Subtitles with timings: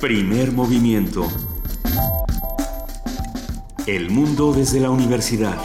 [0.00, 1.28] Primer movimiento.
[3.86, 5.58] El mundo desde la universidad.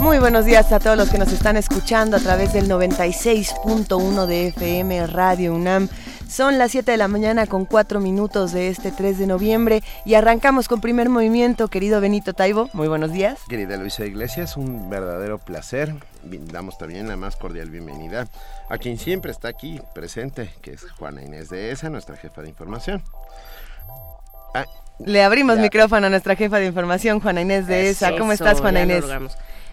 [0.00, 4.46] Muy buenos días a todos los que nos están escuchando a través del 96.1 de
[4.46, 5.90] FM Radio UNAM.
[6.32, 10.14] Son las 7 de la mañana con 4 minutos de este 3 de noviembre y
[10.14, 12.70] arrancamos con primer movimiento, querido Benito Taibo.
[12.72, 13.38] Muy buenos días.
[13.50, 15.92] Querida Luisa Iglesias, un verdadero placer.
[16.22, 18.28] Damos también la más cordial bienvenida
[18.70, 22.48] a quien siempre está aquí presente, que es Juana Inés de ESA, nuestra jefa de
[22.48, 23.02] información.
[24.54, 24.64] Ah,
[25.00, 28.16] Le abrimos micrófono a nuestra jefa de información, Juana Inés de ESA.
[28.16, 29.04] ¿Cómo estás, Juana Inés?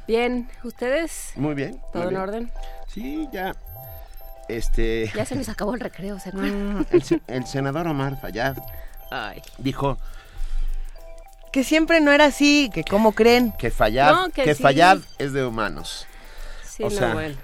[0.08, 1.32] Bien, ¿ustedes?
[1.38, 1.80] Muy bien.
[1.94, 2.52] ¿Todo en orden?
[2.90, 3.56] Sí, ya
[4.50, 6.86] este, ya se nos acabó el recreo, ¿se mm,
[7.28, 8.58] el, senador Omar Fayad
[9.58, 9.98] dijo
[11.52, 13.54] que siempre no era así, que cómo creen.
[13.54, 14.44] Que Fayad, que,
[15.18, 16.06] es de humanos.
[16.64, 17.36] Sí, o sea, bueno.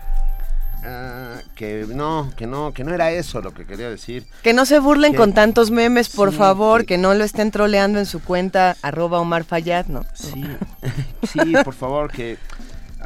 [0.84, 4.28] Ah, que no, que no, que no era eso lo que quería decir.
[4.44, 8.06] Que no se burlen con tantos memes, por favor, que, no lo estén troleando en
[8.06, 10.06] su cuenta arroba Omar Fayad, ¿no?
[10.14, 10.46] Sí,
[11.24, 12.38] sí, por favor, que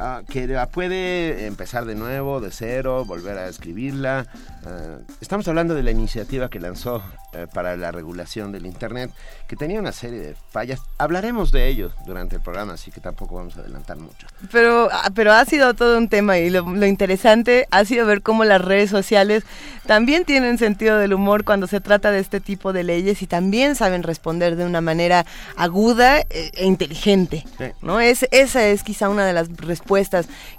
[0.02, 4.26] Ah, que puede empezar de nuevo, de cero, volver a escribirla.
[4.64, 7.02] Ah, estamos hablando de la iniciativa que lanzó
[7.34, 9.10] eh, para la regulación del Internet,
[9.46, 10.80] que tenía una serie de fallas.
[10.96, 14.26] Hablaremos de ello durante el programa, así que tampoco vamos a adelantar mucho.
[14.50, 18.44] Pero, ah, pero ha sido todo un tema y lo, interesante ha sido ver cómo
[18.44, 19.44] las redes sociales
[19.86, 23.76] también tienen sentido del humor cuando se trata de este tipo de leyes y también
[23.76, 27.44] saben responder de una manera aguda e, e inteligente.
[27.82, 28.00] ¿no?
[28.00, 29.89] Es, esa es quizá una de las respuestas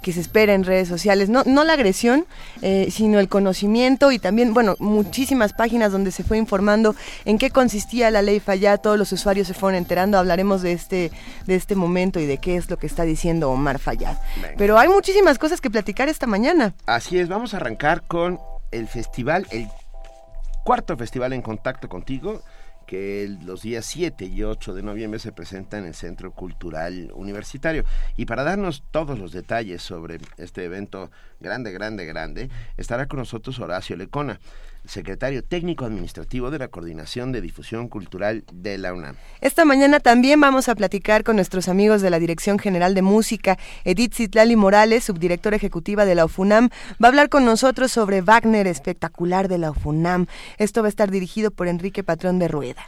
[0.02, 1.28] que se espera en redes sociales.
[1.28, 2.26] No, no la agresión,
[2.60, 6.94] eh, sino el conocimiento y también, bueno, muchísimas páginas donde se fue informando
[7.24, 11.10] en qué consistía la ley Falla, todos los usuarios se fueron enterando, hablaremos de este,
[11.46, 14.16] de este momento y de qué es lo que está diciendo Omar Fayad.
[14.56, 16.74] Pero hay muchísimas cosas que platicar esta mañana.
[16.86, 18.38] Así es, vamos a arrancar con
[18.70, 19.68] el festival, el
[20.64, 22.42] cuarto festival en contacto contigo
[22.86, 27.84] que los días 7 y 8 de noviembre se presenta en el Centro Cultural Universitario.
[28.16, 31.10] Y para darnos todos los detalles sobre este evento
[31.40, 34.40] grande, grande, grande, estará con nosotros Horacio Lecona
[34.84, 39.16] secretario técnico administrativo de la Coordinación de Difusión Cultural de la UNAM.
[39.40, 43.58] Esta mañana también vamos a platicar con nuestros amigos de la Dirección General de Música.
[43.84, 46.70] Edith Citlali Morales, subdirectora ejecutiva de la UFUNAM,
[47.02, 50.26] va a hablar con nosotros sobre Wagner, espectacular de la UFUNAM.
[50.58, 52.82] Esto va a estar dirigido por Enrique Patrón de Rueda.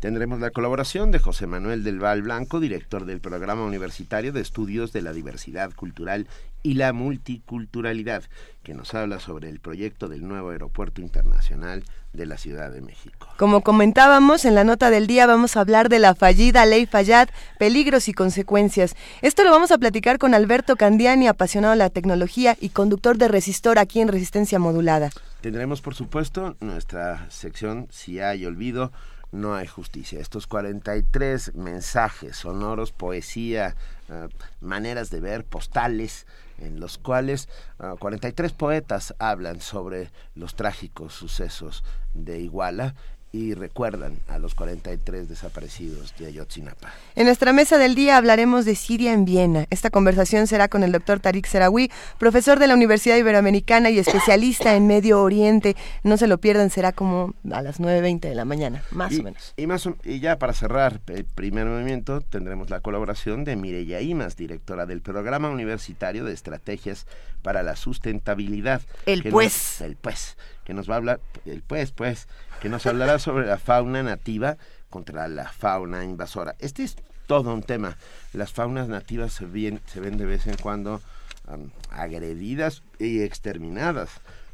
[0.00, 4.92] Tendremos la colaboración de José Manuel del Val Blanco, director del Programa Universitario de Estudios
[4.92, 6.26] de la Diversidad Cultural
[6.64, 8.24] y la Multiculturalidad,
[8.62, 13.28] que nos habla sobre el proyecto del nuevo aeropuerto internacional de la Ciudad de México.
[13.36, 17.28] Como comentábamos en la nota del día, vamos a hablar de la fallida ley Fallad,
[17.58, 18.96] peligros y consecuencias.
[19.20, 23.28] Esto lo vamos a platicar con Alberto Candiani, apasionado de la tecnología y conductor de
[23.28, 25.10] Resistor aquí en Resistencia Modulada.
[25.42, 28.90] Tendremos, por supuesto, nuestra sección Si hay olvido
[29.34, 30.20] no hay justicia.
[30.20, 33.74] Estos 43 mensajes sonoros, poesía,
[34.08, 34.28] eh,
[34.60, 36.26] maneras de ver, postales,
[36.58, 37.48] en los cuales
[37.98, 41.84] 43 eh, poetas hablan sobre los trágicos sucesos
[42.14, 42.94] de Iguala
[43.34, 46.92] y recuerdan a los 43 desaparecidos de Ayotzinapa.
[47.16, 49.66] En nuestra mesa del día hablaremos de Siria en Viena.
[49.70, 54.76] Esta conversación será con el doctor Tariq Serawi, profesor de la Universidad Iberoamericana y especialista
[54.76, 55.74] en Medio Oriente.
[56.04, 59.52] No se lo pierdan, será como a las 9.20 de la mañana, más o menos.
[59.56, 64.36] Y, más, y ya para cerrar el primer movimiento tendremos la colaboración de Mireya Imas,
[64.36, 67.08] directora del Programa Universitario de Estrategias
[67.42, 68.80] para la Sustentabilidad.
[69.06, 69.80] El pues.
[69.80, 72.28] el pues, que nos va a hablar, el pues, pues,
[72.60, 74.56] que nos hablará sobre la fauna nativa
[74.90, 76.54] contra la fauna invasora.
[76.58, 77.96] Este es todo un tema.
[78.32, 81.00] Las faunas nativas se, ven, se ven de vez en cuando
[81.90, 84.10] agredidas y exterminadas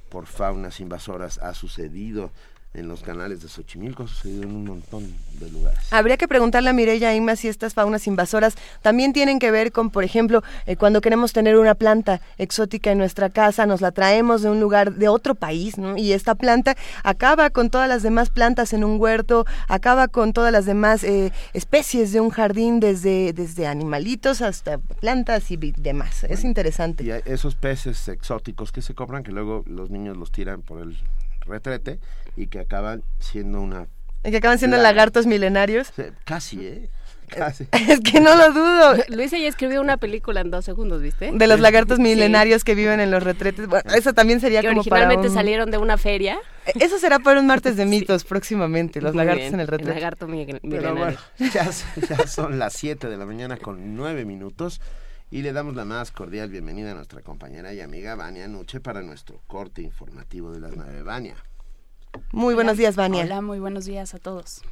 [0.09, 1.38] por faunas invasoras.
[1.38, 2.31] Ha sucedido
[2.72, 5.81] en los canales de Xochimilco, ha sucedido en un montón de lugares.
[5.92, 9.90] Habría que preguntarle a Mireya Inma si estas faunas invasoras también tienen que ver con,
[9.90, 14.43] por ejemplo, eh, cuando queremos tener una planta exótica en nuestra casa, nos la traemos
[14.43, 15.96] de un lugar, de otro país, ¿no?
[15.96, 20.52] Y esta planta acaba con todas las demás plantas en un huerto, acaba con todas
[20.52, 26.25] las demás eh, especies de un jardín, desde, desde animalitos hasta plantas y demás.
[26.25, 27.02] Es interesante.
[27.02, 30.96] Y esos peces exóticos que se compran, que luego los niños los tiran por el
[31.50, 31.99] retrete
[32.37, 33.88] y que acaban siendo una...
[34.25, 35.93] Y que acaban siendo lagartos milenarios.
[36.25, 36.91] Casi, ¿eh?
[37.31, 37.69] Casi.
[37.73, 38.94] Es que no lo dudo.
[39.08, 41.31] Luisa ya escribió una película en dos segundos, ¿viste?
[41.32, 43.69] De los lagartos milenarios que viven en los retretes.
[43.69, 46.41] Bueno, eso también sería como originalmente salieron de una feria.
[46.67, 49.94] Eh, eso será para un martes de mitos próximamente, los lagartos en el retrete.
[49.94, 50.61] lagarto milenario.
[50.69, 54.81] Pero bueno, ya, ya son las 7 de la mañana con 9 minutos
[55.32, 59.00] Y le damos la más cordial bienvenida a nuestra compañera y amiga Vania Nuche para
[59.00, 61.05] nuestro corte informativo de las nueve.
[61.05, 61.37] Vania.
[62.32, 63.23] Muy buenos días, Vania.
[63.23, 64.62] Hola, muy buenos días a todos.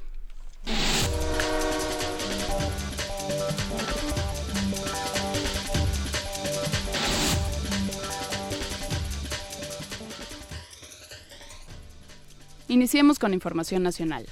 [12.66, 14.26] Iniciemos con información nacional.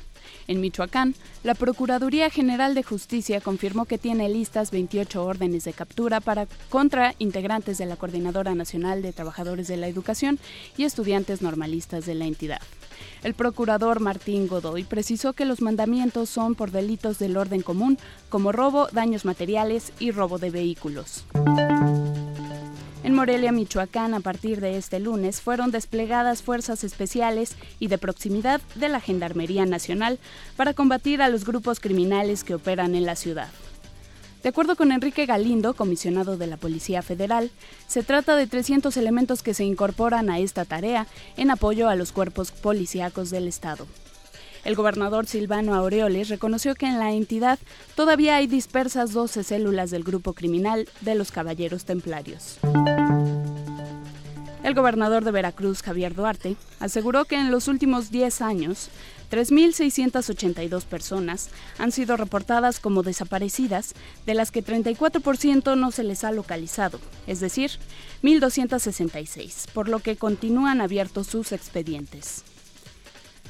[0.49, 6.21] En Michoacán, la Procuraduría General de Justicia confirmó que tiene listas 28 órdenes de captura
[6.21, 10.39] para contra integrantes de la Coordinadora Nacional de Trabajadores de la Educación
[10.77, 12.61] y estudiantes normalistas de la entidad.
[13.23, 18.53] El procurador Martín Godoy precisó que los mandamientos son por delitos del orden común, como
[18.53, 21.25] robo, daños materiales y robo de vehículos.
[23.07, 28.61] En Morelia, Michoacán, a partir de este lunes, fueron desplegadas fuerzas especiales y de proximidad
[28.75, 30.19] de la Gendarmería Nacional
[30.57, 33.47] para combatir a los grupos criminales que operan en la ciudad.
[34.43, 37.53] De acuerdo con Enrique Galindo, comisionado de la Policía Federal,
[37.87, 41.07] se trata de 300 elementos que se incorporan a esta tarea
[41.37, 43.87] en apoyo a los cuerpos policíacos del Estado.
[44.67, 47.61] El gobernador Silvano Aureoles reconoció que en la entidad
[47.95, 52.59] todavía hay dispersas 12 células del grupo criminal de los Caballeros Templarios.
[54.65, 58.89] El gobernador de Veracruz, Javier Duarte, aseguró que en los últimos 10 años,
[59.31, 63.95] 3.682 personas han sido reportadas como desaparecidas,
[64.27, 66.99] de las que 34% no se les ha localizado,
[67.29, 67.71] es decir,
[68.25, 72.43] 1.266, por lo que continúan abiertos sus expedientes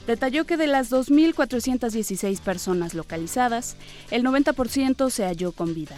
[0.07, 3.77] detalló que de las 2.416 personas localizadas,
[4.11, 5.97] el 90% se halló con vida.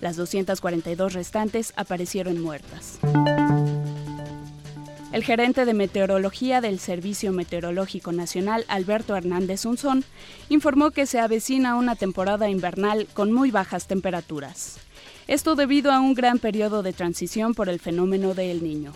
[0.00, 2.98] Las 242 restantes aparecieron muertas.
[5.10, 10.04] El gerente de meteorología del Servicio Meteorológico Nacional, Alberto Hernández Unzón,
[10.50, 14.76] informó que se avecina una temporada invernal con muy bajas temperaturas.
[15.26, 18.92] Esto debido a un gran periodo de transición por el fenómeno de El Niño.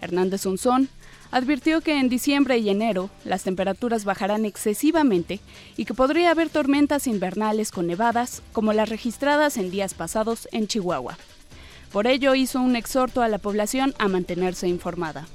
[0.00, 0.88] Hernández Unzón
[1.30, 5.40] advirtió que en diciembre y enero las temperaturas bajarán excesivamente
[5.76, 10.66] y que podría haber tormentas invernales con nevadas como las registradas en días pasados en
[10.66, 11.18] Chihuahua.
[11.92, 15.26] Por ello hizo un exhorto a la población a mantenerse informada.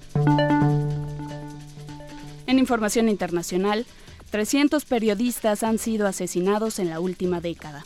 [2.45, 3.85] En información internacional,
[4.29, 7.85] 300 periodistas han sido asesinados en la última década.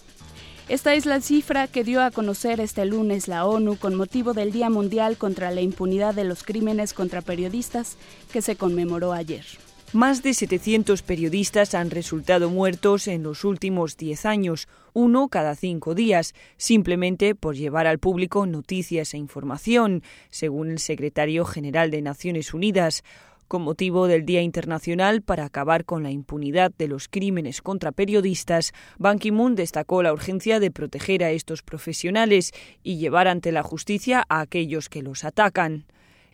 [0.70, 4.52] Esta es la cifra que dio a conocer este lunes la ONU con motivo del
[4.52, 7.96] Día Mundial contra la Impunidad de los Crímenes contra Periodistas,
[8.34, 9.46] que se conmemoró ayer.
[9.94, 15.96] Más de 700 periodistas han resultado muertos en los últimos 10 años, uno cada cinco
[15.96, 22.54] días, simplemente por llevar al público noticias e información, según el secretario general de Naciones
[22.54, 23.06] Unidas.
[23.48, 28.74] Con motivo del Día Internacional para acabar con la impunidad de los crímenes contra periodistas,
[28.98, 32.52] Ban Ki-moon destacó la urgencia de proteger a estos profesionales
[32.84, 35.86] y llevar ante la justicia a aquellos que los atacan.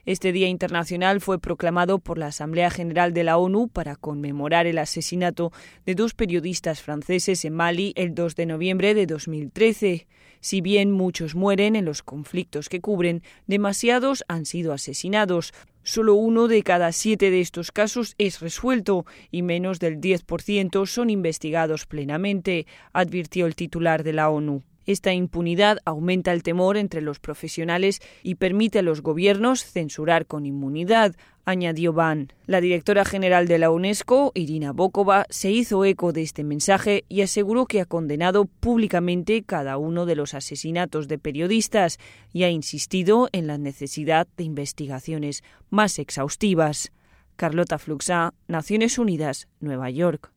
[0.05, 4.79] Este Día Internacional fue proclamado por la Asamblea General de la ONU para conmemorar el
[4.79, 5.53] asesinato
[5.85, 10.07] de dos periodistas franceses en Mali el 2 de noviembre de 2013.
[10.41, 15.53] Si bien muchos mueren en los conflictos que cubren, demasiados han sido asesinados.
[15.83, 21.09] Solo uno de cada siete de estos casos es resuelto y menos del 10% son
[21.09, 24.63] investigados plenamente, advirtió el titular de la ONU.
[24.85, 30.45] Esta impunidad aumenta el temor entre los profesionales y permite a los gobiernos censurar con
[30.45, 32.31] inmunidad, añadió Van.
[32.45, 37.21] La directora general de la UNESCO, Irina Bokova, se hizo eco de este mensaje y
[37.21, 41.99] aseguró que ha condenado públicamente cada uno de los asesinatos de periodistas
[42.31, 46.91] y ha insistido en la necesidad de investigaciones más exhaustivas.
[47.35, 50.31] Carlota Fluxá, Naciones Unidas, Nueva York.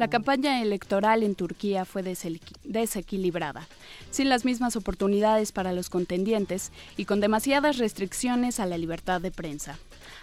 [0.00, 3.68] La campaña electoral en Turquía fue desequilibrada,
[4.10, 9.30] sin las mismas oportunidades para los contendientes y con demasiadas restricciones a la libertad de
[9.30, 9.78] prensa.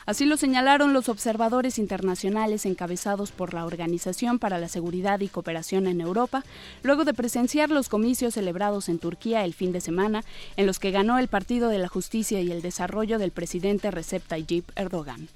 [0.08, 5.86] Así lo señalaron los observadores internacionales encabezados por la Organización para la Seguridad y Cooperación
[5.86, 6.44] en Europa,
[6.82, 10.24] luego de presenciar los comicios celebrados en Turquía el fin de semana,
[10.56, 14.26] en los que ganó el Partido de la Justicia y el Desarrollo del presidente Recep
[14.26, 15.30] Tayyip Erdogan.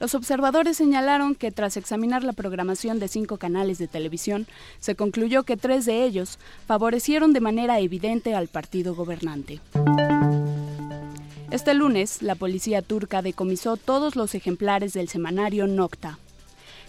[0.00, 4.46] Los observadores señalaron que tras examinar la programación de cinco canales de televisión,
[4.80, 9.60] se concluyó que tres de ellos favorecieron de manera evidente al partido gobernante.
[11.50, 16.18] Este lunes, la policía turca decomisó todos los ejemplares del semanario Nocta.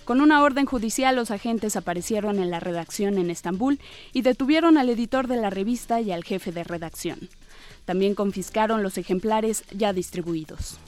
[0.05, 3.79] Con una orden judicial, los agentes aparecieron en la redacción en Estambul
[4.13, 7.29] y detuvieron al editor de la revista y al jefe de redacción.
[7.85, 10.79] También confiscaron los ejemplares ya distribuidos.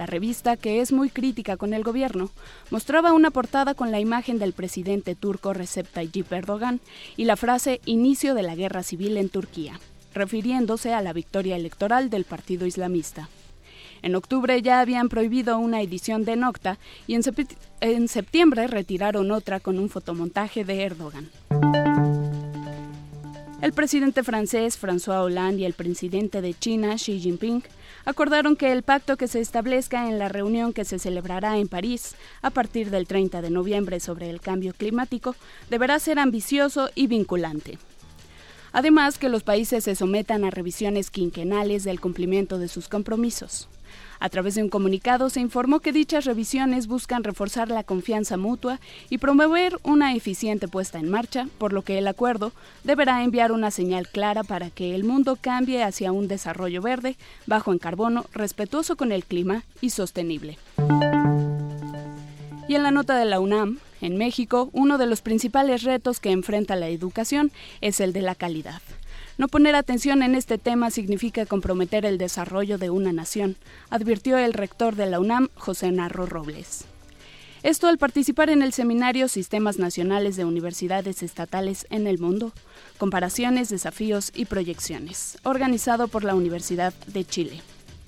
[0.00, 2.30] La revista, que es muy crítica con el gobierno,
[2.70, 6.80] mostraba una portada con la imagen del presidente turco Recep Tayyip Erdogan
[7.18, 9.78] y la frase Inicio de la guerra civil en Turquía,
[10.14, 13.28] refiriéndose a la victoria electoral del partido islamista.
[14.00, 17.14] En octubre ya habían prohibido una edición de Nocta y
[17.80, 21.28] en, septiembre retiraron otra con un fotomontaje de Erdogan.
[23.60, 27.62] El presidente francés François Hollande y el presidente de China Xi Jinping
[28.04, 32.14] acordaron que el pacto que se establezca en la reunión que se celebrará en París
[32.42, 35.34] a partir del 30 de noviembre sobre el cambio climático
[35.70, 37.78] deberá ser ambicioso y vinculante.
[38.72, 43.69] Además, que los países se sometan a revisiones quinquenales del cumplimiento de sus compromisos.
[44.20, 48.78] A través de un comunicado se informó que dichas revisiones buscan reforzar la confianza mutua
[49.08, 52.52] y promover una eficiente puesta en marcha, por lo que el acuerdo
[52.84, 57.72] deberá enviar una señal clara para que el mundo cambie hacia un desarrollo verde, bajo
[57.72, 60.58] en carbono, respetuoso con el clima y sostenible.
[62.68, 66.30] Y en la nota de la UNAM, en México, uno de los principales retos que
[66.30, 67.50] enfrenta la educación
[67.80, 68.82] es el de la calidad.
[69.40, 73.56] No poner atención en este tema significa comprometer el desarrollo de una nación,
[73.88, 76.84] advirtió el rector de la UNAM, José Narro Robles.
[77.62, 82.52] Esto al participar en el seminario Sistemas Nacionales de Universidades Estatales en el Mundo,
[82.98, 87.62] Comparaciones, Desafíos y Proyecciones, organizado por la Universidad de Chile.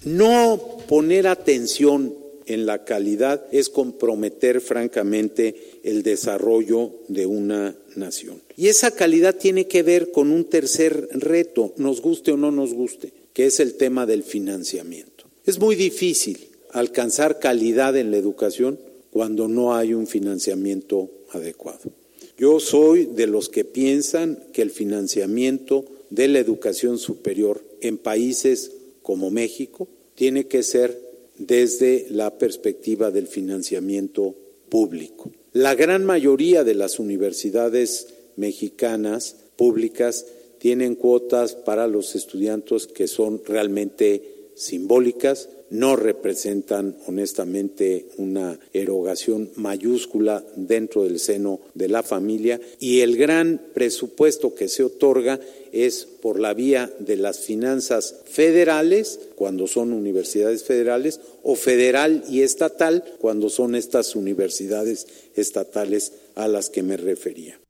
[0.05, 2.13] No poner atención
[2.45, 8.41] en la calidad es comprometer francamente el desarrollo de una nación.
[8.57, 12.73] Y esa calidad tiene que ver con un tercer reto, nos guste o no nos
[12.73, 15.25] guste, que es el tema del financiamiento.
[15.45, 16.39] Es muy difícil
[16.71, 18.79] alcanzar calidad en la educación
[19.11, 21.91] cuando no hay un financiamiento adecuado.
[22.39, 28.73] Yo soy de los que piensan que el financiamiento de la educación superior en países
[29.03, 30.99] como México tiene que ser
[31.39, 34.35] desde la perspectiva del financiamiento
[34.69, 35.31] público.
[35.53, 40.25] La gran mayoría de las universidades mexicanas públicas
[40.59, 50.43] tienen cuotas para los estudiantes que son realmente simbólicas, no representan honestamente una erogación mayúscula
[50.57, 52.59] dentro del seno de la familia.
[52.79, 55.39] Y el gran presupuesto que se otorga
[55.73, 62.43] es por la vía de las finanzas federales, cuando son universidades federales, o federal y
[62.43, 67.62] estatal, cuando son estas universidades estatales a las que me refería.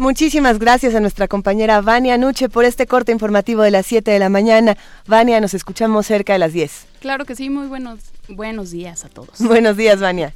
[0.00, 4.18] Muchísimas gracias a nuestra compañera Vania Nuche por este corte informativo de las 7 de
[4.18, 4.78] la mañana.
[5.06, 6.86] Vania, nos escuchamos cerca de las 10.
[7.00, 9.38] Claro que sí, muy buenos, buenos días a todos.
[9.40, 10.32] Buenos días, Vania.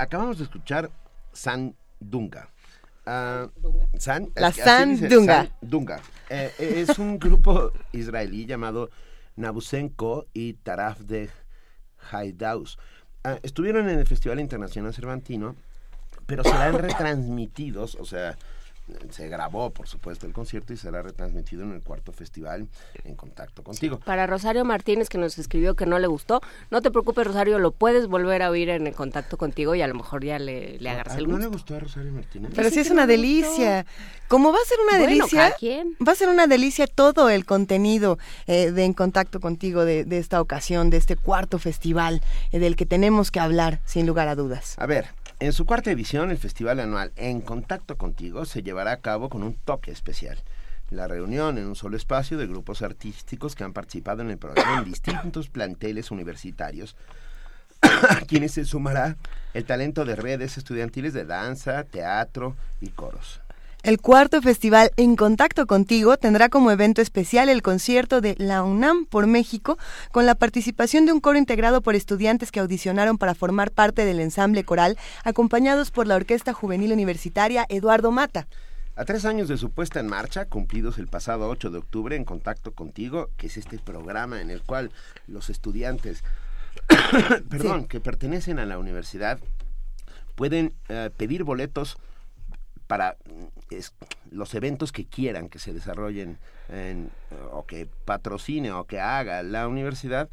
[0.00, 0.90] Acabamos de escuchar
[1.32, 2.48] San Dunga.
[3.04, 3.48] Ah,
[3.98, 5.44] San, La así San dice, Dunga.
[5.44, 6.00] San Dunga.
[6.30, 8.90] Eh, eh, es un grupo israelí llamado
[9.36, 11.28] Nabusenko y Taraf de
[12.10, 12.78] Haidaus.
[13.24, 15.54] Ah, estuvieron en el Festival Internacional Cervantino,
[16.26, 18.38] pero serán retransmitidos, o sea,
[19.10, 22.68] se grabó, por supuesto, el concierto y será retransmitido en el cuarto festival
[23.04, 24.00] en contacto contigo.
[24.00, 27.72] Para Rosario Martínez, que nos escribió que no le gustó, no te preocupes, Rosario, lo
[27.72, 30.90] puedes volver a oír en el contacto contigo y a lo mejor ya le, le
[30.90, 31.50] agarras Ah, el ¿No le gusto.
[31.58, 32.52] gustó a Rosario Martínez?
[32.54, 33.86] Pero sí es una delicia.
[34.28, 35.54] Como va a ser una Bueno, delicia,
[36.06, 40.18] va a ser una delicia todo el contenido eh, de En Contacto Contigo de, de
[40.18, 42.22] esta ocasión, de este cuarto festival
[42.52, 44.74] eh, del que tenemos que hablar, sin lugar a dudas.
[44.78, 45.06] A ver,
[45.40, 49.42] en su cuarta edición, el festival anual En Contacto Contigo se llevará a cabo con
[49.42, 50.38] un toque especial.
[50.90, 54.78] La reunión en un solo espacio de grupos artísticos que han participado en el programa
[54.78, 56.94] en distintos planteles universitarios,
[57.80, 59.16] a quienes se sumará
[59.54, 63.39] el talento de redes estudiantiles de danza, teatro y coros.
[63.82, 69.06] El cuarto festival En Contacto Contigo tendrá como evento especial el concierto de La UNAM
[69.06, 69.78] por México,
[70.12, 74.20] con la participación de un coro integrado por estudiantes que audicionaron para formar parte del
[74.20, 78.48] ensamble coral, acompañados por la Orquesta Juvenil Universitaria Eduardo Mata.
[78.96, 82.26] A tres años de su puesta en marcha, cumplidos el pasado 8 de octubre, en
[82.26, 84.90] contacto contigo, que es este programa en el cual
[85.26, 86.22] los estudiantes,
[87.48, 89.38] perdón, que pertenecen a la universidad,
[90.34, 91.96] pueden eh, pedir boletos
[92.90, 93.94] para mm, es-
[94.32, 97.08] los eventos que quieran que se desarrollen en-
[97.52, 100.28] o que patrocine o que haga la universidad.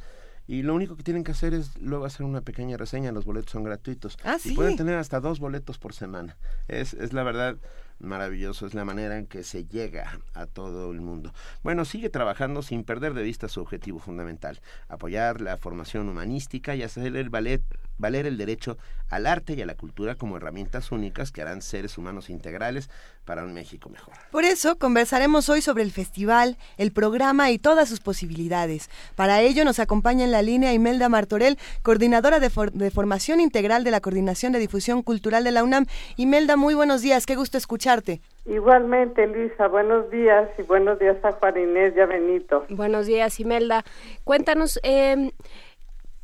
[0.48, 3.12] Y lo único que tienen que hacer es luego hacer una pequeña reseña.
[3.12, 4.18] Los boletos son gratuitos.
[4.24, 4.56] Ah, Y sí.
[4.56, 6.36] pueden tener hasta dos boletos por semana.
[6.68, 7.58] Es, es la verdad
[8.00, 8.66] maravilloso.
[8.66, 11.34] Es la manera en que se llega a todo el mundo.
[11.64, 14.60] Bueno, sigue trabajando sin perder de vista su objetivo fundamental.
[14.88, 18.78] Apoyar la formación humanística y hacer valer el derecho
[19.10, 22.90] al arte y a la cultura como herramientas únicas que harán seres humanos integrales
[23.28, 24.16] para un México mejor.
[24.32, 28.90] Por eso conversaremos hoy sobre el festival, el programa y todas sus posibilidades.
[29.16, 33.84] Para ello nos acompaña en la línea Imelda Martorell, coordinadora de, for- de formación integral
[33.84, 35.86] de la Coordinación de Difusión Cultural de la UNAM.
[36.16, 38.22] Imelda, muy buenos días, qué gusto escucharte.
[38.46, 42.66] Igualmente, Luisa, buenos días y buenos días a Juan Inés y a Benito.
[42.70, 43.84] Buenos días, Imelda.
[44.24, 45.32] Cuéntanos, eh,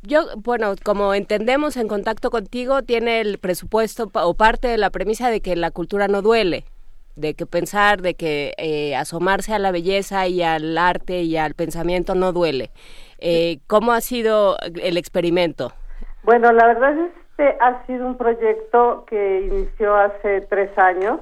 [0.02, 5.28] yo, bueno, como entendemos en contacto contigo, tiene el presupuesto o parte de la premisa
[5.30, 6.64] de que la cultura no duele,
[7.16, 11.54] de que pensar, de que eh, asomarse a la belleza y al arte y al
[11.54, 12.70] pensamiento no duele.
[13.18, 15.72] Eh, ¿Cómo ha sido el experimento?
[16.24, 16.96] Bueno, la verdad
[17.30, 21.20] este ha sido un proyecto que inició hace tres años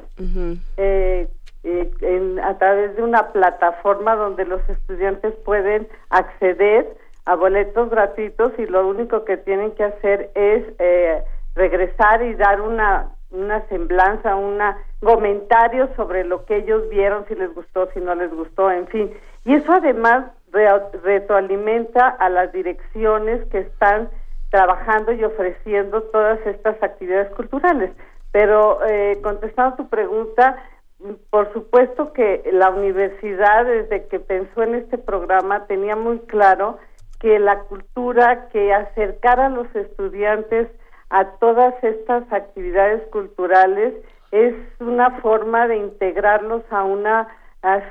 [0.77, 1.29] eh,
[1.65, 6.87] eh, en- a través de una plataforma donde los estudiantes pueden acceder
[7.25, 11.23] a boletos gratuitos y lo único que tienen que hacer es eh,
[11.55, 14.59] regresar y dar una una semblanza, un
[15.03, 19.13] comentario sobre lo que ellos vieron, si les gustó, si no les gustó, en fin.
[19.45, 20.69] Y eso además re-
[21.03, 24.09] retroalimenta a las direcciones que están
[24.51, 27.91] trabajando y ofreciendo todas estas actividades culturales.
[28.31, 30.57] Pero eh, contestando tu pregunta,
[31.31, 36.79] por supuesto que la universidad, desde que pensó en este programa, tenía muy claro
[37.19, 40.69] que la cultura que acercara a los estudiantes
[41.11, 43.95] a todas estas actividades culturales
[44.33, 47.29] es una forma de integrarlos a una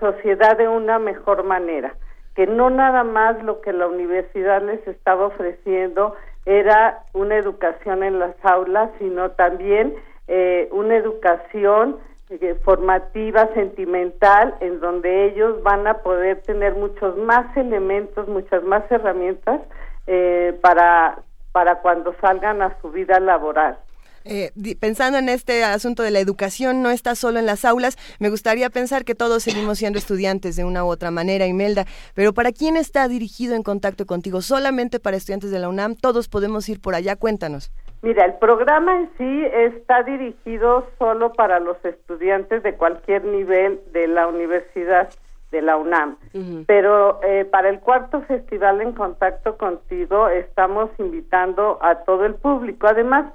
[0.01, 1.95] sociedad de una mejor manera,
[2.35, 8.19] que no nada más lo que la universidad les estaba ofreciendo era una educación en
[8.19, 9.95] las aulas, sino también
[10.27, 11.97] eh, una educación
[12.29, 18.89] eh, formativa, sentimental, en donde ellos van a poder tener muchos más elementos, muchas más
[18.89, 19.61] herramientas
[20.07, 21.19] eh, para,
[21.51, 23.77] para cuando salgan a su vida laboral.
[24.23, 27.97] Eh, pensando en este asunto de la educación, no está solo en las aulas.
[28.19, 31.85] Me gustaría pensar que todos seguimos siendo estudiantes de una u otra manera, Imelda.
[32.13, 34.41] Pero ¿para quién está dirigido en contacto contigo?
[34.41, 35.95] ¿Solamente para estudiantes de la UNAM?
[35.95, 37.15] ¿Todos podemos ir por allá?
[37.15, 37.71] Cuéntanos.
[38.01, 44.07] Mira, el programa en sí está dirigido solo para los estudiantes de cualquier nivel de
[44.07, 45.09] la universidad
[45.51, 46.17] de la UNAM.
[46.65, 52.87] Pero eh, para el cuarto festival en contacto contigo estamos invitando a todo el público.
[52.87, 53.31] Además,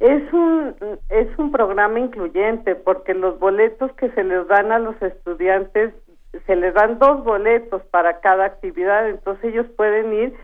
[0.00, 0.74] es un,
[1.10, 5.92] es un programa incluyente porque los boletos que se les dan a los estudiantes,
[6.46, 10.34] se les dan dos boletos para cada actividad, entonces ellos pueden ir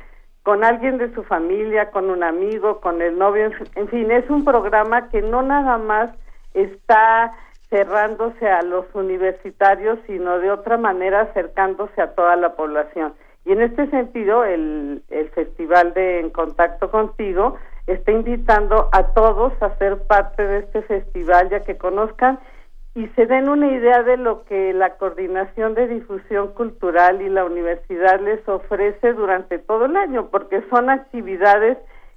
[0.42, 4.44] con alguien de su familia, con un amigo, con el novio, en fin, es un
[4.44, 6.12] programa que no nada más
[6.54, 7.32] está
[7.70, 13.14] cerrándose a los universitarios, sino de otra manera acercándose a toda la población.
[13.44, 19.52] Y en este sentido, el, el Festival de En Contacto Contigo está invitando a todos
[19.62, 22.38] a ser parte de este festival, ya que conozcan
[22.96, 27.44] y se den una idea de lo que la Coordinación de Difusión Cultural y la
[27.44, 31.76] universidad les ofrece durante todo el año, porque son actividades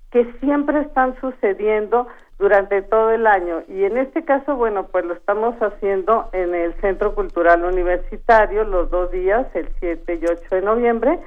[0.10, 2.08] que siempre están sucediendo
[2.40, 3.62] durante todo el año.
[3.68, 8.90] Y en este caso, bueno, pues lo estamos haciendo en el Centro Cultural Universitario los
[8.90, 11.20] dos días, el 7 y 8 de noviembre,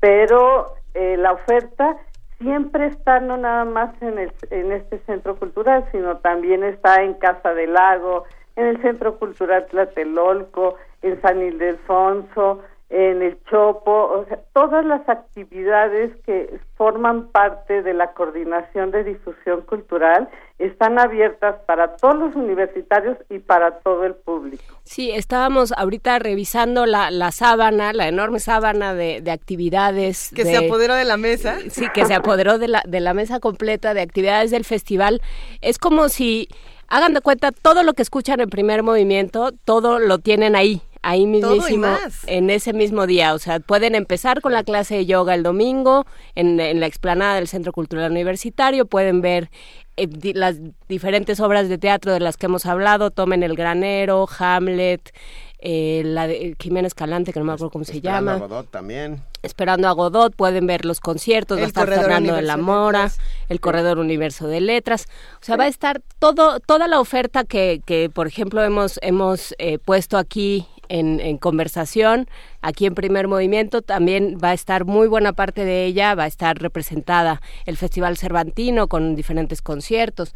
[0.00, 1.98] pero eh, la oferta
[2.38, 7.14] siempre está no nada más en, el, en este centro cultural, sino también está en
[7.14, 8.24] Casa del Lago,
[8.56, 12.60] en el Centro Cultural Tlatelolco, en San Ildefonso,
[12.94, 19.02] en el Chopo, o sea, todas las actividades que forman parte de la coordinación de
[19.02, 20.28] difusión cultural
[20.60, 24.62] están abiertas para todos los universitarios y para todo el público.
[24.84, 30.30] Sí, estábamos ahorita revisando la, la sábana, la enorme sábana de, de actividades.
[30.32, 31.56] Que se apoderó de la mesa.
[31.70, 35.20] Sí, que se apoderó de la, de la mesa completa de actividades del festival.
[35.62, 36.46] Es como si,
[36.86, 41.26] hagan de cuenta, todo lo que escuchan en primer movimiento, todo lo tienen ahí ahí
[41.26, 41.86] mismísimo,
[42.26, 43.34] en ese mismo día.
[43.34, 47.36] O sea, pueden empezar con la clase de yoga el domingo en, en la explanada
[47.36, 49.50] del Centro Cultural Universitario, pueden ver
[49.96, 50.56] eh, las
[50.88, 55.14] diferentes obras de teatro de las que hemos hablado, Tomen el Granero, Hamlet,
[55.60, 58.32] eh, la de Jiménez Calante, que no me acuerdo cómo se llama.
[58.32, 59.22] Esperando a Godot también.
[59.42, 63.12] Esperando a Godot, pueden ver los conciertos, va a estar Fernando de la Mora,
[63.48, 65.06] el Corredor Universo de Letras.
[65.40, 69.54] O sea, va a estar todo, toda la oferta que, que por ejemplo, hemos, hemos
[69.58, 72.28] eh, puesto aquí en, conversación.
[72.60, 76.28] Aquí en Primer Movimiento también va a estar muy buena parte de ella, va a
[76.28, 80.34] estar representada el Festival Cervantino con diferentes conciertos.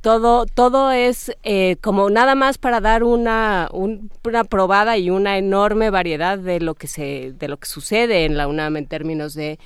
[0.00, 5.90] Todo, todo es eh, como nada más para dar una, una probada y una enorme
[5.90, 9.58] variedad de lo que se, de lo que sucede en la UNAM en términos de,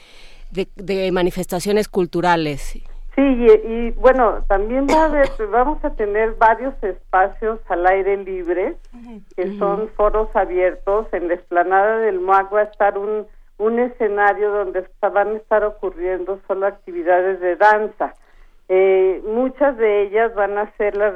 [0.51, 2.81] de manifestaciones culturales.
[3.16, 8.77] Sí, y, bueno, también va a haber, vamos a tener varios espacios al aire libre,
[9.37, 11.07] que son foros abiertos.
[11.12, 13.27] En la explanada del MUAC va a estar un,
[13.59, 18.14] un escenario donde van a estar ocurriendo solo actividades de danza.
[18.73, 21.12] Eh, muchas de ellas van a ser las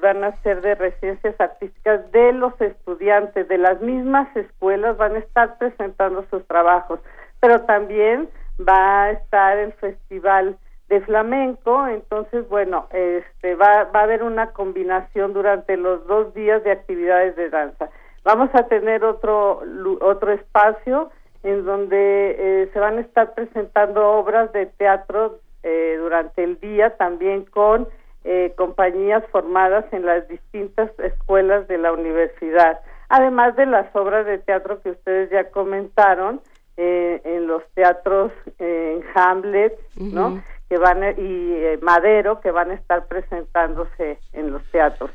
[0.00, 5.18] van a ser de residencias artísticas de los estudiantes de las mismas escuelas van a
[5.18, 7.00] estar presentando sus trabajos
[7.40, 8.28] pero también
[8.60, 10.56] va a estar el festival
[10.92, 16.62] de flamenco, entonces bueno, este va, va a haber una combinación durante los dos días
[16.64, 17.88] de actividades de danza.
[18.24, 19.62] Vamos a tener otro
[20.02, 21.10] otro espacio
[21.44, 26.94] en donde eh, se van a estar presentando obras de teatro eh, durante el día
[26.98, 27.88] también con
[28.24, 34.36] eh, compañías formadas en las distintas escuelas de la universidad, además de las obras de
[34.36, 36.42] teatro que ustedes ya comentaron
[36.76, 40.42] en los teatros en Hamlet, ¿no?
[40.78, 45.10] Van y eh, Madero que van a estar presentándose en los teatros.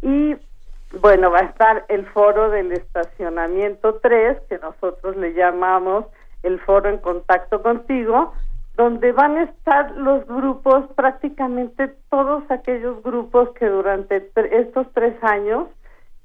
[0.00, 0.36] Y
[1.00, 6.06] bueno, va a estar el foro del estacionamiento 3, que nosotros le llamamos
[6.42, 8.34] el foro en contacto contigo,
[8.76, 15.68] donde van a estar los grupos, prácticamente todos aquellos grupos que durante estos tres años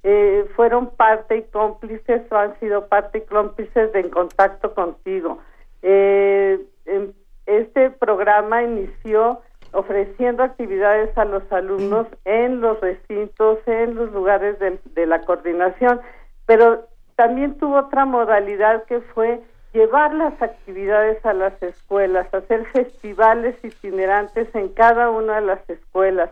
[0.04, 5.40] eh, fueron parte y cómplices o han sido parte y cómplices de En Contacto Contigo.
[5.82, 7.12] Eh, em,
[7.48, 15.06] este programa inició ofreciendo actividades a los alumnos en los recintos, en los lugares de,
[15.06, 16.02] la coordinación,
[16.46, 19.42] pero también tuvo otra modalidad que fue
[19.74, 26.32] llevar las actividades a las escuelas, hacer festivales itinerantes en cada una de las escuelas.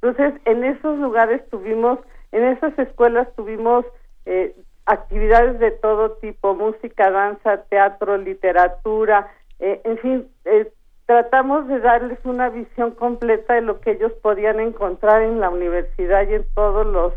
[0.00, 1.98] Entonces, en esos lugares tuvimos,
[2.32, 3.86] en esas escuelas tuvimos
[4.26, 4.54] eh,
[4.86, 10.70] actividades de todo tipo, música, danza, teatro, literatura, eh, en fin, eh,
[11.06, 16.26] tratamos de darles una visión completa de lo que ellos podían encontrar en la universidad
[16.28, 17.12] y en todos los,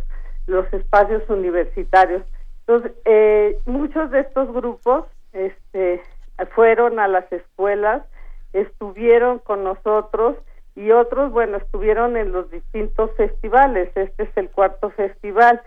[0.45, 2.23] los espacios universitarios.
[2.67, 6.01] Entonces, eh, muchos de estos grupos este,
[6.53, 8.03] fueron a las escuelas,
[8.53, 10.35] estuvieron con nosotros
[10.75, 13.89] y otros, bueno, estuvieron en los distintos festivales.
[13.95, 15.61] Este es el cuarto festival.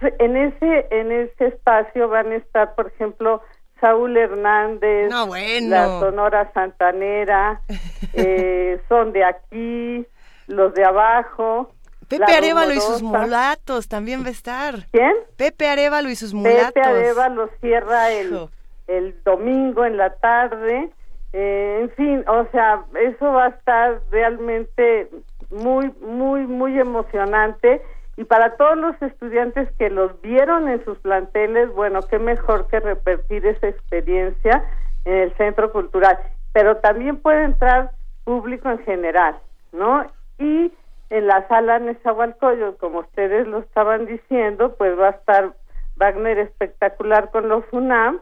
[0.00, 3.42] En ese, en ese espacio van a estar, por ejemplo,
[3.80, 5.68] Saúl Hernández, No, bueno.
[5.70, 7.60] la Sonora Santanera,
[8.14, 10.06] eh, son de aquí,
[10.46, 11.70] los de abajo.
[12.08, 14.86] Pepe Arevalo y sus mulatos también va a estar.
[14.92, 15.12] ¿Quién?
[15.36, 16.72] Pepe Arevalo y sus mulatos.
[16.72, 18.48] Pepe Arevalo cierra el,
[18.86, 20.90] el domingo en la tarde.
[21.34, 25.10] Eh, en fin, o sea, eso va a estar realmente
[25.50, 27.82] muy, muy, muy emocionante.
[28.18, 32.80] Y para todos los estudiantes que los vieron en sus planteles, bueno, qué mejor que
[32.80, 34.64] repetir esa experiencia
[35.04, 36.18] en el centro cultural.
[36.52, 37.92] Pero también puede entrar
[38.24, 39.38] público en general,
[39.70, 40.04] ¿no?
[40.36, 40.72] Y
[41.10, 45.52] en la sala Nezahualcóyotl, como ustedes lo estaban diciendo, pues va a estar
[45.94, 48.18] Wagner espectacular con los UNAM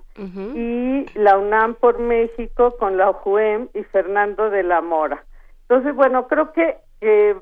[0.55, 5.25] y la UNAM por México con la OJUEM y Fernando de la Mora.
[5.63, 7.35] Entonces, bueno, creo que eh,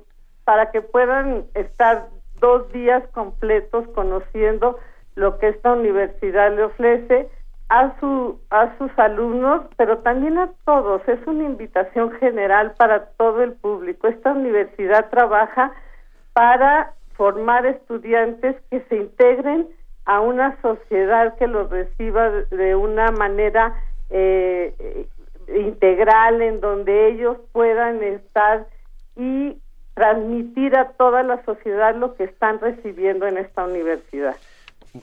[0.44, 2.08] para que puedan estar
[2.44, 4.78] dos días completos conociendo
[5.16, 7.28] lo que esta universidad le ofrece
[7.70, 11.00] a su a sus alumnos, pero también a todos.
[11.08, 14.08] Es una invitación general para todo el público.
[14.08, 15.72] Esta universidad trabaja
[16.34, 19.68] para formar estudiantes que se integren
[20.04, 23.72] a una sociedad que los reciba de- una manera
[24.10, 25.06] eh, eh,
[25.68, 28.66] integral en donde ellos puedan estar
[29.16, 29.56] y
[29.94, 34.36] transmitir a toda la sociedad lo que están recibiendo en esta universidad.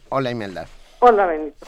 [0.10, 0.66] Hola, Imelda.
[1.00, 1.66] Hola, Benito.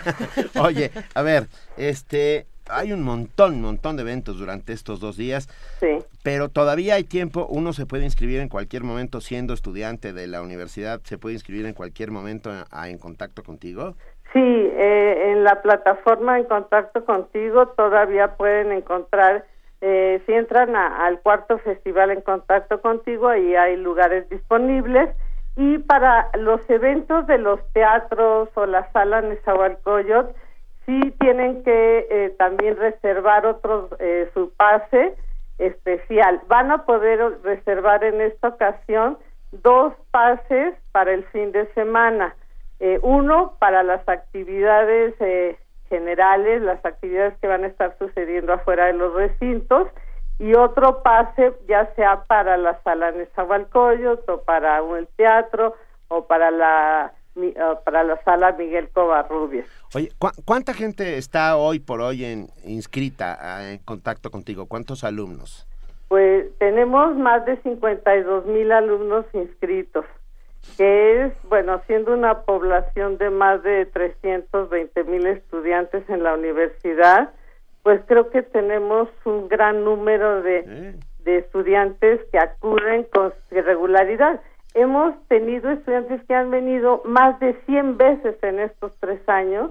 [0.60, 5.48] Oye, a ver, este, hay un montón, montón de eventos durante estos dos días,
[5.80, 5.98] Sí.
[6.24, 7.46] pero todavía hay tiempo.
[7.48, 11.00] Uno se puede inscribir en cualquier momento siendo estudiante de la universidad.
[11.04, 13.94] Se puede inscribir en cualquier momento a- a- en contacto contigo.
[14.32, 19.44] Sí, eh, en la plataforma en contacto contigo todavía pueden encontrar,
[19.82, 25.10] eh, si entran a- al cuarto festival en contacto contigo, ahí hay lugares disponibles.
[25.56, 30.34] Y para los eventos de los teatros o la sala Nezahualcóyotl,
[30.86, 35.14] sí tienen que eh, también reservar otros, eh, su pase
[35.58, 36.40] especial.
[36.48, 39.18] Van a poder reservar en esta ocasión
[39.50, 42.34] dos pases para el fin de semana.
[42.80, 45.56] Eh, uno para las actividades eh,
[45.92, 49.88] generales, las actividades que van a estar sucediendo afuera de los recintos,
[50.38, 55.74] y otro pase ya sea para la sala Nezahualcóyotl o para un- el teatro
[56.08, 57.12] o para la
[57.84, 59.66] para la sala Miguel Covarrubias.
[59.94, 64.66] Oye, ¿cu- ¿cuánta gente está hoy por hoy en, inscrita ah, en contacto contigo?
[64.66, 65.66] ¿Cuántos alumnos?
[66.08, 70.04] Pues tenemos más de 52 mil alumnos inscritos,
[70.76, 77.30] que es, bueno, siendo una población de más de 320 mil estudiantes en la universidad,
[77.82, 80.94] pues creo que tenemos un gran número de, ¿Eh?
[81.24, 84.40] de estudiantes que acuden con regularidad.
[84.74, 89.70] Hemos tenido estudiantes que han venido más de 100 veces en estos tres años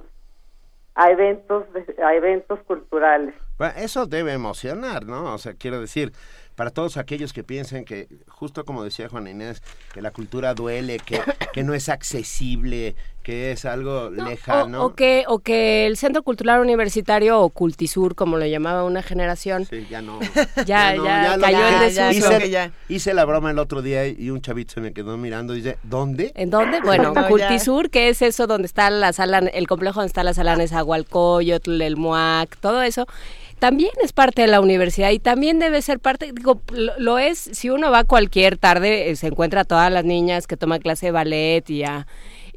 [0.93, 3.33] a eventos, de- a eventos culturales.
[3.57, 5.33] Bueno, eso debe emocionar, ¿no?
[5.33, 6.11] O sea, quiero decir,
[6.55, 9.61] para todos aquellos que piensen que, justo como decía Juan Inés,
[9.93, 11.21] que la cultura duele, que,
[11.53, 14.81] que no es accesible, que es algo No, lejano.
[14.83, 19.03] O, o que, o que el Centro Cultural Universitario o Cultisur, como lo llamaba una
[19.03, 20.19] generación, Sí, ya no.
[20.65, 22.31] ya, no, ya, lo cayó en ya, desuso.
[22.37, 22.71] hice, ya.
[22.89, 25.77] hice la broma el otro día y un chavito se me quedó mirando y dice,
[25.83, 26.31] ¿dónde?
[26.35, 26.81] ¿En dónde?
[26.81, 27.27] Bueno, No, ya.
[27.27, 31.79] Cultisur, que es eso donde está la sala, el complejo donde está la sala Nezahualcóyotl,
[31.81, 33.05] el MUAC, todo eso,
[33.61, 36.63] también es parte de la universidad y también debe ser parte, digo,
[36.97, 40.57] lo, es, si uno va cualquier tarde, eh, se encuentra a todas las niñas que
[40.57, 42.07] toman clase de ballet y a...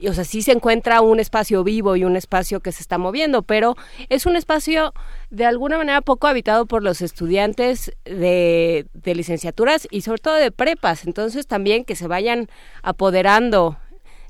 [0.00, 2.96] y, o sea, sí se encuentra un espacio vivo y un espacio que se está
[2.96, 3.76] moviendo, pero
[4.08, 4.94] es un espacio
[5.28, 10.52] de alguna manera poco habitado por los estudiantes de, de licenciaturas y sobre todo de
[10.52, 11.04] prepas.
[11.04, 12.48] Entonces también que se vayan
[12.82, 13.76] apoderando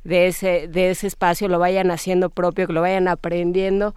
[0.02, 3.94] de ese, de ese espacio lo vayan haciendo propio, que lo vayan aprendiendo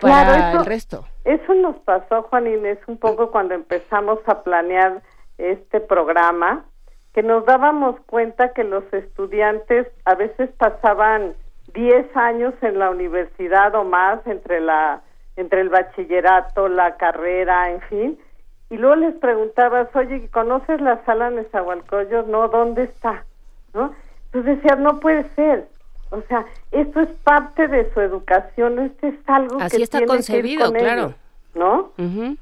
[0.00, 1.04] para el resto.
[1.24, 5.02] Eso nos pasó, Juan Inés, un poco cuando empezamos a planear
[5.38, 6.64] este programa,
[7.12, 11.34] que nos dábamos cuenta que los estudiantes a veces pasaban
[11.74, 15.02] 10 años en la universidad o más entre la
[15.36, 18.18] entre el bachillerato, la carrera, en fin,
[18.70, 22.30] y luego les preguntabas, oye, ¿conoces la sala Nezahualcóyotl?
[22.30, 23.24] No, ¿dónde está?
[23.74, 23.92] ¿No?
[24.26, 25.68] Entonces decían, no puede ser.
[26.10, 30.12] O sea, esto es parte de su educación, esto es algo Así que está tiene
[30.12, 31.02] concebido, que ir con claro.
[31.02, 31.14] ellos,
[31.54, 31.92] ¿no?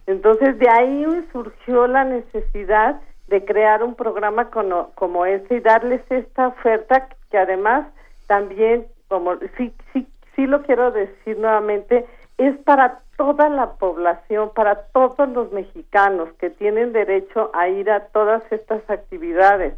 [0.06, 6.00] Entonces de ahí surgió la necesidad de crear un programa como, como ese y darles
[6.10, 7.86] esta oferta que además
[8.26, 12.06] también, como sí, sí, sí lo quiero decir nuevamente,
[12.38, 18.06] es para toda la población, para todos los mexicanos que tienen derecho a ir a
[18.06, 19.74] todas estas actividades.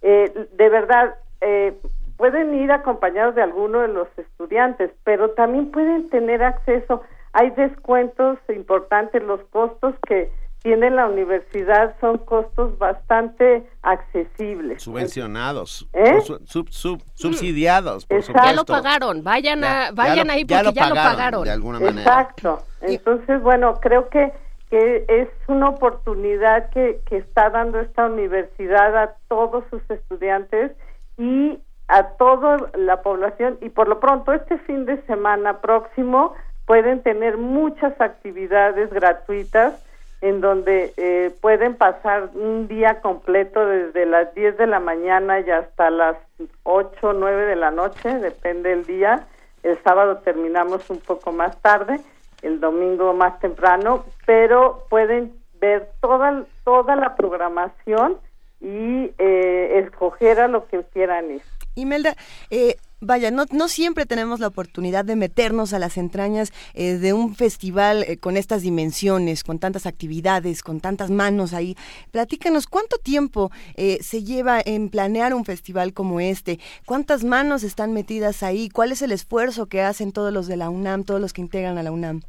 [0.00, 1.74] Eh, de verdad, eh,
[2.16, 7.02] pueden ir acompañados de alguno de los estudiantes, pero también pueden tener acceso.
[7.32, 10.30] Hay descuentos importantes, los costos que
[10.62, 14.82] tiene la universidad son costos bastante accesibles.
[14.82, 16.20] Subvencionados, ¿Eh?
[16.46, 18.40] sub- sub- subsidiados, por Exacto.
[18.40, 18.50] supuesto.
[18.50, 20.94] Ya lo pagaron, vayan, Ya- a, vayan ya lo- ahí ya porque lo ya lo
[20.94, 21.44] pagaron, pagaron.
[21.44, 22.00] de alguna manera.
[22.00, 22.58] Exacto.
[22.80, 24.32] Entonces, bueno, creo que,
[24.70, 30.72] que es una oportunidad que, que está dando esta universidad a todos sus estudiantes
[31.18, 33.58] y a toda la población.
[33.60, 36.34] Y por lo pronto, este fin de semana próximo
[36.66, 39.84] pueden tener muchas actividades gratuitas
[40.24, 45.50] en donde eh, pueden pasar un día completo desde las 10 de la mañana y
[45.50, 46.16] hasta las
[46.62, 49.26] 8 o 9 de la noche, depende del día.
[49.62, 52.00] El sábado terminamos un poco más tarde,
[52.40, 58.16] el domingo más temprano, pero pueden ver toda, toda la programación
[58.62, 61.42] y eh, escoger a lo que quieran ir.
[61.74, 62.16] Imelda,
[62.50, 67.34] eh, vaya, no, siempre tenemos la oportunidad de meternos a las entrañas eh, de un
[67.34, 71.76] festival eh, con estas dimensiones, con tantas actividades, con tantas manos ahí.
[72.10, 76.58] Platícanos, ¿cuánto tiempo eh, se lleva en planear un festival como este?
[76.86, 78.68] ¿Cuántas manos están metidas ahí?
[78.68, 81.78] ¿Cuál es el esfuerzo que hacen todos los de la UNAM, todos los que integran
[81.78, 82.22] a la UNAM?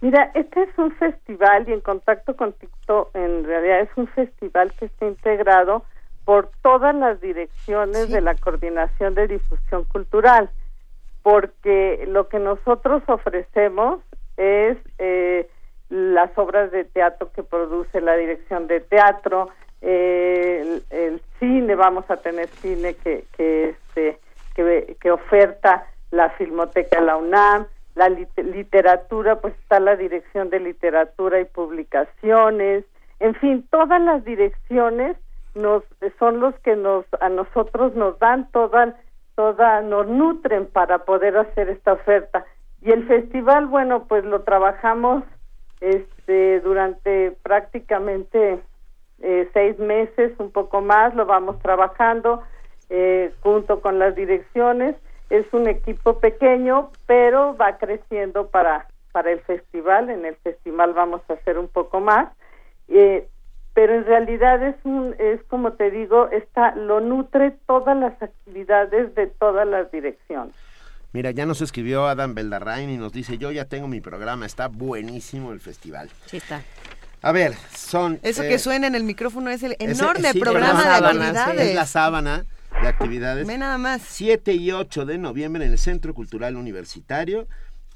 [0.00, 4.72] Mira, este es un festival y en contacto con TikTok, en realidad es un festival
[4.78, 5.84] que está integrado
[6.24, 10.48] por todas las direcciones de la Coordinación de Difusión Cultural,
[11.22, 14.00] porque lo que nosotros ofrecemos
[14.36, 15.48] es eh,
[15.90, 19.50] las obras de teatro que produce la Dirección de Teatro,
[19.82, 24.18] eh, el, el cine, vamos a tener cine que, que, este,
[24.54, 30.48] que, que oferta la Filmoteca de la UNAM, la lit- literatura, pues está la Dirección
[30.50, 32.84] de Literatura y Publicaciones,
[33.20, 35.16] en fin, todas las direcciones
[35.54, 35.82] nos
[36.18, 38.96] son los que nos a nosotros nos dan toda
[39.34, 42.44] toda nos nutren para poder hacer esta oferta.
[42.82, 45.24] Y el festival bueno pues lo trabajamos
[45.80, 48.60] este durante prácticamente
[49.20, 52.42] eh, seis meses un poco más lo vamos trabajando
[52.90, 54.96] eh, junto con las direcciones.
[55.30, 60.10] Es un equipo pequeño pero va creciendo para para el festival.
[60.10, 62.32] En el festival vamos a hacer un poco más.
[62.88, 63.28] Eh,
[63.74, 69.14] pero en realidad es un es como te digo está lo nutre todas las actividades
[69.14, 70.54] de todas las direcciones
[71.12, 74.66] Mira, ya nos escribió Adam Beldarrain y nos dice, yo ya tengo mi programa, está
[74.66, 76.10] buenísimo el festival.
[76.26, 76.60] Sí está.
[77.22, 78.18] A ver, son...
[78.24, 81.28] Eso eh, que suena en el micrófono es el ese- enorme sí, programa de sábana,
[81.28, 81.68] actividades.
[81.68, 82.44] Es la sábana
[82.82, 83.46] de actividades.
[83.46, 84.02] Ve nada más.
[84.02, 87.46] 7 y 8 de noviembre en el Centro Cultural Universitario.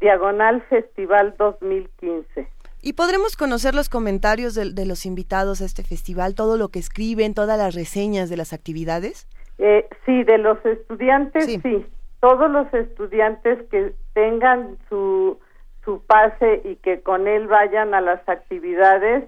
[0.00, 2.48] diagonal festival 2015
[2.82, 6.78] Y podremos conocer los comentarios de, de los invitados a este festival, todo lo que
[6.78, 9.28] escriben, todas las reseñas de las actividades.
[9.58, 11.86] Eh, sí, de los estudiantes, sí.
[12.20, 15.38] Todos los estudiantes que tengan su,
[15.84, 19.24] su pase y que con él vayan a las actividades,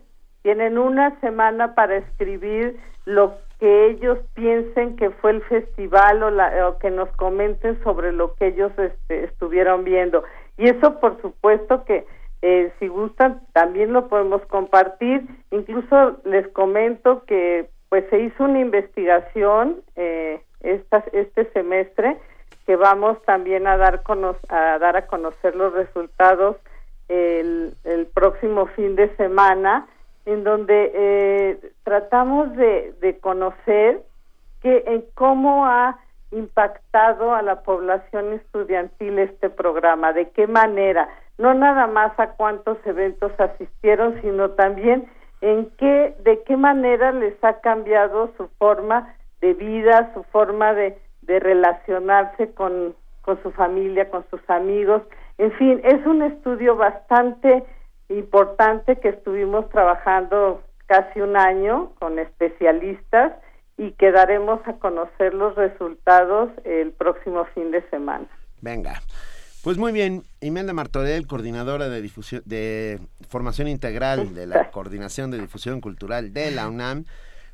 [0.47, 6.69] tienen una semana para escribir lo que ellos piensen que fue el festival o, la,
[6.69, 10.23] o que nos comenten sobre lo que ellos este, estuvieron viendo.
[10.57, 12.07] Y eso, por supuesto, que
[12.43, 15.27] eh, si gustan, también lo podemos compartir.
[15.51, 22.19] Incluso les comento que pues se hizo una investigación eh, esta, este semestre
[22.67, 24.01] que vamos también a dar,
[24.49, 26.55] a dar a conocer los resultados
[27.09, 29.89] el próximo fin de semana,
[30.27, 34.03] en donde eh, tratamos de, de conocer
[34.61, 35.99] que en cómo ha
[36.33, 40.13] impactado a la población estudiantil este programa?
[40.13, 41.09] ¿De qué manera?
[41.39, 45.09] No nada más a cuántos eventos asistieron, sino también
[45.41, 50.99] en qué, de qué manera les ha cambiado su forma de vida, su forma de,
[51.23, 55.03] de relacionarse con, con su familia, con sus amigos.
[55.39, 57.65] En fin, es un estudio bastante
[58.09, 63.33] importante que estuvimos trabajando casi un año con especialistas
[63.77, 68.27] y que daremos a conocer los resultados el próximo fin de semana.
[68.61, 69.01] Venga.
[69.63, 75.41] Pues muy bien, Imelda Martorell, coordinadora de difusión de formación integral de la Coordinación de
[75.41, 77.05] Difusión Cultural de la UNAM.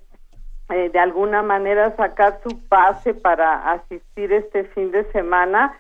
[0.69, 5.79] eh, de alguna manera sacar su pase para asistir este fin de semana,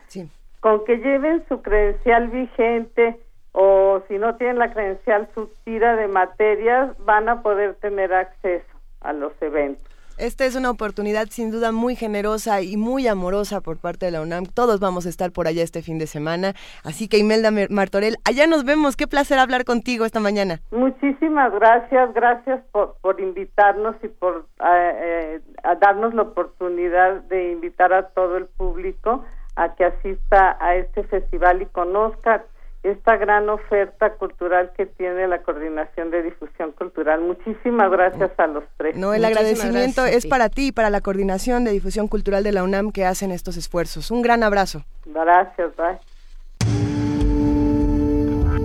[0.61, 3.19] con que lleven su credencial vigente
[3.53, 8.65] o si no tienen la credencial su tira de materias, van a poder tener acceso
[9.01, 9.92] a los eventos.
[10.23, 14.23] Esta es una oportunidad sin duda muy generosa y muy amorosa por parte de la
[14.23, 14.47] UNAM.
[14.47, 16.55] Todos vamos a estar por allá este fin de semana.
[16.85, 18.95] Así que Imelda Martorell, allá nos vemos.
[18.95, 20.61] Qué placer hablar contigo esta mañana.
[20.71, 22.15] Muchísimas gracias.
[22.15, 25.41] Gracias por, por invitarnos y por eh, eh,
[25.81, 29.25] darnos la oportunidad de invitar a todo el público
[29.57, 32.45] a que asista a este festival y conozca
[32.83, 37.21] esta gran oferta cultural que tiene la Coordinación de Difusión Cultural.
[37.21, 38.97] Muchísimas gracias a los tres.
[38.97, 42.65] No, el agradecimiento es para ti y para la Coordinación de Difusión Cultural de la
[42.65, 44.11] UNAM que hacen estos esfuerzos.
[44.11, 44.83] Un gran abrazo.
[45.07, 45.99] Gracias, bye.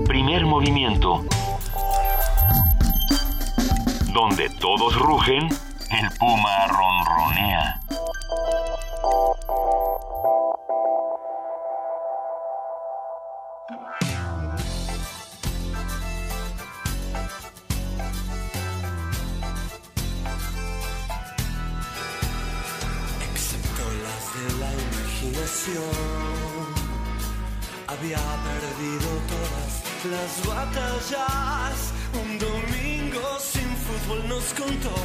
[0.05, 1.23] Primer movimiento.
[4.13, 5.43] Donde todos rugen,
[5.91, 7.81] el puma ronronea.
[27.87, 29.73] Había perdido todas
[30.11, 31.93] las batallas.
[32.21, 34.95] Un domingo sin fútbol nos contó,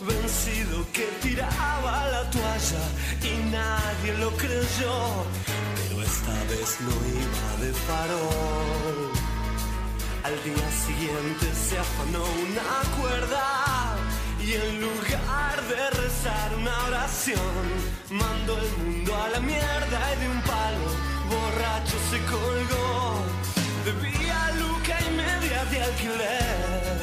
[0.00, 2.84] vencido que tiraba la toalla
[3.22, 4.96] y nadie lo creyó.
[5.76, 9.12] Pero esta vez no iba de farol.
[10.24, 13.85] Al día siguiente se afanó una cuerda
[14.46, 17.64] y en lugar de rezar una oración,
[18.10, 20.86] mandó el mundo a la mierda y de un palo
[21.28, 23.24] borracho se colgó.
[23.84, 26.96] Debía luca y media de alquiler.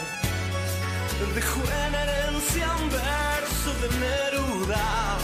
[1.35, 5.17] Dejó en herencia un verso de Neruda,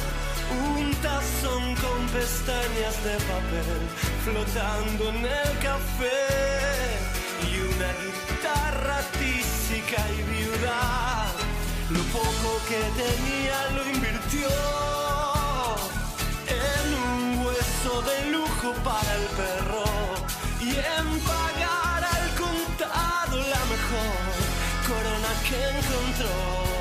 [0.68, 3.80] un tazón con pestañas de papel
[4.26, 6.28] flotando en el café
[7.48, 11.29] y una guitarra tísica y viuda.
[11.90, 14.48] Lo poco que tenía lo invirtió
[16.48, 19.86] en un hueso de lujo para el perro
[20.62, 24.30] y en pagar al contado la mejor
[24.88, 26.79] corona que encontró.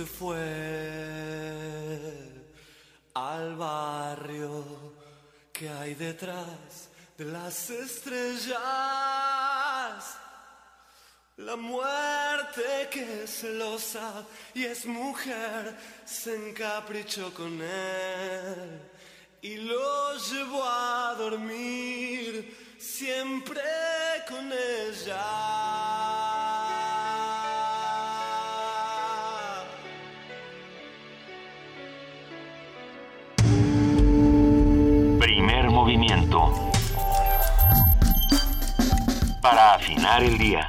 [0.00, 0.38] Se fue
[3.12, 4.64] al barrio
[5.52, 6.88] que hay detrás
[7.18, 8.56] de las estrellas.
[11.36, 14.24] La muerte que es celosa
[14.54, 15.76] y es mujer
[16.06, 18.80] se encaprichó con él
[19.42, 23.60] y lo llevó a dormir siempre
[24.26, 26.29] con ella.
[39.42, 40.68] Para afinar el día.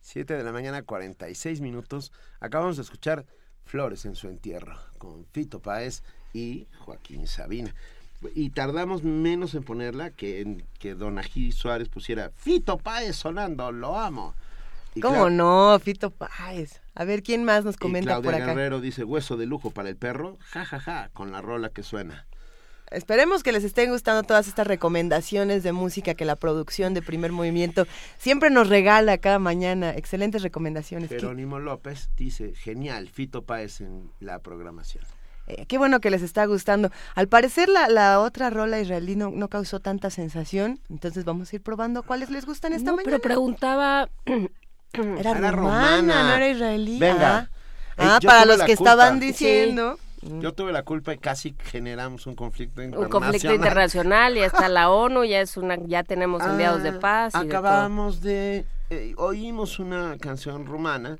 [0.00, 2.10] Siete de la mañana, 46 minutos.
[2.40, 3.26] Acabamos de escuchar
[3.66, 6.02] Flores en su entierro con Fito Páez
[6.32, 7.74] y Joaquín Sabina.
[8.34, 13.70] Y tardamos menos en ponerla que en que Don Ají Suárez pusiera Fito Páez sonando,
[13.72, 14.34] lo amo.
[14.94, 15.78] Y ¿Cómo no?
[15.80, 16.80] Fito Páez.
[16.94, 18.46] A ver, ¿quién más nos y comenta Claudia por acá?
[18.54, 21.82] Guerrero dice hueso de lujo para el perro, ja ja ja, con la rola que
[21.82, 22.26] suena.
[22.90, 27.32] Esperemos que les estén gustando todas estas recomendaciones de música que la producción de Primer
[27.32, 27.86] Movimiento
[28.18, 29.90] siempre nos regala cada mañana.
[29.96, 31.08] Excelentes recomendaciones.
[31.08, 35.02] Qué, Jerónimo López dice genial, Fito Páez en la programación.
[35.48, 36.90] eh, qué bueno que les está gustando.
[37.16, 41.56] Al parecer la, la otra rola israelí no, no causó tanta sensación, entonces vamos a
[41.56, 43.18] ir probando cuáles les gustan esta No, mañana.
[43.18, 44.08] pero preguntaba...
[45.02, 46.22] Era, Era romana, romana.
[46.28, 46.98] no era israelí.
[46.98, 47.38] Venga.
[47.38, 47.48] Ah,
[47.96, 48.90] Eh, Ah, para los que culpa.
[48.92, 49.98] estaban diciendo.
[50.40, 53.10] Yo tuve la culpa y casi generamos un conflicto Un internacional.
[53.22, 57.34] conflicto internacional, ya está la ONU, ya es una, ya tenemos enviados de Ah, paz.
[57.34, 57.56] y de.
[57.56, 61.18] Acabamos de, eh, oímos una canción rumana.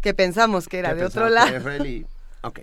[0.00, 1.56] Que pensamos que era que de otro que lado.
[1.56, 2.06] israelí.
[2.42, 2.60] Ok.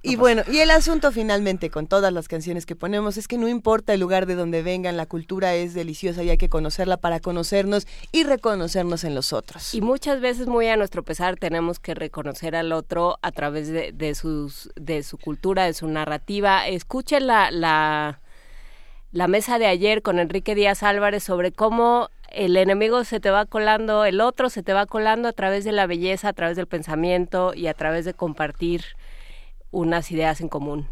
[0.00, 3.48] Y bueno, y el asunto finalmente con todas las canciones que ponemos es que no
[3.48, 7.18] importa el lugar de donde vengan, la cultura es deliciosa y hay que conocerla para
[7.18, 9.74] conocernos y reconocernos en los otros.
[9.74, 13.90] Y muchas veces, muy a nuestro pesar, tenemos que reconocer al otro a través de,
[13.92, 16.68] de sus, de su cultura, de su narrativa.
[16.68, 18.20] Escuchen la, la,
[19.10, 23.46] la mesa de ayer con Enrique Díaz Álvarez sobre cómo el enemigo se te va
[23.46, 26.68] colando, el otro se te va colando a través de la belleza, a través del
[26.68, 28.84] pensamiento y a través de compartir
[29.70, 30.86] unas ideas en común.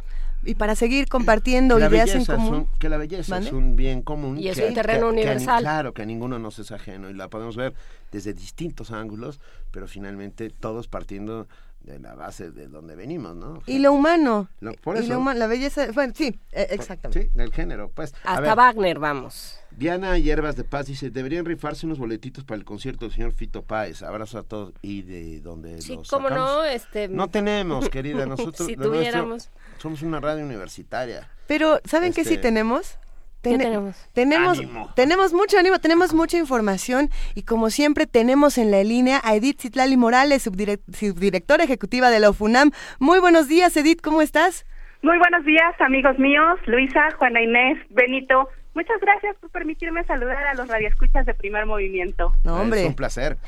[0.45, 2.55] Y para seguir compartiendo la ideas en belleza es común.
[2.55, 4.39] un- que la belleza es un bien común.
[4.39, 5.63] Y es que- un terreno que- que universal.
[5.63, 7.75] claro, que a ninguno nos es ajeno y la podemos ver
[8.13, 9.41] desde distintos ángulos,
[9.73, 11.49] pero finalmente todos partiendo
[11.87, 13.63] de la base de donde venimos, ¿no?
[13.67, 14.49] Y lo humano.
[14.61, 15.15] Lo- por y eso.
[15.15, 17.23] lo huma- la belleza, bueno, sí, eh, exactamente.
[17.23, 18.13] Sí, del género, pues.
[18.25, 19.59] Hasta ver, Wagner, vamos.
[19.71, 23.63] Diana Hierbas de Paz dice, deberían rifarse unos boletitos para el concierto del señor Fito
[23.63, 24.03] Páez.
[24.03, 24.73] Abrazo a todos.
[24.83, 26.51] ¿Y de dónde Sí, los cómo sacamos?
[26.51, 27.09] no, este...
[27.09, 28.27] No tenemos, querida.
[28.27, 29.51] Nosotros si nuestro- tuviéramos...
[29.79, 31.31] somos una radio universitaria.
[31.47, 32.99] Pero, ¿saben qué sí Este, tenemos?
[33.47, 33.97] ¿Qué Tene- tenemos?
[34.13, 34.93] Tenemos, Ánimo.
[34.95, 39.61] tenemos mucho ánimo, tenemos mucha información y como siempre tenemos en la línea a Edith
[39.61, 42.73] Citlali Morales, subdirec- subdirectora ejecutiva de la UFUNAM.
[42.99, 44.67] Muy buenos días, Edith, ¿cómo estás?
[45.03, 48.49] Muy buenos días, amigos míos, Luisa, Juana Inés, Benito.
[48.75, 52.33] Muchas gracias por permitirme saludar a los radioescuchas de Primer Movimiento.
[52.45, 52.87] No, Es hombre.
[52.87, 53.39] un placer.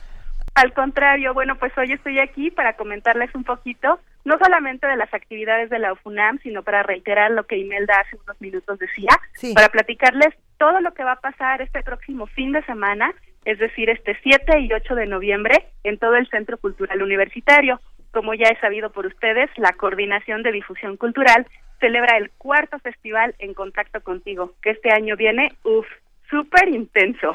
[0.58, 5.14] Al contrario, bueno, pues hoy estoy aquí para comentarles un poquito, no solamente de las
[5.14, 9.54] actividades de la UFUNAM, sino para reiterar lo que Imelda hace unos minutos decía, Sí.
[9.54, 13.88] para platicarles todo lo que va a pasar este próximo fin de semana, es decir,
[13.88, 15.54] este 7 y 8 de noviembre,
[15.84, 17.80] en todo el Centro Cultural Universitario.
[18.10, 21.46] Como ya es sabido por ustedes, la Coordinación de Difusión Cultural
[21.78, 25.86] celebra el cuarto festival En Contacto Contigo, que este año viene, uff,
[26.30, 27.32] súper intenso.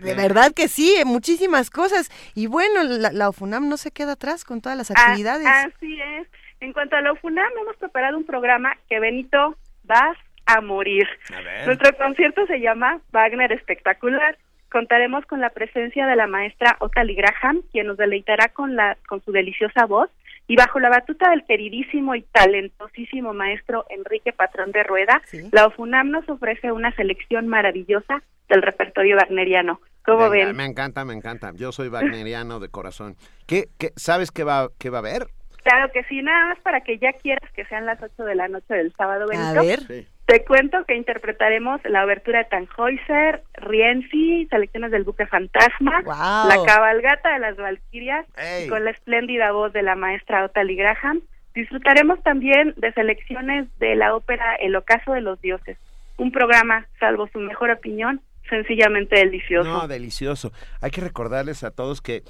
[0.00, 2.10] De verdad que sí, muchísimas cosas.
[2.34, 5.46] Y bueno, la, la UFUNAM no se queda atrás con todas las Ah, actividades.
[5.46, 6.28] así es.
[6.60, 10.16] En cuanto a la UFUNAM, hemos preparado un programa que, Benito, vas
[10.46, 11.06] a morir.
[11.34, 11.66] A ver.
[11.66, 14.36] Nuestro concierto se llama Wagner Espectacular,
[14.70, 19.22] contaremos con la presencia de la maestra Otali Graham, quien nos deleitará con, la, con
[19.24, 20.10] su deliciosa voz,
[20.46, 25.22] y bajo la batuta del queridísimo y talentosísimo maestro Enrique Patrón de Rueda,
[25.52, 29.80] la OFUNAM nos ofrece una selección maravillosa del repertorio wagneriano.
[30.04, 30.56] ¿Cómo Venga, ven?
[30.56, 31.52] Me encanta, me encanta.
[31.54, 33.16] Yo soy wagneriano de corazón.
[33.46, 35.28] ¿Qué, qué, ¿Sabes qué va, qué va a haber?
[35.62, 38.48] Claro que sí, nada más para que ya quieras que sean las 8 de la
[38.48, 39.62] noche del sábado, Benito.
[39.62, 39.80] ver.
[39.80, 40.06] Sí.
[40.26, 47.34] Te cuento que interpretaremos la abertura de Tannhäuser, Rienzi, selecciones del buque fantasma, la cabalgata
[47.34, 48.26] de las Valquirias,
[48.64, 51.20] y con la espléndida voz de la maestra Otali Graham.
[51.54, 55.76] Disfrutaremos también de selecciones de la ópera El ocaso de los dioses,
[56.16, 59.68] un programa, salvo su mejor opinión, sencillamente delicioso.
[59.68, 60.52] No, delicioso.
[60.80, 62.22] Hay que recordarles a todos que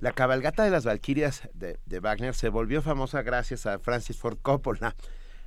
[0.00, 4.38] la cabalgata de las Valquirias de, de Wagner se volvió famosa gracias a Francis Ford
[4.42, 4.96] Coppola.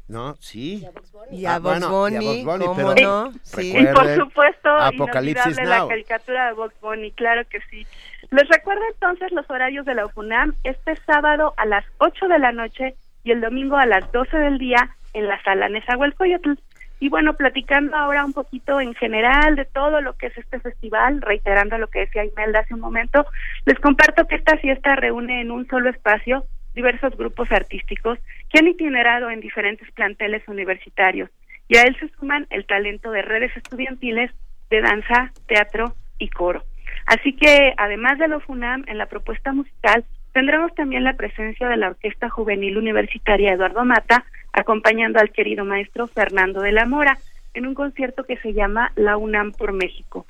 [0.07, 0.35] ¿No?
[0.35, 0.85] Sí.
[1.31, 3.31] Y a Ah, Bugs bueno, y a Bunny, Bugs Bunny, ¿cómo pero no?
[3.41, 3.75] Sí.
[3.75, 7.87] Y por supuesto, Apocalipsis la caricatura de Box Bunny, claro que sí.
[8.29, 12.51] Les recuerdo entonces los horarios de la UFUNAM este sábado a las 8 de la
[12.51, 16.53] noche y el domingo a las 12 del día en la sala Nezahualcóyotl.
[16.99, 21.21] Y bueno, platicando ahora un poquito en general de todo lo que es este festival,
[21.21, 23.25] reiterando lo que decía Imelda hace un momento,
[23.65, 26.45] les comparto que esta fiesta reúne en un solo espacio
[26.75, 28.19] diversos grupos artísticos
[28.49, 31.29] que han itinerado en diferentes planteles universitarios
[31.67, 34.31] y a él se suman el talento de redes estudiantiles
[34.69, 36.63] de danza, teatro y coro.
[37.07, 41.77] Así que además de lo FUNAM, en la propuesta musical tendremos también la presencia de
[41.77, 47.17] la Orquesta Juvenil Universitaria Eduardo Mata, acompañando al querido maestro Fernando de la Mora
[47.53, 50.25] en un concierto que se llama La UNAM por México.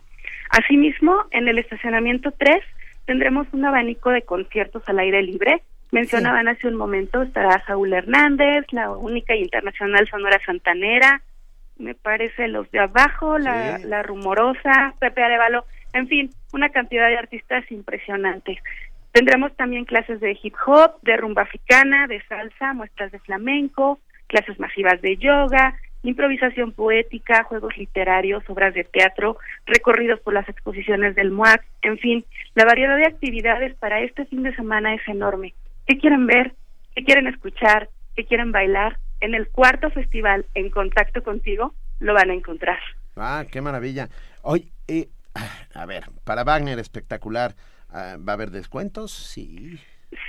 [0.50, 2.64] Asimismo, en el estacionamiento 3
[3.06, 5.62] tendremos un abanico de conciertos al aire libre.
[5.96, 11.22] Mencionaban hace un momento, estará Saúl Hernández, la única y internacional Sonora Santanera,
[11.78, 13.88] me parece los de abajo, la, Sí.
[13.88, 18.58] la rumorosa, Pepe Arevalo, en fin, una cantidad de artistas impresionantes.
[19.14, 24.60] Tendremos también clases de hip hop, de rumba africana, de salsa, muestras de flamenco, clases
[24.60, 31.32] masivas de yoga, improvisación poética, juegos literarios, obras de teatro, recorridos por las exposiciones del
[31.32, 35.54] MUAC, en fin, la variedad de actividades para este fin de semana es enorme.
[35.86, 36.55] ¿Qué quieren ver?
[36.95, 37.89] ¿Qué quieren escuchar?
[38.15, 38.97] ¿Qué quieren bailar?
[39.21, 42.79] En el cuarto festival En Contacto Contigo lo van a encontrar.
[43.15, 44.09] Ah, qué maravilla.
[44.41, 45.09] Hoy, eh,
[45.73, 47.55] a ver, para Wagner espectacular,
[47.89, 49.11] ah, ¿va a haber descuentos?
[49.11, 49.79] Sí.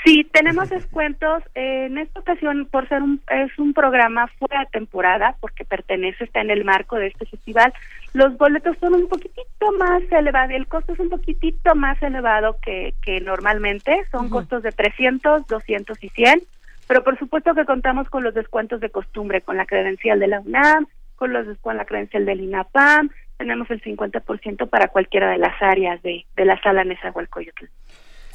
[0.04, 1.42] Sí, tenemos descuentos.
[1.54, 6.24] eh, en esta ocasión, por ser un, es un programa fuera de temporada, porque pertenece,
[6.24, 7.72] está en el marco de este festival,
[8.12, 12.94] los boletos son un poquitito más elevados, el costo es un poquitito más elevado que,
[13.02, 16.42] que normalmente, son costos de 300, 200 y 100,
[16.88, 20.40] pero por supuesto que contamos con los descuentos de costumbre, con la credencial de la
[20.40, 25.60] UNAM, con, los, con la credencial del INAPAM, tenemos el 50% para cualquiera de las
[25.60, 27.66] áreas de, de la sala Nezahualcóyotl.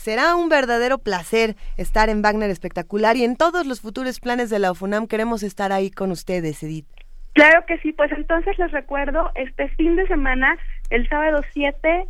[0.02, 4.58] Será un verdadero placer estar en Wagner Espectacular y en todos los futuros planes de
[4.58, 6.88] la UFUNAM queremos estar ahí con ustedes, Edith.
[7.34, 10.58] Claro que sí, pues entonces les recuerdo este fin de semana,
[10.90, 12.06] el sábado 7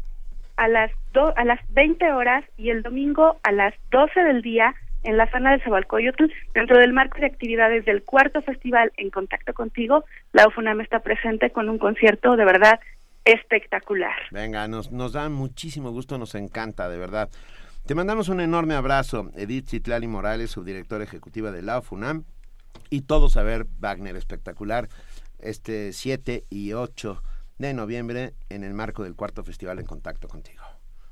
[0.56, 4.74] a las do- a las 20 horas y el domingo a las 12 del día
[5.04, 9.54] en la zona de Zabalcoyotl, dentro del marco de actividades del cuarto festival En Contacto
[9.54, 12.80] Contigo, la UFUNAM está presente con un concierto de verdad
[13.26, 14.16] espectacular.
[14.32, 17.30] Venga, nos, nos da muchísimo gusto, nos encanta, de verdad.
[17.92, 22.24] Te mandamos un enorme abrazo, Edith Citlali Morales, subdirectora ejecutiva de la UFUNAM,
[22.90, 24.88] y todos a ver Wagner espectacular
[25.42, 27.22] este 7 y 8
[27.58, 30.64] de noviembre en el marco del cuarto festival En Contacto Contigo.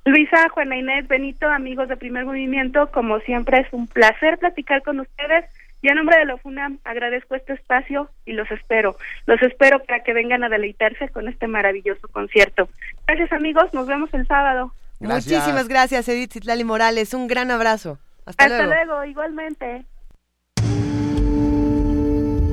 [0.05, 5.01] Luisa, Juana Inés, Benito, amigos de Primer Movimiento, como siempre es un placer platicar con
[5.01, 8.95] ustedes y a nombre de la UFUNAM agradezco este espacio y los espero.
[9.25, 12.69] Los espero para que vengan a deleitarse con este maravilloso concierto.
[13.05, 14.71] Gracias amigos, nos vemos el sábado.
[14.99, 15.39] Gracias.
[15.39, 17.13] Muchísimas gracias, Edith Citlali Morales.
[17.13, 17.99] Un gran abrazo.
[18.25, 18.85] Hasta, Hasta luego.
[18.85, 19.85] luego, igualmente.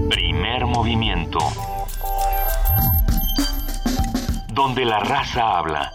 [0.08, 1.38] Primer movimiento.
[4.52, 5.90] Donde la raza habla.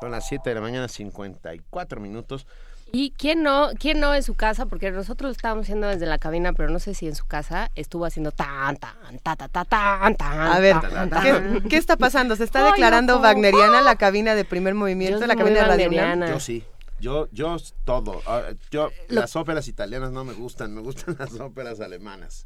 [0.00, 2.46] Son las 7 de la mañana, 54 minutos.
[2.94, 4.66] ¿Y quién no, quién no en su casa?
[4.66, 7.70] Porque nosotros lo estábamos haciendo desde la cabina, pero no sé si en su casa
[7.74, 10.40] estuvo haciendo tan, tan, ta, ta, ta, tan, tan.
[10.40, 11.60] A ver, tan, tan, ¿qué, tan.
[11.68, 12.36] qué está pasando?
[12.36, 13.22] ¿Se está Ay, declarando ojo.
[13.24, 16.28] wagneriana la cabina de primer movimiento, Yo la cabina de Radio UNAM?
[16.28, 16.64] Yo sí.
[17.00, 18.22] Yo, yo todo.
[18.26, 22.44] Ah, Yo, Lo- las óperas italianas no me gustan, me gustan las óperas alemanas.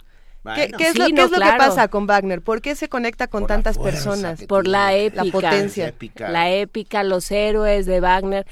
[0.55, 2.41] ¿Qué, qué es Sí, lo, qué no, es lo que pasa con Wagner?
[2.41, 4.45] ¿Por qué se conecta con Por la tantas personas?
[4.47, 5.25] Por la épica.
[5.25, 5.89] La potencia.
[5.89, 6.29] épica.
[6.31, 8.47] La épica, los héroes de Wagner.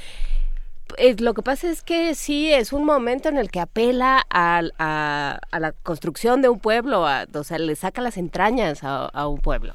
[0.99, 4.63] Eh, lo que pasa es que sí, es un momento en el que apela a,
[4.79, 9.27] a- a la construcción de un pueblo, a- o sea, le saca las entrañas a,
[9.29, 9.75] un pueblo.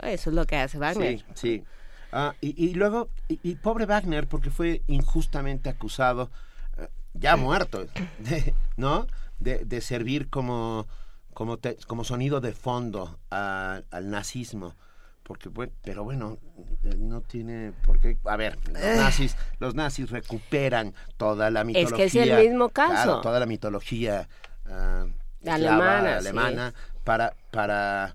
[0.00, 1.18] Eso es lo que hace Wagner.
[1.18, 1.64] Sí, sí.
[2.12, 6.30] Ah, y, y luego, y, pobre Wagner, porque fue injustamente acusado,
[6.78, 7.84] eh, ya muerto,
[8.18, 9.06] de- ¿no?
[9.40, 10.86] De, de servir como,
[11.34, 14.74] como, te- como sonido de fondo al nazismo.
[15.28, 16.38] Porque, bueno, pero bueno,
[16.82, 18.16] eh, no tiene por qué.
[18.24, 18.94] A ver, los Eh.
[18.96, 21.96] nazis, los nazis recuperan toda la Es mitología.
[21.96, 22.92] que es el mismo caso.
[22.94, 24.26] claro, toda la mitología
[24.64, 25.06] eslava,
[25.54, 26.74] Alemana, alemana
[27.04, 28.14] para, para,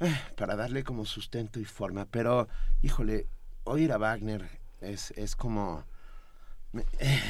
[0.00, 2.06] eh, para darle como sustento y forma.
[2.10, 2.48] Pero,
[2.82, 3.26] híjole,
[3.64, 4.44] oír a Wagner
[4.80, 5.84] es, es como,
[6.98, 7.20] eh,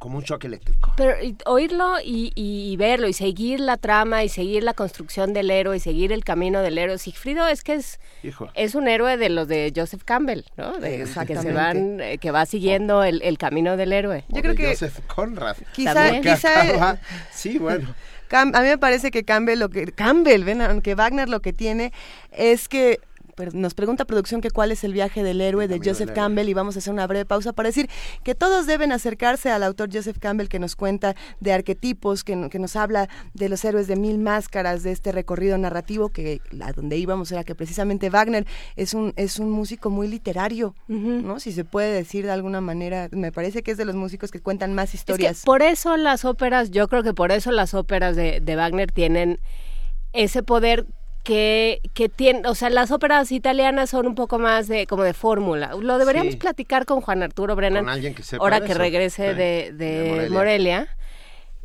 [0.00, 0.92] como un choque eléctrico.
[0.96, 5.50] Pero y- oírlo y, y verlo y seguir la trama y seguir la construcción del
[5.50, 6.98] héroe y seguir el camino del héroe.
[6.98, 8.48] Sigfrido es que es, Hijo.
[8.54, 10.72] es un héroe de los de Joseph Campbell, ¿no?
[10.78, 14.24] De- que se van, eh, que va siguiendo el, el camino del héroe.
[14.30, 15.56] Yo creo de que Joseph Conrad.
[15.74, 16.98] quizá, quizá acaba-
[17.30, 17.94] sí, bueno.
[18.30, 21.52] Cam- a mí me parece que Campbell lo que Campbell, ven, aunque Wagner lo que
[21.52, 21.92] tiene
[22.32, 23.00] es que
[23.52, 26.10] nos pregunta producción que cuál es el viaje del héroe de camino Joseph.
[26.14, 27.88] Campbell y vamos a hacer una breve pausa para decir
[28.22, 32.48] que todos deben acercarse al autor Joseph Campbell que nos cuenta de arquetipos, que, no-
[32.50, 36.72] que nos habla de los héroes de mil máscaras, de este recorrido narrativo que a
[36.72, 41.40] donde íbamos era que precisamente Wagner es un es un músico muy literario, ¿no?
[41.40, 44.40] Si se puede decir de alguna manera, me parece que es de los músicos que
[44.40, 45.42] cuentan más Es que historias.
[45.44, 49.38] por eso las óperas, yo creo que por eso las óperas de, de Wagner tienen
[50.12, 50.86] ese poder
[51.22, 55.12] que, que tiene, o sea, las óperas italianas son un poco más de como de
[55.14, 55.72] fórmula.
[55.80, 56.38] Lo deberíamos Sí.
[56.38, 60.02] platicar con Juan Arturo Brennan, Con alguien que sepa ahora que regrese Sí, de, de
[60.02, 60.30] de Morelia.
[60.30, 60.88] Morelia.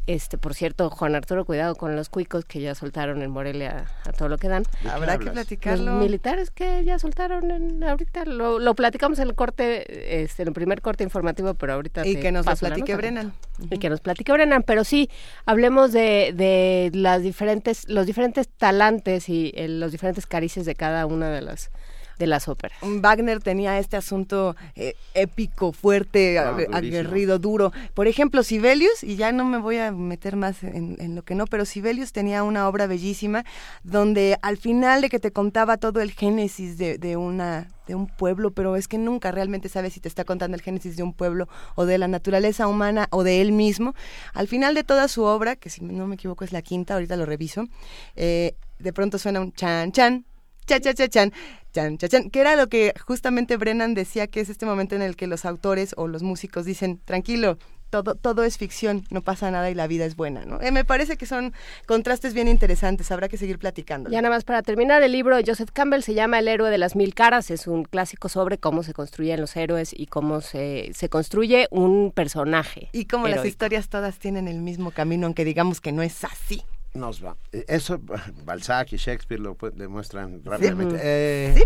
[0.08, 4.12] Este, por cierto, Juan Arturo, cuidado con los cuicos que ya soltaron en Morelia a
[4.12, 4.62] todo lo que dan.
[4.88, 5.26] Habrá que hablas?
[5.26, 5.93] Los platicarlo.
[5.95, 10.53] militares que ya soltaron en- ahorita, lo, lo platicamos en el corte, este, en el
[10.53, 12.95] primer corte informativo, pero ahorita Y te que nos lo platique.
[12.95, 13.34] Brennan.
[13.72, 15.10] Y que nos platique Brennan, pero sí,
[15.47, 21.08] hablemos de, de las diferentes, los diferentes talantes y eh, los diferentes carices de cada
[21.08, 21.72] una de las
[22.18, 22.78] de las óperas.
[22.82, 27.72] Wagner tenía este asunto eh, épico, fuerte, Ah, aguerrido, duro.
[27.93, 31.36] Por ejemplo, Sibelius, y ya no me voy a meter más en, en lo que
[31.36, 33.43] no, pero Sibelius tenía una obra bellísima
[33.84, 38.07] donde al final de que te contaba todo el génesis de, de una de un
[38.07, 41.13] pueblo, pero es que nunca realmente sabes si te está contando el génesis de un
[41.13, 43.93] pueblo o de la naturaleza humana o de él mismo.
[44.34, 47.16] Al final de toda su obra, que si no me equivoco es la quinta, ahorita
[47.16, 47.68] lo reviso,
[48.16, 50.26] eh, de pronto suena un chan chan,
[50.66, 51.32] cha cha cha chan,
[51.74, 55.01] chan cha chan, que era lo que justamente Brennan decía que es este momento en
[55.01, 57.57] el que los autores o los músicos dicen, tranquilo,
[57.89, 60.59] todo, todo es ficción, no pasa nada y la vida es buena, ¿no?
[60.61, 61.53] Eh, me parece que son
[61.86, 64.09] contrastes bien interesantes, habrá que seguir platicando.
[64.09, 66.78] Ya nada más para terminar, el libro de Joseph Campbell se llama El héroe de
[66.78, 70.91] las mil caras, es un clásico sobre cómo se construyen los héroes y cómo se,
[70.93, 72.89] se construye un personaje.
[72.91, 76.63] Y como las historias todas tienen el mismo camino, aunque digamos que no es así.
[76.96, 77.36] Nos va.
[77.52, 78.00] Eh, Eso,
[78.46, 80.96] Balzac y Shakespeare lo demuestran rápidamente.
[80.96, 81.04] Ujú.
[81.04, 81.64] Eh, Sí.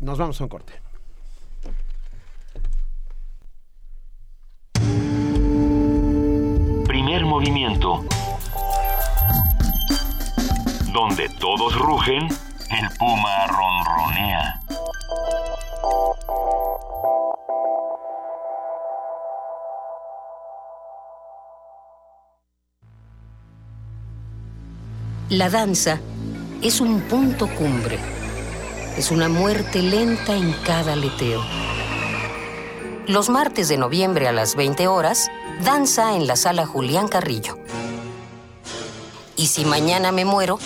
[0.00, 0.72] Nos vamos a un corte.
[6.86, 8.04] Primer movimiento.
[10.92, 14.60] Donde todos rugen, el puma ronronea.
[25.30, 26.00] La danza
[26.60, 28.00] es un punto cumbre.
[28.96, 31.40] Es una muerte lenta en cada aleteo.
[33.06, 35.30] Los martes de noviembre a las 20 horas,
[35.64, 37.56] danza en la sala Julián Carrillo.
[39.36, 40.58] Y si mañana me muero,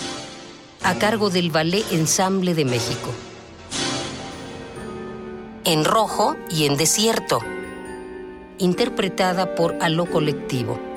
[0.81, 3.11] a cargo del Ballet Ensamble de México.
[5.63, 7.39] En rojo y en desierto.
[8.57, 10.94] Interpretada por Aló Colectivo.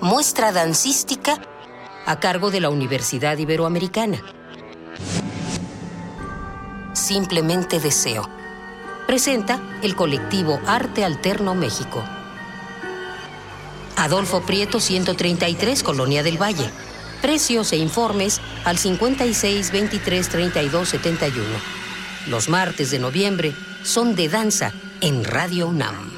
[0.00, 1.40] Muestra dancística
[2.06, 4.22] a cargo de la Universidad Iberoamericana.
[6.92, 8.28] Simplemente deseo.
[9.08, 12.04] Presenta el colectivo Arte Alterno México.
[13.96, 16.70] Adolfo Prieto 133, Colonia del Valle.
[17.20, 21.44] Precios e informes al 56 23 32 71.
[22.28, 26.17] Los martes de noviembre son de danza en Radio UNAM.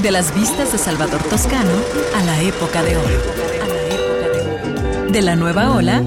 [0.00, 1.70] De las vistas de Salvador Toscano
[2.16, 3.20] a la época de oro.
[5.10, 5.98] De la nueva ola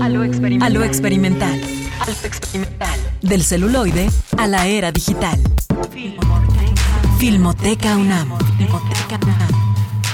[0.00, 0.66] a lo experimental.
[0.66, 1.60] A lo experimental.
[3.22, 5.38] Del celuloide a la era digital.
[7.18, 8.36] Filmoteca UNAM.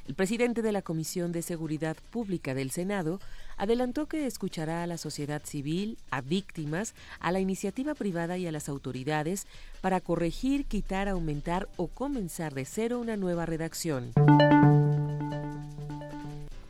[0.09, 3.21] El presidente de la Comisión de Seguridad Pública del Senado
[3.55, 8.51] adelantó que escuchará a la sociedad civil, a víctimas, a la iniciativa privada y a
[8.51, 9.47] las autoridades
[9.79, 14.11] para corregir, quitar, aumentar o comenzar de cero una nueva redacción.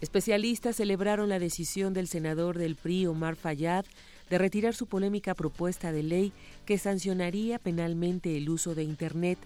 [0.04, 3.86] Especialistas celebraron la decisión del senador del PRI, Omar Fayad,
[4.30, 6.34] de retirar su polémica propuesta de ley
[6.66, 9.38] que sancionaría penalmente el uso de Internet.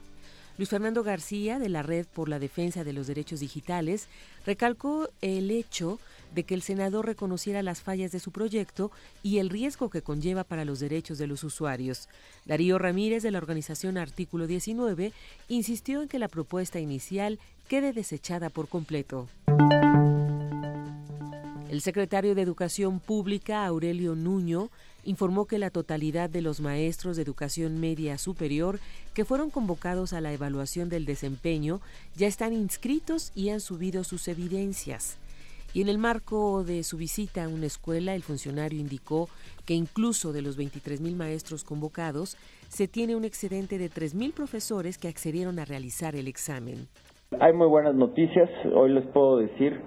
[0.57, 4.07] Luis Fernando García, de la Red por la Defensa de los Derechos Digitales,
[4.47, 5.99] recalcó el hecho
[6.33, 8.89] de que el senador reconociera las fallas de su proyecto
[9.21, 12.09] y el riesgo que conlleva para los derechos de los usuarios.
[12.45, 15.13] Darío Ramírez, de la organización Artículo 19,
[15.49, 17.37] insistió en que la propuesta inicial
[17.67, 19.27] quede desechada por completo.
[21.69, 24.69] El secretario de Educación Pública, Aurelio Nuño,
[25.03, 28.79] informó que la totalidad de los maestros de educación media superior
[29.13, 31.81] que fueron convocados a la evaluación del desempeño
[32.15, 35.17] ya están inscritos y han subido sus evidencias.
[35.73, 39.27] Y en el marco de su visita a una escuela, el funcionario indicó
[39.65, 42.37] que incluso de los 23.000 maestros convocados,
[42.69, 46.87] se tiene un excedente de 3.000 profesores que accedieron a realizar el examen.
[47.41, 48.49] Hay muy buenas noticias.
[48.73, 49.81] Hoy les puedo decir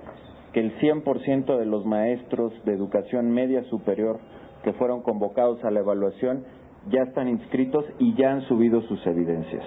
[0.52, 4.18] que el 100% de los maestros de educación media superior
[4.62, 6.44] que fueron convocados a la evaluación
[6.90, 9.64] ya están inscritos y ya han subido sus evidencias.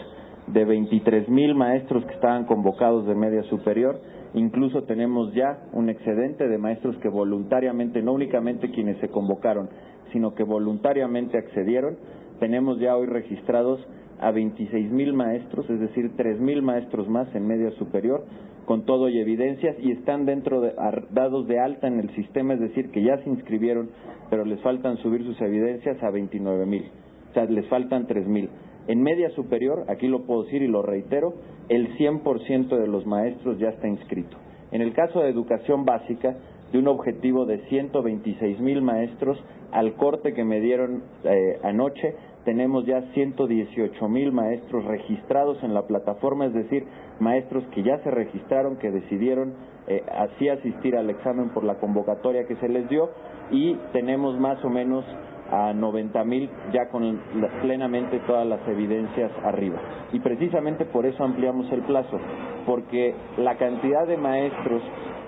[0.48, 4.00] De 23 mil maestros que estaban convocados de media superior,
[4.34, 9.70] incluso tenemos ya un excedente de maestros que voluntariamente, no únicamente quienes se convocaron,
[10.12, 11.98] sino que voluntariamente accedieron.
[12.40, 13.80] Tenemos ya hoy registrados
[14.20, 18.26] a 26 mil maestros, es decir, 3 mil maestros más en media superior,
[18.66, 20.74] con todo y evidencias y están dentro de
[21.12, 23.90] dados de alta en el sistema, es decir, que ya se inscribieron,
[24.30, 26.86] pero les faltan subir sus evidencias a 29 mil,
[27.30, 28.50] o sea, les faltan 3 mil.
[28.88, 31.34] En media superior, aquí lo puedo decir y lo reitero,
[31.70, 34.38] el 100% de los maestros ya está inscrito.
[34.72, 36.36] En el caso de educación básica,
[36.72, 39.42] de un objetivo de 126 mil maestros,
[39.72, 42.16] al corte que me dieron eh, anoche,
[42.46, 46.86] tenemos ya 118 mil maestros registrados en la plataforma, es decir,
[47.20, 49.54] maestros que ya se registraron, que decidieron
[49.88, 53.10] eh, así asistir al examen por la convocatoria que se les dio
[53.52, 55.06] y tenemos más o menos
[55.52, 57.20] a 90 mil ya con
[57.62, 59.80] plenamente todas las evidencias arriba.
[60.12, 62.20] Y precisamente por eso ampliamos el plazo,
[62.66, 64.82] porque la cantidad de maestros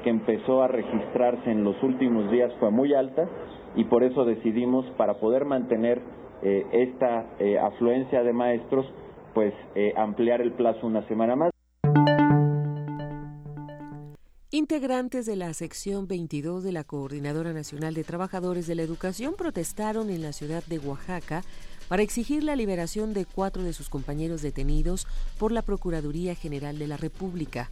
[0.04, 3.28] que empezó a registrarse en los últimos días fue muy alta
[3.76, 6.02] y por eso decidimos, para poder mantener
[6.42, 8.86] eh, esta eh, afluencia de maestros,
[9.34, 11.52] pues eh, ampliar el plazo una semana más.
[14.52, 20.10] Integrantes de la sección 22 de la Coordinadora Nacional de Trabajadores de la Educación protestaron
[20.10, 21.44] en la ciudad de Oaxaca
[21.90, 25.08] para exigir la liberación de cuatro de sus compañeros detenidos
[25.38, 27.70] por la Procuraduría General de la República.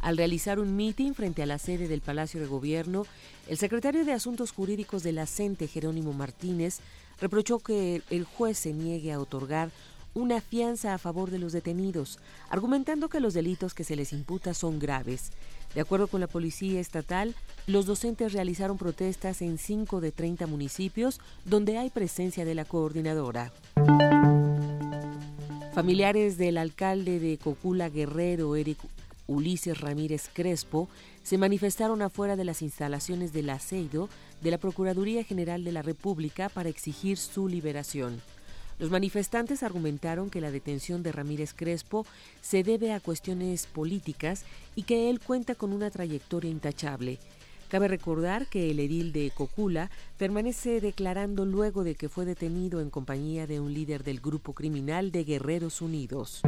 [0.00, 3.04] Al realizar un mitin frente a la sede del Palacio de Gobierno,
[3.48, 6.80] el secretario de Asuntos Jurídicos de la CENTE, Jerónimo Martínez,
[7.20, 9.70] reprochó que el juez se niegue a otorgar
[10.14, 12.18] una fianza a favor de los detenidos,
[12.50, 15.30] argumentando que los delitos que se les imputa son graves.
[15.74, 17.34] De acuerdo con la Policía Estatal,
[17.66, 23.52] los docentes realizaron protestas en 5 de 30 municipios donde hay presencia de la coordinadora.
[25.74, 28.78] Familiares del alcalde de Cocula Guerrero, Eric
[29.28, 30.88] Ulises Ramírez Crespo,
[31.22, 34.08] se manifestaron afuera de las instalaciones del aceido
[34.40, 38.20] de la Procuraduría General de la República para exigir su liberación.
[38.78, 42.06] Los manifestantes argumentaron que la detención de Ramírez Crespo
[42.40, 44.44] se debe a cuestiones políticas
[44.76, 47.18] y que él cuenta con una trayectoria intachable.
[47.68, 52.88] Cabe recordar que el edil de Cocula permanece declarando luego de que fue detenido en
[52.88, 56.40] compañía de un líder del grupo criminal de Guerreros Unidos.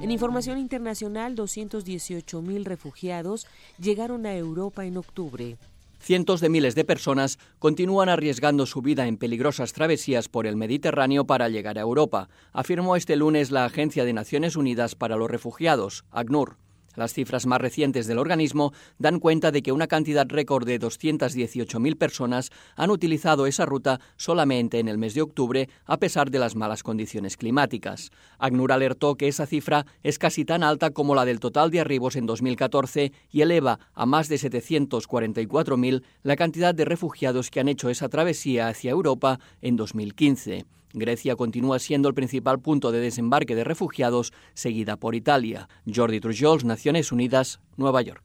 [0.00, 3.46] En información internacional, 218 mil refugiados
[3.78, 5.58] llegaron a Europa en octubre.
[5.98, 11.26] Cientos de miles de personas continúan arriesgando su vida en peligrosas travesías por el Mediterráneo
[11.26, 16.04] para llegar a Europa, afirmó este lunes la Agencia de Naciones Unidas para los Refugiados,
[16.10, 16.58] ACNUR.
[16.96, 21.96] Las cifras más recientes del organismo dan cuenta de que una cantidad récord de 218.000
[21.96, 26.56] personas han utilizado esa ruta solamente en el mes de octubre, a pesar de las
[26.56, 28.10] malas condiciones climáticas.
[28.38, 32.16] ACNUR alertó que esa cifra es casi tan alta como la del total de arribos
[32.16, 37.90] en 2014 y eleva a más de 744.000 la cantidad de refugiados que han hecho
[37.90, 40.64] esa travesía hacia Europa en 2015.
[40.96, 45.68] Grecia continúa siendo el principal punto de desembarque de refugiados, seguida por Italia.
[45.84, 48.24] Jordi Trujols, Naciones Unidas, Nueva York.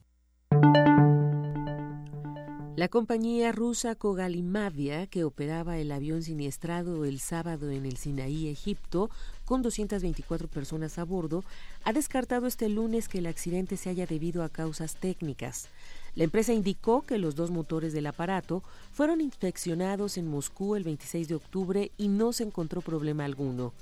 [2.74, 9.10] La compañía rusa Kogalimavia, que operaba el avión siniestrado el sábado en el Sinaí, Egipto,
[9.44, 11.44] con 224 personas a bordo,
[11.84, 15.68] ha descartado este lunes que el accidente se haya debido a causas técnicas.
[16.14, 21.28] La empresa indicó que los dos motores del aparato fueron inspeccionados en Moscú el 26
[21.28, 23.72] de octubre y no se encontró problema alguno.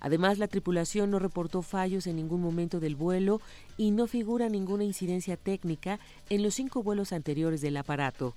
[0.00, 3.40] Además, la tripulación no reportó fallos en ningún momento del vuelo
[3.76, 8.34] y no figura ninguna incidencia técnica en los cinco vuelos anteriores del aparato.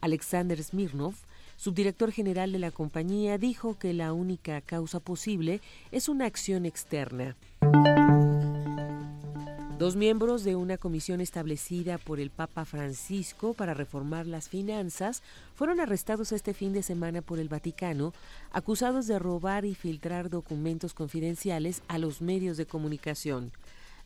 [0.00, 1.14] Alexander Smirnov,
[1.56, 5.60] subdirector general de la compañía, dijo que la única causa posible
[5.92, 7.36] es una acción externa.
[9.82, 15.24] Dos miembros de una comisión establecida por el Papa Francisco para reformar las finanzas
[15.56, 18.14] fueron arrestados este fin de semana por el Vaticano,
[18.52, 23.50] acusados de robar y filtrar documentos confidenciales a los medios de comunicación.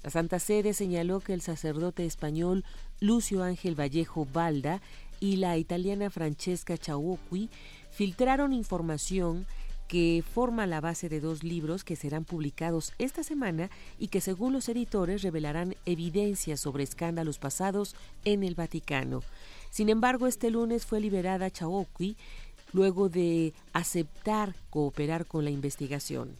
[0.03, 2.65] La Santa Sede señaló que el sacerdote español
[2.99, 4.81] Lucio Ángel Vallejo Balda
[5.21, 7.51] y la italiana Francesca Chauqui
[7.91, 9.45] filtraron información
[9.89, 14.53] que forma la base de dos libros que serán publicados esta semana y que según
[14.53, 19.23] los editores revelarán evidencias sobre escándalos pasados en el Vaticano.
[19.71, 22.17] Sin embargo, este lunes fue liberada Chaoqui
[22.73, 26.37] luego de aceptar cooperar con la investigación.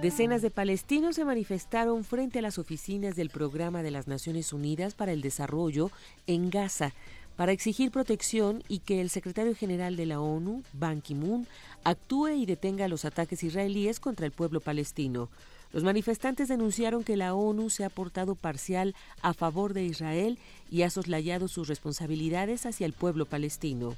[0.00, 4.94] Decenas de palestinos se manifestaron frente a las oficinas del Programa de las Naciones Unidas
[4.94, 5.90] para el Desarrollo
[6.28, 6.92] en Gaza
[7.38, 11.46] para exigir protección y que el secretario general de la ONU, Ban Ki-moon,
[11.84, 15.28] actúe y detenga los ataques israelíes contra el pueblo palestino.
[15.72, 20.36] Los manifestantes denunciaron que la ONU se ha portado parcial a favor de Israel
[20.68, 23.94] y ha soslayado sus responsabilidades hacia el pueblo palestino.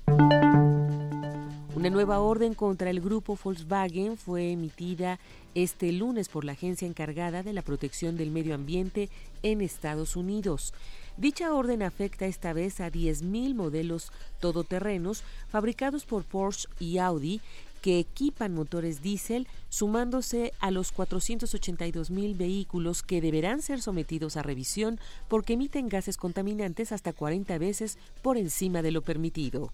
[1.74, 5.18] Una nueva orden contra el grupo Volkswagen fue emitida
[5.54, 9.08] este lunes por la agencia encargada de la protección del medio ambiente
[9.42, 10.74] en Estados Unidos.
[11.20, 14.10] Dicha orden afecta esta vez a 10.000 modelos
[14.40, 17.42] todoterrenos fabricados por Porsche y Audi
[17.82, 24.98] que equipan motores diésel, sumándose a los 482.000 vehículos que deberán ser sometidos a revisión
[25.28, 29.70] porque emiten gases contaminantes hasta 40 veces por encima de lo permitido.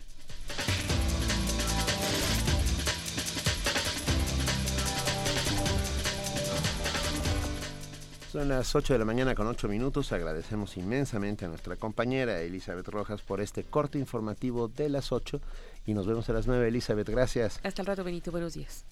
[8.36, 10.12] Son las 8 de la mañana con 8 minutos.
[10.12, 15.40] Agradecemos inmensamente a nuestra compañera Elizabeth Rojas por este corte informativo de las 8
[15.86, 16.68] y nos vemos a las 9.
[16.68, 17.58] Elizabeth, gracias.
[17.62, 18.30] Hasta el rato, Benito.
[18.30, 18.84] Buenos días.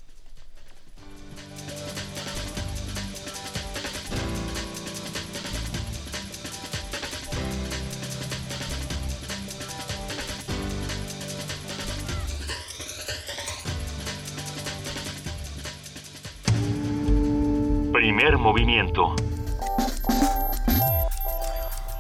[17.93, 19.15] Primer movimiento.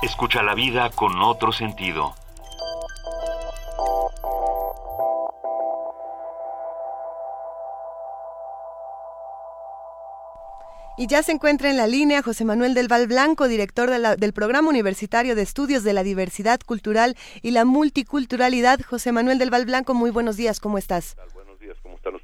[0.04, 2.14] Escucha la vida con otro sentido.
[10.98, 13.88] Y ya se encuentra en la línea José Manuel del Val Blanco, director
[14.18, 18.80] del Programa Universitario de Estudios de la Diversidad Cultural y la Multiculturalidad.
[18.82, 21.16] José Manuel del Val Blanco, muy buenos días, ¿cómo estás?
[21.32, 22.14] Buenos días, ¿cómo están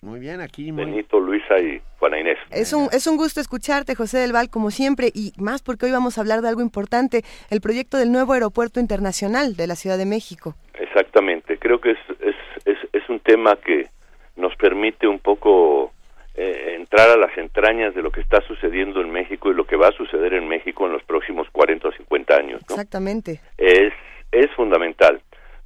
[0.00, 0.84] muy bien, aquí muy...
[0.84, 2.38] Benito, Luisa y Juana Inés.
[2.50, 5.92] Es un, es un gusto escucharte, José del Val, como siempre, y más porque hoy
[5.92, 9.98] vamos a hablar de algo importante, el proyecto del nuevo aeropuerto internacional de la Ciudad
[9.98, 10.54] de México.
[10.74, 13.88] Exactamente, creo que es, es, es, es un tema que
[14.36, 15.92] nos permite un poco
[16.34, 19.74] eh, entrar a las entrañas de lo que está sucediendo en México y lo que
[19.74, 22.62] va a suceder en México en los próximos 40 o 50 años.
[22.68, 22.74] ¿no?
[22.76, 23.40] Exactamente.
[23.56, 23.92] es,
[24.30, 25.20] es fundamental.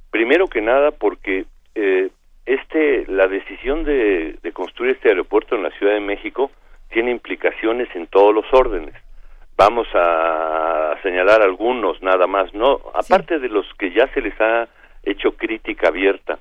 [0.09, 2.09] Primero que nada porque eh,
[2.45, 6.51] este, la decisión de, de construir este aeropuerto en la Ciudad de México
[6.89, 8.93] tiene implicaciones en todos los órdenes.
[9.55, 14.67] Vamos a señalar algunos nada más, no, aparte de los que ya se les ha
[15.03, 16.39] hecho crítica abierta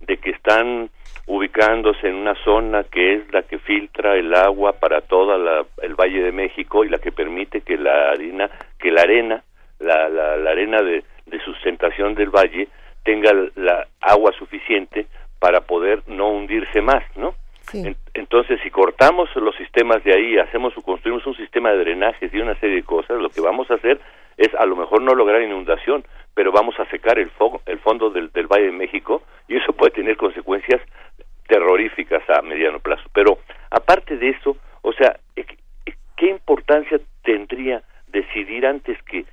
[0.00, 0.90] de que están
[1.26, 5.94] ubicándose en una zona que es la que filtra el agua para toda la, el
[5.94, 9.42] Valle de México y la que permite que la arena, que la arena,
[9.78, 12.68] la, la, la arena de, de sustentación del valle
[13.04, 15.06] tenga la agua suficiente
[15.42, 17.34] para poder no hundirse más, ¿no?
[17.88, 22.32] En- entonces, si cortamos los sistemas de ahí, hacemos o construimos un sistema de drenajes
[22.32, 23.98] y una serie de cosas, lo que vamos a hacer
[24.36, 28.10] es a lo mejor no lograr inundación, pero vamos a secar el, fo- el fondo
[28.10, 30.80] del, del Valle de México y eso puede tener consecuencias
[31.48, 33.02] terroríficas a mediano plazo.
[33.12, 33.38] Pero
[33.70, 35.16] aparte de eso, o sea,
[36.16, 39.24] ¿qué importancia tendría decidir antes que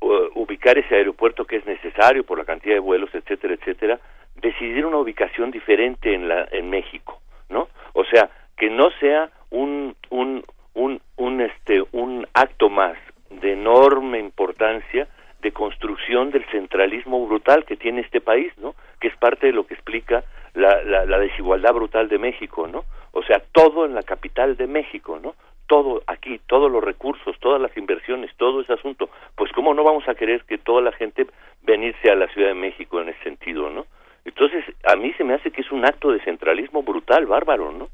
[0.00, 3.98] uh, ubicar ese aeropuerto que es necesario por la cantidad de vuelos, etcétera, etcétera,
[4.40, 7.68] decidir una ubicación diferente en la en México, ¿no?
[7.94, 12.96] O sea, que no sea un un un este un acto más
[13.30, 15.08] de enorme importancia
[15.40, 18.74] de construcción del centralismo brutal que tiene este país, ¿no?
[19.00, 20.24] Que es parte de lo que explica
[20.54, 22.84] la, la, la desigualdad brutal de México, ¿no?
[23.12, 25.34] O sea, todo en la capital de México, ¿no?
[25.66, 29.08] Todo aquí, todos los recursos, todas las inversiones, todo ese asunto.
[29.36, 31.26] Pues cómo no vamos a querer que toda la gente
[31.62, 33.86] venirse a la Ciudad de México en ese sentido, ¿no?
[34.30, 37.88] Entonces, a mí se me hace que es un acto de centralismo brutal, bárbaro, ¿no?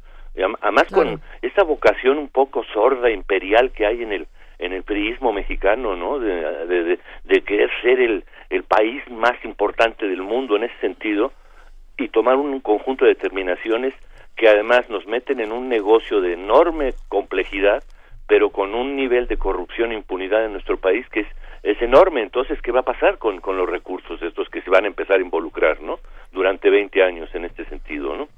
[0.61, 4.27] Además con esta vocación un poco sorda, imperial que hay en el
[4.59, 6.19] en el periodismo mexicano, ¿no?
[6.19, 6.33] De,
[6.67, 11.33] de, de- de querer ser el, el país más importante del mundo en ese sentido
[11.99, 13.93] y tomar un conjunto de determinaciones
[14.37, 17.83] que además nos meten en un negocio de enorme complejidad,
[18.29, 21.29] pero con un nivel de corrupción e impunidad en nuestro país que es,
[21.67, 22.23] es enorme.
[22.23, 25.19] Entonces, ¿qué va a pasar con, con los recursos estos que se van a empezar
[25.19, 25.99] a involucrar, ¿no?
[26.33, 28.29] Durante 20 años en este sentido, ¿no?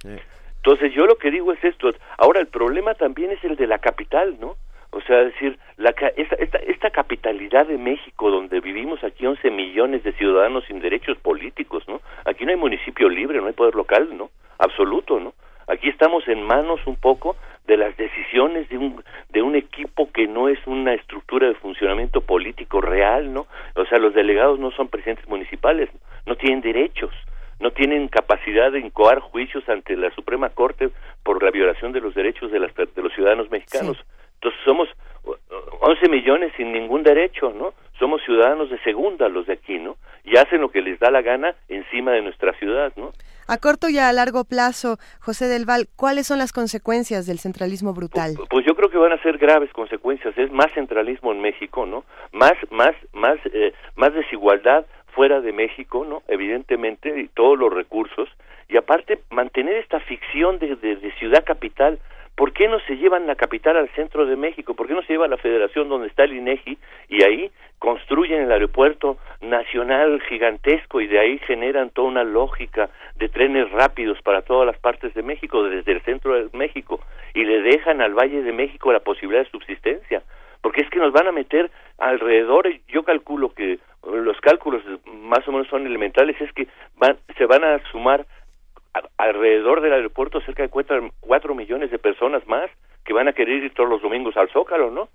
[0.56, 1.90] Entonces yo lo que digo es esto.
[2.16, 4.56] Ahora el problema también es el de la capital, ¿no?
[4.90, 10.02] O sea, decir, la, esta, esta, esta capitalidad de México, donde vivimos aquí 11 millones
[10.02, 12.00] de ciudadanos sin derechos políticos, ¿no?
[12.24, 14.30] Aquí no hay municipio libre, no hay poder local, ¿no?
[14.58, 15.34] Absoluto, ¿no?
[15.66, 17.36] Aquí estamos en manos un poco
[17.68, 22.22] de las decisiones de un, de un equipo que no es una estructura de funcionamiento
[22.22, 23.46] político real, ¿no?
[23.76, 25.90] O sea, los delegados no son presidentes municipales,
[26.26, 27.12] no tienen derechos,
[27.60, 30.88] no tienen capacidad de incoar juicios ante la Suprema Corte
[31.22, 34.02] por la violación de los derechos de, las, de los ciudadanos mexicanos.
[34.36, 34.88] Entonces somos
[35.24, 35.34] uh,
[35.80, 37.74] 11 millones sin ningún derecho, ¿no?
[37.98, 39.96] Somos ciudadanos de segunda los de aquí, ¿no?
[40.24, 43.12] Y hacen lo que les da la gana encima de nuestra ciudad, ¿no?
[43.50, 47.94] A corto y a largo plazo, José del Val, ¿cuáles son las consecuencias del centralismo
[47.94, 48.34] brutal?
[48.50, 50.36] Pues yo creo que van a ser graves consecuencias.
[50.36, 52.04] Es más centralismo en México, ¿no?
[52.32, 54.84] Más, más, más, eh, más desigualdad
[55.14, 56.22] fuera de México, ¿no?
[56.28, 58.28] Evidentemente, y todos los recursos.
[58.68, 60.76] Y aparte, mantener esta ficción de,
[61.18, 61.98] ciudad capital.
[62.38, 64.74] ¿Por qué no se llevan la capital al centro de México?
[64.74, 66.78] ¿Por qué no se lleva a la federación donde está el INEGI
[67.08, 67.50] y ahí
[67.80, 74.22] construyen el aeropuerto nacional gigantesco y de ahí generan toda una lógica de trenes rápidos
[74.22, 77.00] para todas las partes de México, desde el centro de México,
[77.34, 80.22] y le dejan al Valle de México la posibilidad de subsistencia?
[80.62, 85.50] Porque es que nos van a meter alrededor, yo calculo que los cálculos más o
[85.50, 88.26] menos son elementales, es que van, se van a sumar
[88.94, 92.70] a- alrededor del aeropuerto cerca de cuatro, cuatro millones de personas más
[93.04, 95.08] que van a querer ir todos los domingos al Zócalo, ¿no?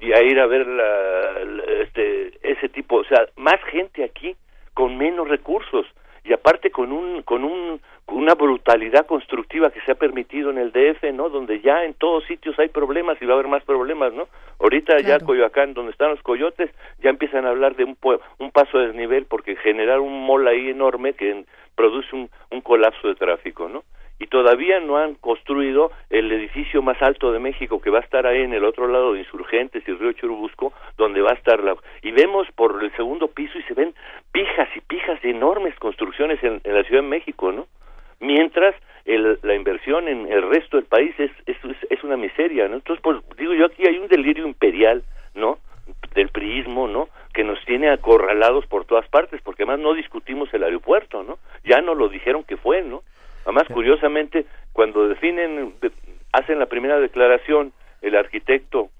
[0.00, 4.36] Y a ir a ver la, la- este, ese tipo, o sea, más gente aquí
[4.74, 5.86] con menos recursos
[6.24, 10.56] y aparte con un con un con una brutalidad constructiva que se ha permitido en
[10.58, 11.28] el DF, ¿no?
[11.28, 14.28] Donde ya en todos sitios hay problemas y va a haber más problemas, ¿no?
[14.60, 18.50] Ahorita ya Coyoacán, donde están los coyotes, ya empiezan a hablar de un pue- un
[18.50, 21.46] paso de desnivel porque generar un mall ahí enorme que en-
[21.78, 23.84] produce un, un colapso de tráfico, ¿no?
[24.20, 28.26] Y todavía no han construido el edificio más alto de México que va a estar
[28.26, 31.76] ahí en el otro lado de Insurgentes y Río Churubusco, donde va a estar la...
[32.02, 33.94] Y vemos por el segundo piso y se ven
[34.32, 37.68] pijas y pijas de enormes construcciones en, la Ciudad de México, ¿no?
[38.18, 38.74] Mientras
[39.04, 42.74] el- la inversión en el resto del país es, es, es- es una miseria, ¿no?
[42.74, 45.04] Entonces, pues digo yo, aquí hay un delirio imperial,
[45.36, 45.58] ¿no?
[46.14, 47.08] Del priismo, ¿no?
[47.32, 51.38] Que nos tiene acorralados por todas partes, porque además no discutimos el aeropuerto, ¿no?
[51.64, 53.02] Ya no lo dijeron que fue, ¿no?
[53.44, 55.92] Además, curiosamente, cuando definen, de-
[56.32, 58.90] hacen la primera declaración, el arquitecto,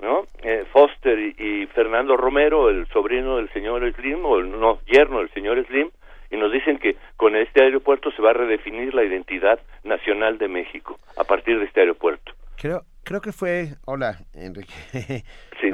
[0.00, 0.24] ¿no?
[0.42, 5.18] Eh, Foster y, y Fernando Romero, el sobrino del señor Slim, o el no, yerno
[5.18, 5.90] del señor Slim,
[6.30, 10.48] y nos dicen que con este aeropuerto se va a redefinir la identidad nacional de
[10.48, 12.32] México a partir de este aeropuerto.
[12.56, 14.72] Creo, creo que fue, hola, Enrique.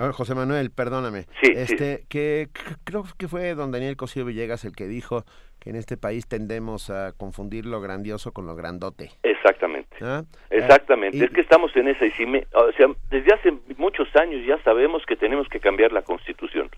[0.01, 1.25] Hola, José Manuel, perdóname.
[1.43, 2.51] Sí, este, que
[2.85, 5.25] creo que fue don Daniel Cosío Villegas el que dijo
[5.59, 9.11] que en este país tendemos a confundir lo grandioso con lo grandote.
[9.23, 9.97] Exactamente.
[10.03, 10.23] ¿Ah?
[10.51, 14.07] Exactamente, y- es que estamos en esa y si me- o sea, desde hace muchos
[14.15, 16.69] años ya sabemos que tenemos que cambiar la Constitución.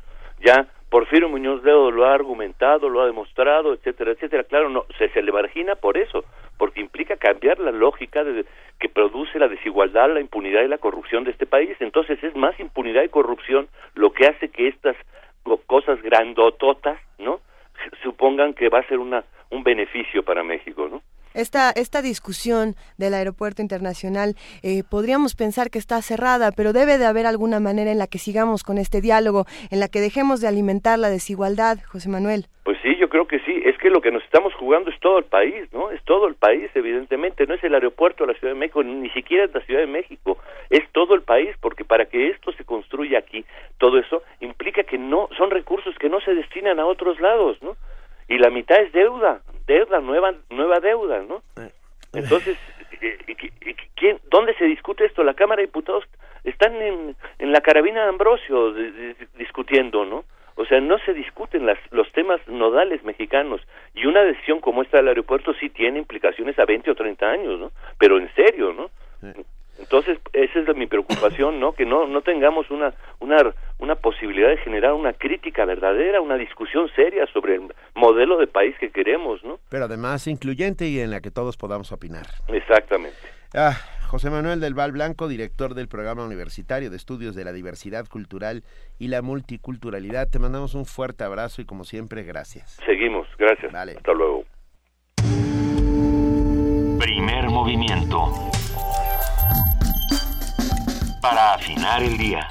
[0.46, 4.44] Ya Porfirio Muñoz Ledo lo ha argumentado, lo ha demostrado, etcétera, etcétera.
[4.44, 6.24] Claro, no se, se le margina por eso,
[6.58, 8.44] porque implica cambiar la lógica de,
[8.78, 11.76] que produce la desigualdad, la impunidad y la corrupción de este país.
[11.80, 14.96] Entonces es más impunidad y corrupción lo que hace que estas
[15.44, 17.40] co- cosas grandototas, ¿no?
[18.02, 21.02] Supongan que va a ser una un beneficio para México, ¿no?
[21.34, 27.06] Esta, esta discusión del aeropuerto internacional eh, podríamos pensar que está cerrada, pero debe de
[27.06, 30.48] haber alguna manera en la que sigamos con este diálogo, en la que dejemos de
[30.48, 32.46] alimentar la desigualdad, José Manuel.
[32.64, 33.62] Pues sí, yo creo que sí.
[33.64, 35.90] Es que lo que nos estamos jugando es todo el país, ¿no?
[35.90, 37.46] Es todo el país, evidentemente.
[37.46, 39.86] No es el aeropuerto de la Ciudad de México, ni siquiera es la Ciudad de
[39.86, 40.38] México.
[40.68, 43.44] Es todo el país, porque para que esto se construya aquí,
[43.78, 47.76] todo eso implica que no son recursos que no se destinan a otros lados, ¿no?
[48.30, 51.42] Y la mitad es deuda, deuda, nueva, nueva deuda, ¿no?
[52.12, 52.56] Entonces,
[53.02, 55.24] eh, eh, eh, ¿quién, ¿dónde se discute esto?
[55.24, 56.04] La Cámara de Diputados
[56.44, 58.72] están en, en la carabina de Ambrosio
[59.36, 60.24] discutiendo, ¿no?
[60.54, 63.62] O sea, no se discuten las, los temas nodales mexicanos.
[63.94, 67.58] Y una decisión como esta del aeropuerto sí tiene implicaciones a 20 o 30 años,
[67.58, 67.72] ¿no?
[67.98, 68.90] Pero en serio, ¿no?
[69.80, 71.72] Entonces, esa es mi preocupación, ¿no?
[71.72, 73.52] Que no, no tengamos una, una,
[73.90, 78.76] una posibilidad de generar una crítica verdadera, una discusión seria sobre el modelo de país
[78.78, 79.58] que queremos, ¿no?
[79.68, 82.26] Pero además incluyente y en la que todos podamos opinar.
[82.46, 83.16] Exactamente.
[83.52, 83.72] Ah,
[84.06, 88.62] José Manuel del Val Blanco, director del Programa Universitario de Estudios de la Diversidad Cultural
[89.00, 92.78] y la Multiculturalidad, te mandamos un fuerte abrazo y como siempre, gracias.
[92.86, 93.74] Seguimos, gracias.
[93.74, 94.44] Hasta luego.
[97.00, 98.32] Primer movimiento.
[101.20, 102.46] Para afinar el día.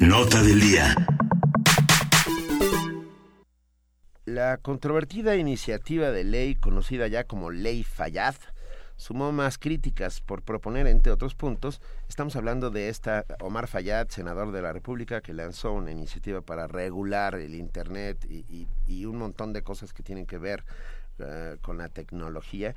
[0.00, 0.94] Nota del día.
[4.24, 8.34] La controvertida iniciativa de ley conocida ya como Ley Fayad
[8.96, 14.52] sumó más críticas por proponer, entre otros puntos, estamos hablando de esta Omar Fayad, senador
[14.52, 19.62] de la República, que lanzó una iniciativa para regular el Internet y, un montón de
[19.62, 20.64] cosas que tienen que ver
[21.18, 22.74] eh, con la tecnología,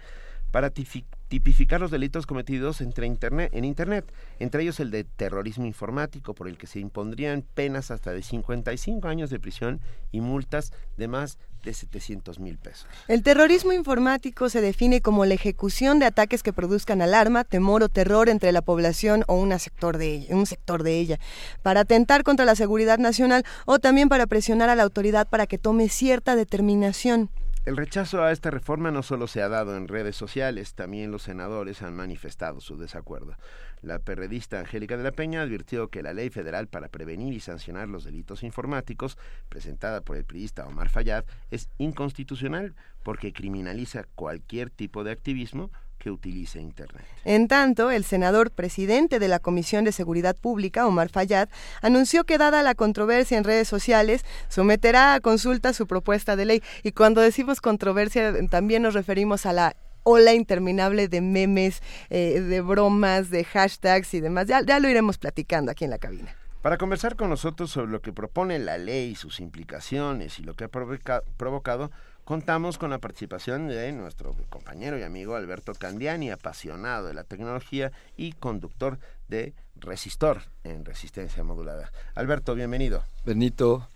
[0.52, 4.06] para tipificar los delitos cometidos entre internet, en Internet,
[4.40, 9.08] entre ellos el de terrorismo informático, por el que se impondrían penas hasta de 55
[9.08, 9.82] años de prisión
[10.12, 11.38] y multas de más
[11.68, 12.88] de 700 mil pesos.
[13.08, 17.90] El terrorismo informático se define como la ejecución de ataques que produzcan alarma, temor o
[17.90, 21.20] terror entre la población o una sector de ella, un sector de ella,
[21.64, 25.58] para atentar contra la seguridad nacional o también para presionar a la autoridad para que
[25.58, 27.30] tome cierta determinación.
[27.66, 31.24] El rechazo a esta reforma no solo se ha dado en redes sociales, también los
[31.24, 33.36] senadores han manifestado su desacuerdo.
[33.82, 37.88] La perredista Angélica de la Peña advirtió que la ley federal para prevenir y sancionar
[37.88, 39.18] los delitos informáticos,
[39.50, 46.12] presentada por el priista Omar Fayad, es inconstitucional porque criminaliza cualquier tipo de activismo que
[46.12, 47.06] utilice Internet.
[47.26, 51.50] En tanto, el senador presidente de la Comisión de Seguridad Pública, Omar Fayad,
[51.82, 56.64] anunció que dada la controversia en redes sociales, someterá a consulta su propuesta de ley.
[56.84, 59.76] Y cuando decimos controversia, también nos referimos a la
[60.08, 64.48] ola interminable de memes, eh, de bromas, de hashtags y demás.
[64.48, 66.34] Ya, ya lo iremos platicando aquí en la cabina.
[66.62, 70.64] Para conversar con nosotros sobre lo que propone la ley, sus implicaciones y lo que
[70.64, 71.92] ha provoca- provocado,
[72.24, 77.92] contamos con la participación de nuestro compañero y amigo Alberto Candiani, apasionado de la tecnología
[78.18, 81.92] y conductor de Resistor en resistencia modulada.
[82.16, 83.04] Alberto, bienvenido.
[83.26, 83.88] Benito,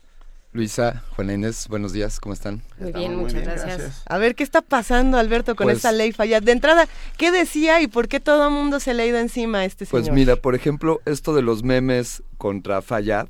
[0.54, 2.62] Luisa, Juana Inés, buenos días, ¿cómo están?
[2.78, 3.78] Muy bien, muy muchas bien, gracias.
[3.78, 4.04] gracias.
[4.06, 6.44] A ver, ¿qué está pasando, Alberto, con Pues- esta ley Fayad?
[6.44, 9.60] De entrada, ¿qué decía y por qué todo el mundo se le ha ido encima
[9.60, 10.04] a este señor?
[10.04, 13.30] Pues mira, por ejemplo, esto de los memes contra Fayad,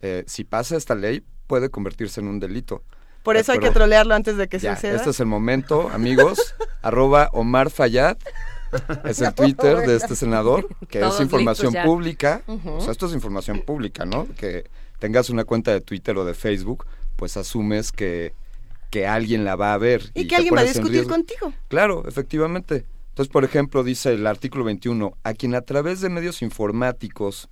[0.00, 2.82] eh, si pasa esta ley, puede convertirse en un delito.
[3.22, 4.96] por eso hay que trolearlo antes de que Ya, suceda.
[4.96, 6.54] este es el momento, amigos.
[6.82, 8.16] arroba Omar Fayad.
[9.04, 12.42] es el Twitter de este senador, que Todos es información pública.
[12.46, 14.26] O sea, esto es información pública, ¿no?
[14.36, 14.64] Que
[15.02, 18.34] tengas una cuenta de Twitter o de Facebook, pues asumes que,
[18.88, 20.12] que alguien la va a ver.
[20.14, 21.52] Y, que alguien va a discutir contigo.
[21.66, 22.86] Claro, efectivamente.
[23.08, 27.48] Entonces, por ejemplo, dice el artículo 21, a quien a través de medios informáticos,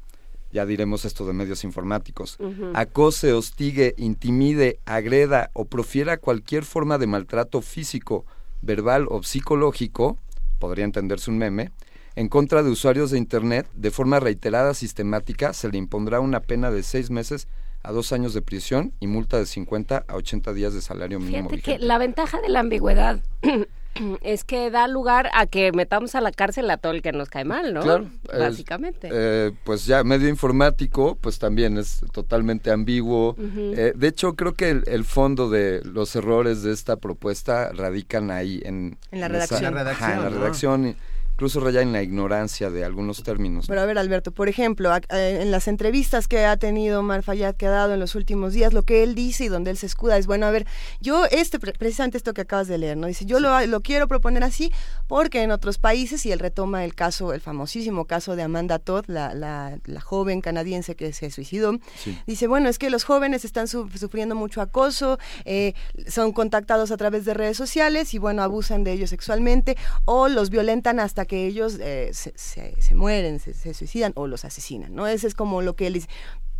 [0.52, 2.38] ya diremos esto de medios informáticos,
[2.72, 8.26] acose, hostigue, intimide, agreda o profiera cualquier forma de maltrato físico,
[8.62, 10.18] verbal o psicológico,
[10.60, 11.72] podría entenderse un meme,
[12.20, 16.70] en contra de usuarios de Internet de forma reiterada, sistemática, se le impondrá una pena
[16.70, 17.48] de seis meses
[17.82, 21.48] a dos años de prisión y multa de 50 a 80 días de salario mínimo.
[21.48, 23.20] Fíjate que la ventaja de la ambigüedad
[24.20, 27.30] es que da lugar a que metamos a la cárcel a todo el que nos
[27.30, 27.80] cae mal, ¿no?
[27.80, 29.08] Claro, Básicamente.
[29.10, 33.34] eh, pues ya medio informático, pues también es totalmente ambiguo.
[33.38, 38.30] Eh, de hecho, creo que el, el fondo de los errores de esta propuesta radican
[38.30, 39.78] ahí en, En la esa- redacción.
[39.78, 40.38] ajá, En la redacción, ¿no?
[40.38, 40.96] redacción, y
[41.40, 43.64] incluso raya en la ignorancia de algunos términos.
[43.66, 47.54] Pero a ver, Alberto, por ejemplo, eh, en las entrevistas que ha tenido Omar Fayad,
[47.54, 49.86] que ha dado en los últimos días, lo que él dice y donde él se
[49.86, 50.66] escuda es, bueno, a ver,
[51.00, 53.06] yo, este, pre- precisamente esto que acabas de leer, ¿no?
[53.06, 54.70] Dice, yo lo, lo quiero proponer así
[55.06, 59.06] porque en otros países, y él retoma el caso, el famosísimo caso de Amanda Todd,
[59.06, 61.78] la, la, la joven canadiense que se suicidó,
[62.26, 65.72] Dice, bueno, es que los jóvenes están su- sufriendo mucho acoso, eh,
[66.06, 70.50] son contactados a través de redes sociales y bueno, abusan de ellos sexualmente o los
[70.50, 74.92] violentan hasta que ellos eh, se, se- se mueren, se, se suicidan o los asesinan,
[74.96, 75.06] ¿no?
[75.06, 76.08] Ese es como lo que él dice.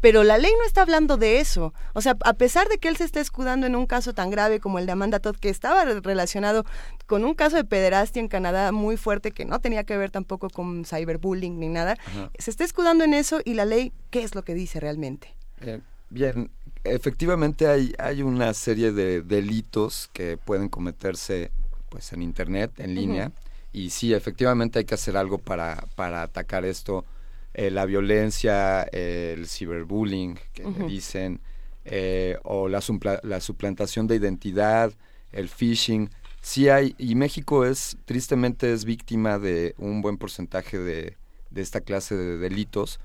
[0.01, 1.75] Pero la ley no está hablando de eso.
[1.93, 4.61] O sea, a pesar de que él se está escudando en un caso tan grave
[4.61, 6.65] como el de Amanda Todd, que estaba re- relacionado
[7.07, 10.49] con un caso de pederastia en Canadá muy fuerte que no tenía que ver tampoco
[10.51, 12.31] con cyberbullying ni nada, Ajá.
[12.39, 15.35] se está escudando en eso y la ley, ¿qué es lo que dice realmente?
[15.61, 16.51] Eh, bien,
[16.85, 21.51] efectivamente hay, hay una serie de delitos que pueden cometerse
[21.91, 23.33] pues en internet, en línea,
[23.73, 27.05] y sí, efectivamente hay que hacer algo para, para atacar esto,
[27.55, 30.87] eh, la violencia, eh, el ciberbullying, que Ujú.
[30.87, 31.41] dicen,
[31.85, 32.81] eh, o la,
[33.23, 34.93] la suplantación de identidad,
[35.33, 36.11] el phishing,
[36.41, 41.17] sí hay, y México es, tristemente es víctima de un buen porcentaje de,
[41.51, 43.01] de esta clase de delitos.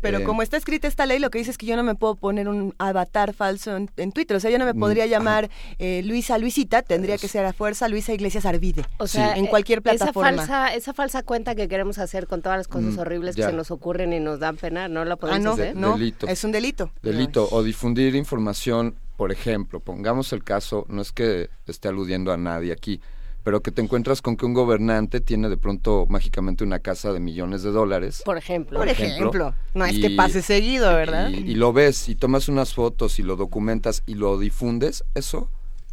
[0.00, 1.94] Pero Eh, como está escrita esta ley, lo que dice es que yo no me
[1.94, 4.36] puedo poner un avatar falso en, en Twitter.
[4.36, 7.52] O sea, yo no me Mm, podría llamar eh, Luisa Luisita, tendría que ser a
[7.52, 8.84] fuerza Luisa Iglesias Arvide.
[8.98, 10.30] O sea, en eh, cualquier plataforma.
[10.30, 13.46] Esa falsa, esa falsa cuenta que queremos hacer con todas las cosas Mm, horribles ya.
[13.46, 15.76] que se nos ocurren y nos dan pena, ¿no la podemos Ah, no, hacer?
[15.76, 16.26] no, Delito.
[16.28, 16.90] es un delito.
[17.02, 22.36] delito o difundir información, por ejemplo, pongamos el caso, no es que esté aludiendo a
[22.36, 23.00] nadie aquí,
[23.42, 27.20] pero que te encuentras con que un gobernante tiene de pronto mágicamente una casa de
[27.20, 28.22] millones de dólares.
[28.24, 28.78] Por ejemplo.
[28.78, 31.30] Por ejemplo, no es que pase seguido, ¿verdad?
[31.30, 35.48] Y, y lo ves y tomas unas fotos y lo documentas y lo difundes, eso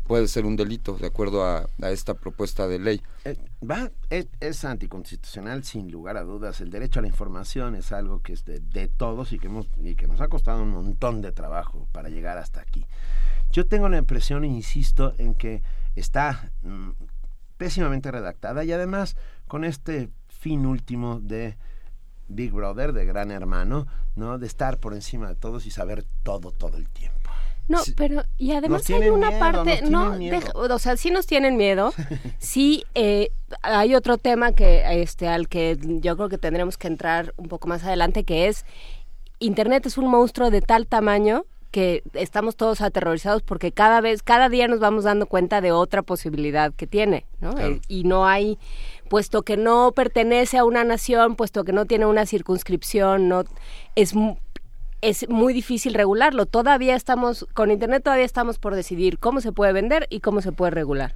[0.07, 3.01] puede ser un delito, de acuerdo a, a esta propuesta de ley.
[3.25, 6.61] Eh, va, es, es anticonstitucional sin lugar a dudas.
[6.61, 9.67] El derecho a la información es algo que es de, de todos y que, hemos,
[9.83, 12.85] y que nos ha costado un montón de trabajo para llegar hasta aquí.
[13.51, 15.61] Yo tengo la impresión, insisto, en que
[15.95, 16.89] está mm,
[17.57, 19.15] pésimamente redactada y además
[19.47, 21.57] con este fin último de
[22.27, 24.37] Big Brother, de Gran Hermano, ¿no?
[24.37, 27.17] De estar por encima de todos y saber todo todo el tiempo.
[27.69, 31.57] No, pero y además hay una miedo, parte, no, deja- o sea, sí nos tienen
[31.57, 31.93] miedo.
[32.39, 33.29] sí, eh,
[33.61, 37.67] hay otro tema que, este, al que yo creo que tendremos que entrar un poco
[37.67, 38.65] más adelante, que es
[39.39, 44.49] Internet es un monstruo de tal tamaño que estamos todos aterrorizados porque cada vez, cada
[44.49, 47.53] día nos vamos dando cuenta de otra posibilidad que tiene, ¿no?
[47.53, 47.75] Claro.
[47.75, 48.57] Eh, y no hay,
[49.09, 53.43] puesto que no pertenece a una nación, puesto que no tiene una circunscripción, no
[53.95, 54.13] es
[55.01, 56.45] es muy difícil regularlo.
[56.45, 60.51] Todavía estamos, con Internet todavía estamos por decidir cómo se puede vender y cómo se
[60.51, 61.13] puede regular.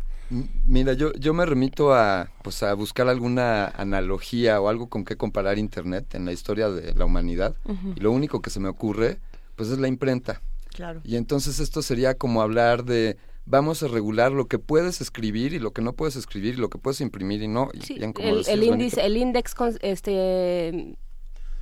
[0.65, 5.17] Mira, yo, yo me remito a, pues, a buscar alguna analogía o algo con qué
[5.17, 7.55] comparar Internet en la historia de la humanidad.
[7.95, 9.19] Y lo único que se me ocurre,
[9.55, 10.41] pues es la imprenta.
[10.73, 11.01] Claro.
[11.03, 15.59] Y entonces esto sería como hablar de, vamos a regular lo que puedes escribir y
[15.59, 17.69] lo que no puedes escribir y lo que puedes imprimir y no.
[17.73, 20.95] Y Sí, bien como el, decías, el índice, el index con- este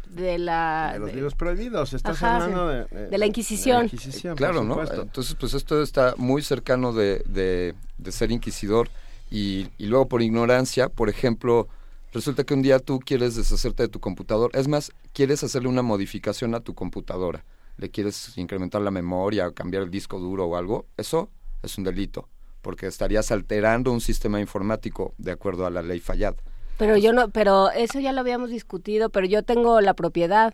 [0.09, 2.95] de la De los de- libros prohibidos, estás Ajá, hablando sí.
[2.95, 3.77] de, de- De la Inquisición.
[3.83, 4.81] de la Inquisición, Claro, ¿no?
[4.81, 8.89] Entonces, pues esto está muy cercano de, de, de ser inquisidor
[9.29, 11.67] y, y luego por ignorancia, por ejemplo,
[12.11, 15.83] resulta que un día tú quieres deshacerte de tu computador, es más, quieres hacerle una
[15.83, 17.45] modificación a tu computadora,
[17.80, 21.30] le quieres incrementar la memoria o cambiar el disco duro o algo, eso
[21.64, 22.27] es un delito,
[22.61, 26.35] porque estarías alterando un sistema informático de acuerdo a la ley Fallad.
[26.77, 30.53] Pero yo no, pero eso ya lo habíamos discutido, pero yo tengo la propiedad.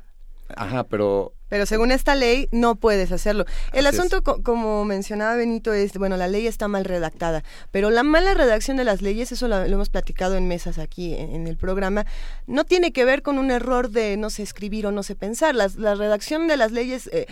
[0.56, 3.45] Ajá, pero Pero según esta ley no puedes hacerlo.
[3.72, 7.89] El Así asunto, co- como mencionaba Benito, es, bueno, la ley está mal redactada, pero
[7.91, 11.35] la mala redacción de las leyes, eso lo, lo hemos platicado en mesas aquí en,
[11.35, 12.05] en el programa,
[12.47, 15.53] no tiene que ver con un error de no sé escribir o no sé pensar.
[15.55, 17.27] Las- la redacción de las leyes eh,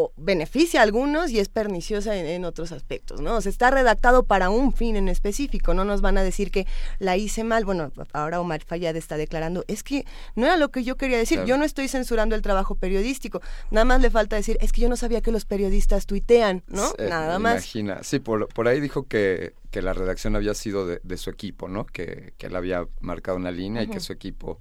[0.00, 3.36] o beneficia a algunos y es perniciosa en, en otros aspectos, ¿no?
[3.36, 6.66] O sea, está redactado para un fin en específico, no nos van a decir que
[7.00, 7.64] la hice mal.
[7.64, 10.04] Bueno, ahora Omar Fayad está declarando, es que
[10.36, 11.48] no era lo que yo quería decir, Claro.
[11.48, 13.40] yo no estoy censurando el trabajo periodístico,
[13.72, 16.92] nada más le falta decir, es que yo no sabía que los periodistas tuitean, ¿no?
[16.98, 17.54] Eh, nada más.
[17.54, 21.28] Imagina, sí, por, por ahí dijo que, que la redacción había sido de, de su
[21.30, 21.84] equipo, ¿no?
[21.86, 24.60] Que, que él había marcado una línea y que su equipo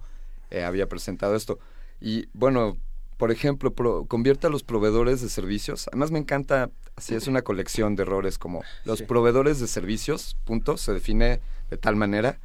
[0.49, 1.59] eh, había presentado esto.
[2.01, 2.77] Y bueno,
[3.18, 5.88] por ejemplo, pro- convierte a los proveedores de servicios.
[5.88, 9.06] Además me encanta, así es una colección de errores como los Sí.
[9.06, 11.39] proveedores de servicios, punto, se define
[11.69, 12.39] de tal manera.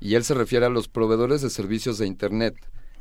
[0.00, 2.54] Y él se refiere a los proveedores de servicios de Internet,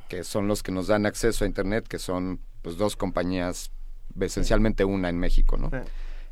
[0.10, 3.72] que son los que nos dan acceso a Internet, que son pues dos compañías,
[4.20, 5.70] esencialmente una en México, ¿no?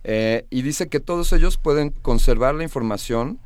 [0.04, 3.40] Eh, y dice que todos ellos pueden conservar la información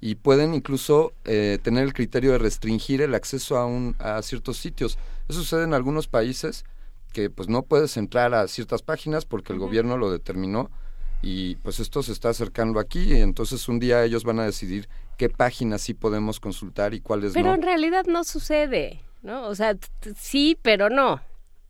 [0.00, 4.56] y pueden incluso eh, tener el criterio de restringir el acceso a, un, a ciertos
[4.56, 4.98] sitios.
[5.28, 6.64] Eso sucede en algunos países
[7.12, 10.70] que pues no puedes entrar a ciertas páginas porque el gobierno lo determinó
[11.20, 14.88] y pues esto se está acercando aquí y entonces un día ellos van a decidir
[15.16, 17.54] qué páginas sí podemos consultar y cuáles Pero no.
[17.54, 19.46] en realidad no sucede, ¿no?
[19.46, 19.76] O sea,
[20.18, 21.20] sí, pero no.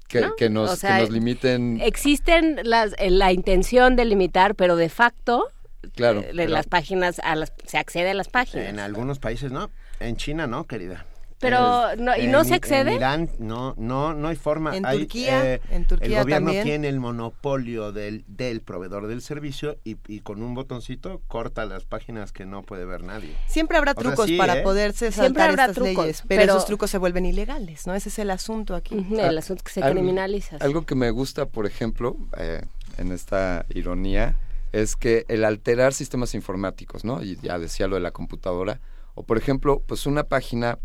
[0.09, 0.37] Que, ¿no?
[0.37, 4.77] que nos, O sea, que nos limiten, Existen las, eh, la intención de limitar, pero
[4.77, 5.49] de facto
[5.95, 6.21] claro.
[6.21, 8.67] eh, pero- las páginas a las se accede a las páginas.
[8.69, 9.71] En algunos países no,
[10.01, 11.07] en China no, querida.
[11.43, 12.91] Pero, no- ¿y no en- se accede?
[12.93, 14.75] En Irán no, no, no hay forma.
[14.77, 16.65] En Hay, Turquía, eh, en Turquía el gobierno también.
[16.65, 21.85] tiene el monopolio del, del proveedor del servicio y, y con un botoncito corta las
[21.85, 23.35] páginas que no puede ver nadie.
[23.49, 24.63] Siempre habrá O sea, trucos sí, para ¿eh?
[24.63, 27.95] poderse Siempre saltar habrá estas trucos, leyes, pero, pero- esos trucos se vuelven ilegales, ¿no?
[27.95, 29.05] Ese es el asunto aquí.
[29.19, 30.57] El asunto que se Algo- criminaliza.
[30.61, 32.63] Algo que me gusta, por ejemplo, eh,
[32.99, 34.37] en esta ironía,
[34.73, 37.23] es que el alterar sistemas informáticos, ¿no?
[37.23, 38.81] Y ya decía lo de la computadora.
[39.15, 40.79] O, por ejemplo, pues una página,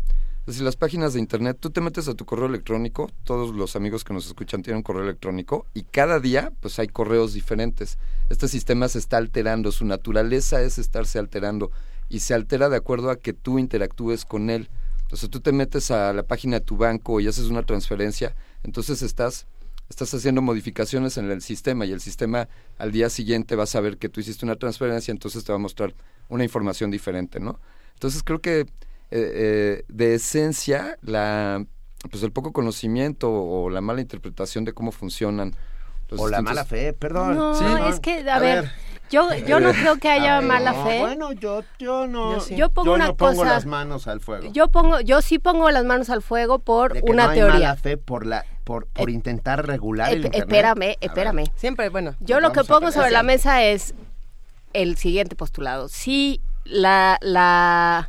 [0.54, 4.04] decir, las páginas de internet, tú te metes a tu correo electrónico, todos los amigos
[4.04, 7.98] que nos escuchan tienen correo electrónico, y cada día, pues hay correos diferentes.
[8.30, 11.70] Este sistema se está alterando, su naturaleza es estarse alterando,
[12.08, 14.68] y se altera de acuerdo a que tú interactúes con él.
[15.02, 19.02] Entonces tú te metes a la página de tu banco y haces una transferencia, entonces
[19.02, 19.46] estás
[19.88, 23.96] estás haciendo modificaciones en el sistema y el sistema al día siguiente va a saber
[23.96, 25.94] que tú hiciste una transferencia, entonces te va a mostrar
[26.28, 27.58] una información diferente, ¿no?
[27.94, 28.66] Entonces creo que
[29.10, 29.32] eh,
[29.80, 31.64] eh, de esencia la
[32.10, 35.54] pues el poco conocimiento o la mala interpretación de cómo funcionan
[36.08, 37.34] los O la mala fe, perdón.
[37.36, 37.64] No, Sí.
[37.88, 38.70] es que, a, ver,
[39.10, 41.00] yo, yo no creo que haya ver, mala no, fe.
[41.00, 42.34] Bueno, yo, yo no.
[42.34, 42.56] Yo sí.
[42.56, 44.50] Yo pongo una no pongo cosa- las manos al fuego.
[44.52, 47.38] Yo pongo, yo sí pongo las manos al fuego por De que una no hay
[47.38, 47.54] teoría.
[47.54, 50.44] mala fe por la por, por intentar regular el Esp- internet.
[50.48, 51.44] espérame, espérame.
[51.56, 52.14] Siempre, bueno.
[52.20, 53.92] Yo lo que pongo sobre la mesa es
[54.72, 55.88] el siguiente postulado.
[55.88, 58.08] Si la, la,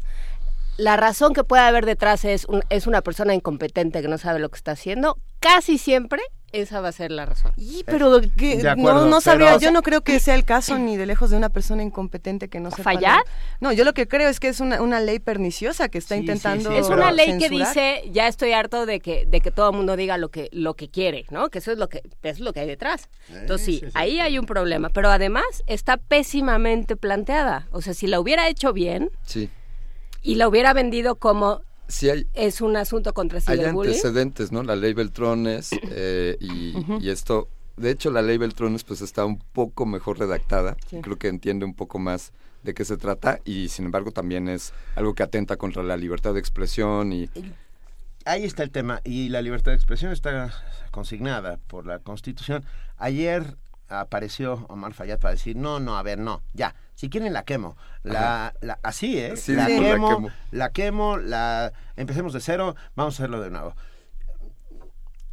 [0.80, 4.40] la razón que puede haber detrás es, un- es una persona incompetente que no sabe
[4.40, 7.52] lo que está haciendo, casi siempre esa va a ser la razón.
[7.58, 10.46] Y pero que De acuerdo, no, no sabría, pero- yo no creo que sea el
[10.46, 12.82] caso ni de lejos de una persona incompetente que no sepa.
[12.82, 13.22] ¿Fallar?
[13.60, 16.22] No, yo lo que creo es que es una, una ley perniciosa que está Sí,
[16.22, 19.70] intentando sí, Es una ley que dice, ya estoy harto de que, de que todo
[19.70, 21.50] el mundo diga lo que, lo que quiere, ¿no?
[21.50, 23.10] Que eso es lo que, es lo que hay detrás.
[23.32, 27.68] Entonces sí, sí, sí, ahí hay un problema, pero además está pésimamente planteada.
[27.72, 29.50] O sea, si la hubiera hecho bien Sí,
[30.22, 31.62] y la hubiera vendido como
[32.04, 34.64] hay, es un asunto contra hay ciberbullying, antecedentes, ¿no?
[34.64, 36.74] La ley Beltrones eh, y,
[37.04, 37.48] y esto,
[37.78, 41.02] de hecho la ley Beltrones pues está un poco mejor redactada, Sí.
[41.02, 42.32] creo que entiende un poco más
[42.64, 46.34] de qué se trata y sin embargo también es algo que atenta contra la libertad
[46.34, 47.30] de expresión y
[48.26, 50.52] Ahí está el tema y la libertad de expresión está
[50.92, 52.64] consignada por la Constitución.
[52.98, 53.56] Ayer
[53.88, 57.78] apareció Omar Fayad para decir, no, no, a ver, no, ya, si quieren la quemo.
[58.04, 59.38] La, la- así, ¿eh?
[59.38, 60.30] Sí, la, dijo, la quemo, quemo.
[60.52, 63.74] la quemo, la empecemos de cero, vamos a hacerlo de nuevo.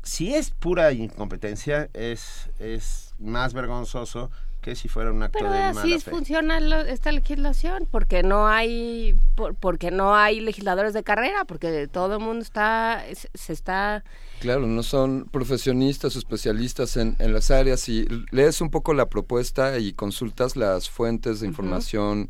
[0.04, 4.30] Si es pura incompetencia, es, es más vergonzoso
[4.66, 6.10] que si fuera un acto pero de así mala fe.
[6.10, 11.86] funciona lo- esta legislación, porque no hay, por- porque no hay legisladores de carrera, porque
[11.86, 14.02] todo el mundo está, se, se está
[14.40, 19.06] Claro, no son profesionistas o especialistas en, en las áreas y lees un poco la
[19.06, 22.28] propuesta y consultas las fuentes de información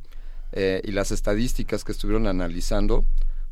[0.52, 3.02] eh, y las estadísticas que estuvieron analizando,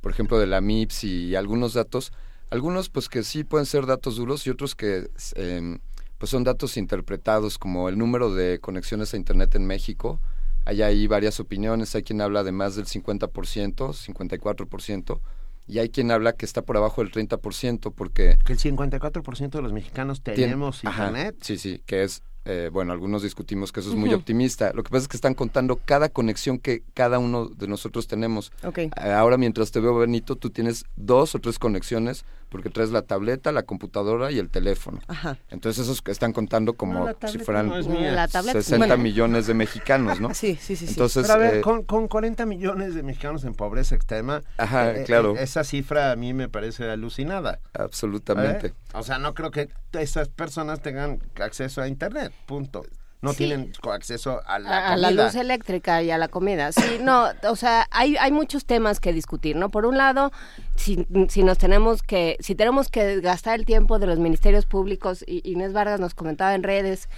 [0.02, 2.12] por ejemplo, de la MIPS y algunos datos,
[2.50, 5.78] algunos pues que sí pueden ser datos duros y otros que eh,
[6.24, 10.22] pues son datos interpretados como el número de conexiones a Internet en México.
[10.64, 15.20] Hay ahí varias opiniones, hay quien habla de más del 50%, 54%,
[15.66, 18.38] y hay quien habla que está por abajo del 30% porque...
[18.42, 21.36] Que el 54% de los mexicanos tenemos Ajá, internet.
[21.42, 24.72] sí, sí, que es, eh, bueno, algunos discutimos que eso es muy optimista.
[24.74, 28.52] Lo que pasa es que están contando cada conexión que cada uno de nosotros tenemos.
[28.76, 33.02] Eh, Ahora, mientras te veo, Benito, tú tienes dos o tres conexiones porque traes la
[33.02, 35.00] tableta, la computadora y el teléfono.
[35.08, 35.38] Ajá.
[35.50, 38.12] Entonces esos que están contando como No, si fueran no es mía.
[38.12, 39.02] La tableta- 60 bueno.
[39.02, 40.28] millones de mexicanos, ¿no?
[40.34, 40.86] Sí, sí, sí.
[40.86, 40.92] sí.
[40.92, 44.92] Entonces, Pero a ver, eh, con, con 40 millones de mexicanos en pobreza extrema, Ajá,
[44.92, 45.34] eh, eh, claro.
[45.36, 47.58] esa cifra a mí me parece alucinada.
[47.72, 48.68] absolutamente.
[48.68, 48.74] ¿Eh?
[48.92, 52.84] O sea, no creo que esas personas tengan acceso a internet, punto.
[53.22, 53.38] No Sí.
[53.38, 56.72] tienen acceso a la a, a la luz eléctrica y a la comida.
[56.72, 59.70] Sí, no, o sea, hay, hay muchos temas que discutir, ¿no?
[59.70, 60.30] Por un lado,
[60.76, 65.24] si, si nos tenemos que, si tenemos que gastar el tiempo de los ministerios públicos,
[65.26, 67.08] y Inés Vargas nos comentaba en redes,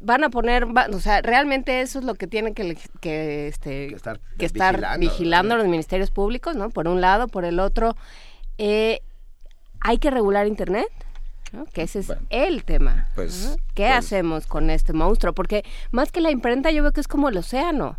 [0.00, 3.90] van a poner, va- o sea, realmente eso es lo que tienen que, que, este,
[3.90, 6.70] que estar, vigilando, vigilando, los ministerios públicos, ¿no?
[6.70, 7.94] Por un lado, por el otro,
[8.58, 9.02] eh,
[9.80, 10.88] hay que regular Internet.
[11.54, 11.66] ¿No?
[11.66, 13.08] Que ese es el tema.
[13.14, 13.56] Pues.
[13.74, 15.32] ¿Qué hacemos con este monstruo?
[15.32, 17.98] Porque más que la imprenta yo veo que es como el océano.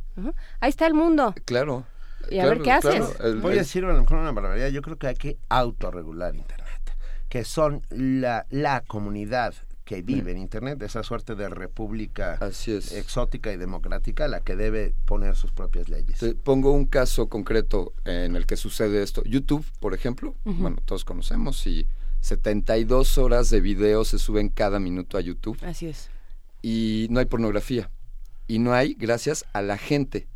[0.60, 1.34] Ahí está el mundo.
[1.45, 1.86] Claro.
[2.30, 3.06] Y a ver qué haces.
[3.41, 4.69] Voy a decir a lo mejor una barbaridad.
[4.69, 6.82] Yo creo que hay que autorregular Internet.
[7.30, 9.53] Que son la, la comunidad
[9.86, 15.36] que vive en Internet, esa suerte de república exótica y democrática, la que debe poner
[15.36, 16.18] sus propias leyes.
[16.18, 19.23] Te pongo un caso concreto en el que sucede esto.
[19.26, 21.88] YouTube, por ejemplo, bueno, todos conocemos y
[22.26, 26.10] 72 horas de video se suben cada minuto a YouTube Así es.
[26.61, 27.89] y no hay pornografía.
[28.47, 30.27] Y no hay gracias a la gente.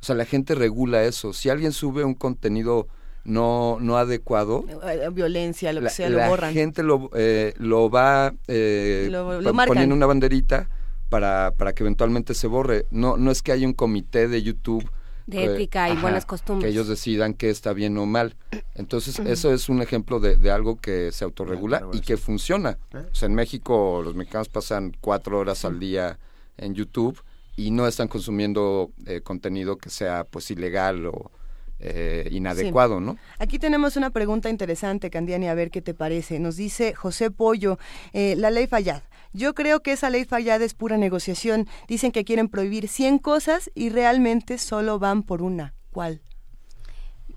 [0.00, 1.32] O sea, la gente regula eso.
[1.32, 2.88] Si alguien sube un contenido
[3.24, 6.52] no, no adecuado, Eh, Violencia, lo que la, sea, lo la borran.
[6.52, 10.68] gente lo, eh, lo va eh, Lo- lo poniendo una banderita
[11.08, 12.86] para, para que eventualmente se borre.
[12.90, 14.88] No, no es que haya un comité de YouTube
[15.26, 16.68] De ética y buenas costumbres.
[16.68, 18.36] Que ellos decidan qué está bien o mal.
[18.74, 22.78] Entonces, eso es un ejemplo de, de algo que se autorregula y que funciona.
[22.94, 26.18] O sea, en México los mexicanos pasan cuatro horas al día
[26.56, 27.20] en YouTube
[27.56, 31.30] y no están consumiendo eh, contenido que sea pues ilegal o
[31.78, 33.04] eh, inadecuado, Sí.
[33.04, 33.18] ¿no?
[33.38, 36.38] Aquí tenemos una pregunta interesante, Candiani, a ver qué te parece.
[36.38, 37.78] Nos dice José Pollo,
[38.12, 39.02] eh, la ley Fallad.
[39.36, 41.68] Yo creo que esa ley Fallad es pura negociación.
[41.88, 45.74] Dicen que quieren prohibir 100 cosas y realmente solo van por una.
[45.92, 46.20] ¿Cuál?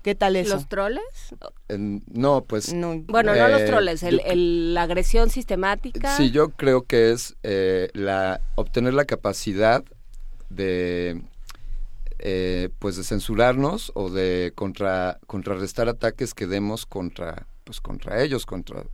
[0.02, 0.54] ¿Qué tal eso?
[0.54, 1.04] ¿Los troles?
[1.68, 2.72] En- no, pues...
[2.72, 6.16] Bueno, no los eh, troles, el, yo- el- la agresión sistemática.
[6.16, 9.84] Sí, yo creo que es eh, la obtener la capacidad
[10.48, 11.20] de
[12.18, 18.46] eh, pues de censurarnos o de contra, contrarrestar ataques que demos contra pues contra ellos,
[18.46, 18.84] contra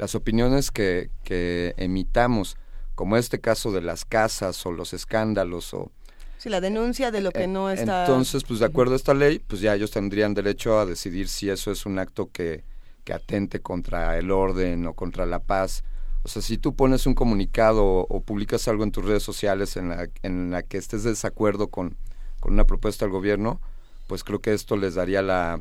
[0.00, 2.56] las opiniones que, que emitamos,
[2.94, 5.92] como este caso de las casas o los escándalos o
[6.38, 8.06] Sí, la denuncia de lo que no está...
[8.06, 11.50] entonces, pues de acuerdo a esta ley, pues ya ellos tendrían derecho a decidir si
[11.50, 12.64] eso es un acto que,
[13.04, 15.84] que atente contra el orden o contra la paz.
[16.22, 19.76] O sea, si tú pones un comunicado o, o publicas algo en tus redes sociales
[19.76, 21.98] en la, en la que estés de desacuerdo con,
[22.40, 23.60] con una propuesta del gobierno,
[24.06, 25.60] pues creo que esto les daría la,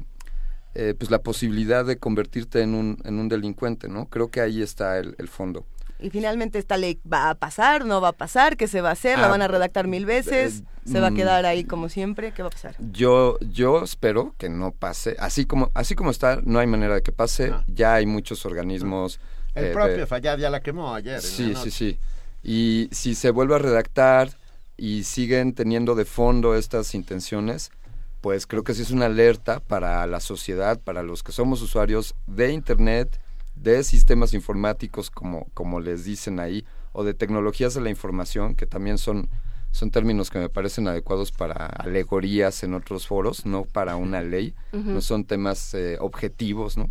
[0.82, 4.06] eh, pues la posibilidad de convertirte en un, en un delincuente, ¿no?
[4.06, 5.66] Creo que ahí está el, el fondo.
[6.02, 8.94] Y finalmente esta ley va a pasar, no va a pasar, ¿qué se va a
[8.94, 9.20] hacer?
[9.20, 10.60] ¿La Ah, van a redactar mil veces?
[10.62, 11.16] eh, ¿Se va a mm.
[11.16, 12.32] quedar ahí como siempre?
[12.32, 12.76] ¿Qué va a pasar?
[12.94, 15.18] Yo, yo espero que no pase.
[15.20, 17.54] Así como, así como está, no hay manera de que pase.
[17.68, 19.20] Ya hay muchos organismos.
[19.56, 21.22] El eh, propio de- Fallad ya la quemó ayer.
[21.22, 21.98] Sí, sí, sí.
[22.42, 24.30] Y si se vuelve a redactar
[24.78, 27.72] y siguen teniendo de fondo estas intenciones,
[28.22, 32.16] pues creo que sí es una alerta para la sociedad, para los que somos usuarios
[32.28, 33.20] de Internet,
[33.56, 38.66] de sistemas informáticos, como, como les dicen ahí, o de tecnologías de la información, que
[38.66, 39.30] también son,
[39.72, 44.56] son términos que me parecen adecuados para alegorías en otros foros, no para una ley,
[44.72, 46.90] no son temas eh, objetivos, ¿no?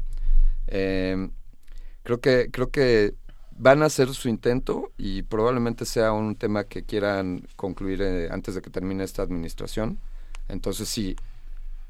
[0.67, 1.31] Eh,
[2.03, 3.15] creo que creo que
[3.59, 8.55] van a hacer su intento y probablemente sea un tema que quieran concluir eh, antes
[8.55, 9.99] de que termine esta administración.
[10.49, 11.17] Entonces sí,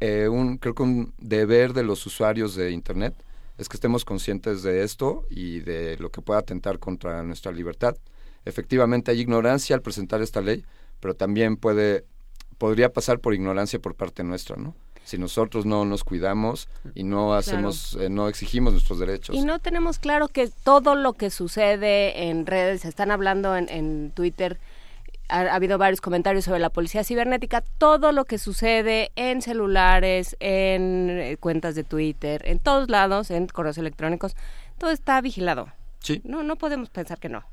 [0.01, 3.14] eh, un, creo que un deber de los usuarios de Internet
[3.56, 7.97] es que estemos conscientes de esto y de lo que pueda atentar contra nuestra libertad.
[8.44, 10.64] Efectivamente hay ignorancia al presentar esta ley,
[11.01, 12.05] pero también puede
[12.59, 14.74] podría pasar por ignorancia por parte nuestra, ¿no?
[15.05, 19.35] Si nosotros no nos cuidamos y no hacemos, eh, no exigimos nuestros derechos.
[19.35, 23.70] Y no tenemos claro que todo lo que sucede en redes, se están hablando en,
[23.70, 24.59] en Twitter,
[25.28, 30.36] ha, ha habido varios comentarios sobre la policía cibernética, todo lo que sucede en celulares,
[30.40, 34.36] en eh, cuentas de Twitter, en todos lados, en correos electrónicos,
[34.78, 35.68] todo está vigilado.
[36.00, 36.20] Sí.
[36.24, 37.44] No, no podemos pensar que no.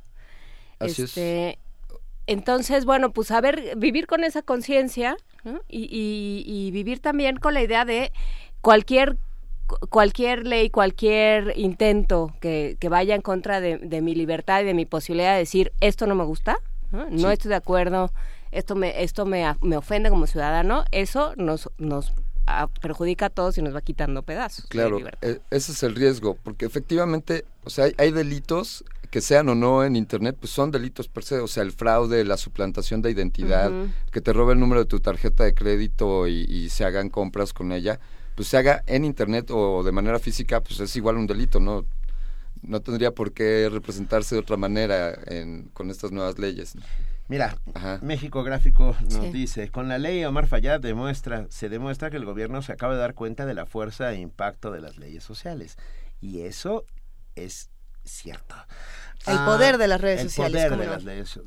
[0.79, 1.09] Así es.
[1.09, 1.57] Este,
[2.27, 5.61] Entonces, bueno, pues saber vivir con esa conciencia ¿no?
[5.67, 8.11] y, y- y vivir también con la idea de
[8.61, 9.17] cualquier
[9.67, 14.65] cu- cualquier ley, cualquier intento que, que vaya en contra de, de mi libertad y
[14.65, 16.57] de mi posibilidad de decir esto no me gusta,
[16.95, 17.33] no, No Sí.
[17.33, 18.11] estoy de acuerdo,
[18.51, 22.13] esto me esto me, me ofende como ciudadano, eso nos nos
[22.47, 24.65] ah, perjudica a todos y nos va quitando pedazos.
[24.67, 29.47] Claro, e- ese es el riesgo, porque efectivamente, o sea, hay, hay delitos que sean
[29.49, 33.01] o no en Internet, pues son delitos per se, o sea, el fraude, la suplantación
[33.01, 33.71] de identidad,
[34.11, 37.53] que te robe el número de tu tarjeta de crédito y, y se hagan compras
[37.53, 37.99] con ella,
[38.35, 41.85] pues se haga en Internet o de manera física, pues es igual un delito, ¿no?
[42.67, 46.73] No tendría por qué representarse de otra manera en, con estas nuevas leyes.
[47.27, 47.99] Mira, Ajá.
[48.03, 49.31] México Gráfico nos Sí.
[49.31, 52.99] dice, con la ley Omar Fayad demuestra, se demuestra que el gobierno se acaba de
[52.99, 55.77] dar cuenta de la fuerza e impacto de las leyes sociales.
[56.21, 56.85] Y eso
[57.35, 57.69] es
[58.03, 58.55] cierto.
[59.25, 60.67] El Ah, poder de las redes sociales,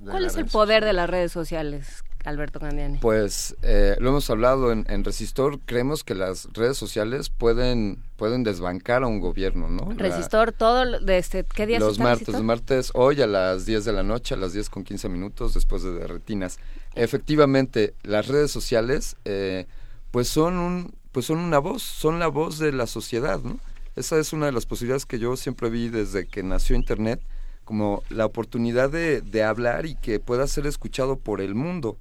[0.02, 2.98] ¿Cuál es el poder de las redes sociales, Alberto Candiani?
[2.98, 8.44] Pues eh, lo hemos hablado en, en Resistor, creemos que las redes sociales pueden, pueden
[8.44, 9.90] desbancar a un gobierno, ¿no?
[9.92, 12.44] La- Resistor, todo, lo- de este, ¿qué días los está martes, Resistor?
[12.44, 15.82] martes hoy a las 10 de la noche, a las 10 con 15 minutos después
[15.82, 16.58] de Retinas.
[16.94, 19.66] Efectivamente, las redes sociales eh,
[20.10, 23.58] pues son un pues son una voz, son la voz de la sociedad, ¿no?
[23.96, 27.20] Esa es una de las posibilidades que yo siempre vi desde que nació internet,
[27.64, 31.96] como la oportunidad de, de hablar y que pueda ser escuchado por el mundo.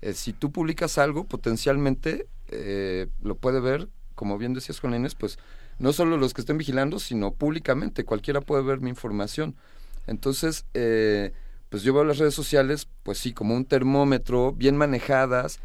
[0.00, 5.14] Eh, si tú publicas algo, potencialmente eh, lo puede ver, como bien decías Juan Inés,
[5.14, 5.38] pues
[5.78, 9.54] no solo los que estén vigilando, sino públicamente, cualquiera puede ver mi información.
[10.06, 11.32] Entonces, eh,
[11.68, 15.60] pues yo veo las redes sociales, pues sí, como un termómetro, bien manejadas,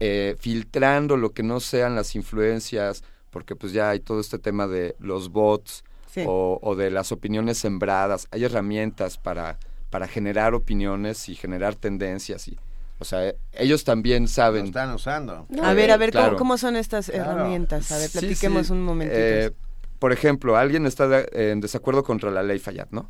[0.00, 4.66] eh, filtrando lo que no sean las influencias, porque pues ya hay todo este tema
[4.66, 6.24] de los bots Sí.
[6.26, 8.28] o, o de las opiniones sembradas.
[8.32, 12.58] Hay herramientas para, para generar opiniones y generar tendencias y
[13.02, 14.66] o sea, eh, ellos también saben.
[14.66, 15.46] están usando.
[15.62, 16.36] A ver, a ver, ¿cómo, Claro.
[16.38, 17.32] cómo son estas Claro.
[17.32, 17.92] herramientas?
[17.92, 18.72] A ver, platiquemos sí.
[18.72, 19.20] un momentito.
[19.20, 19.50] Eh,
[19.98, 23.08] por ejemplo, alguien está de- en desacuerdo contra la ley Fayad, ¿no?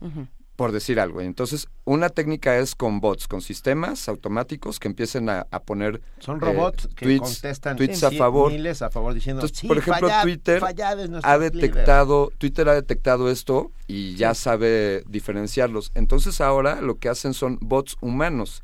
[0.56, 1.22] Por decir algo.
[1.22, 6.36] Entonces, una técnica es con bots, con sistemas automáticos que empiecen a, a poner Son
[6.36, 8.52] eh, robots que tweets, contestan tweets a favor.
[8.52, 11.52] miles a favor diciendo, Entonces, "Sí, por ejemplo, Twitter ha líder".
[11.52, 15.90] detectado, Twitter ha detectado esto y ya sabe diferenciarlos.
[15.94, 18.62] Entonces ahora lo que hacen son bots humanos.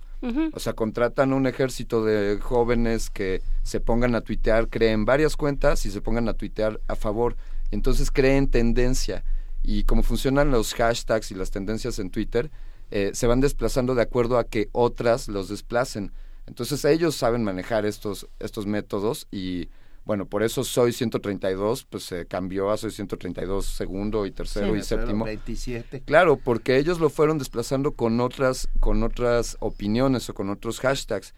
[0.52, 5.86] O sea, contratan un ejército de jóvenes que se pongan a tuitear, creen varias cuentas
[5.86, 7.36] y se pongan a tuitear a favor.
[7.70, 9.24] Entonces creen tendencia.
[9.62, 12.50] Y como funcionan los hashtags y las tendencias en Twitter,
[12.90, 16.12] eh, se van desplazando de acuerdo a que otras los desplacen.
[16.46, 19.68] Entonces ellos saben manejar estos, estos métodos y
[20.08, 24.82] bueno, por eso Soy 132 pues se cambió a Soy 132 segundo y tercero y
[24.82, 25.26] séptimo.
[25.26, 26.00] 27.
[26.06, 31.34] Claro, porque ellos lo fueron desplazando con otras, con otras opiniones o con otros hashtags.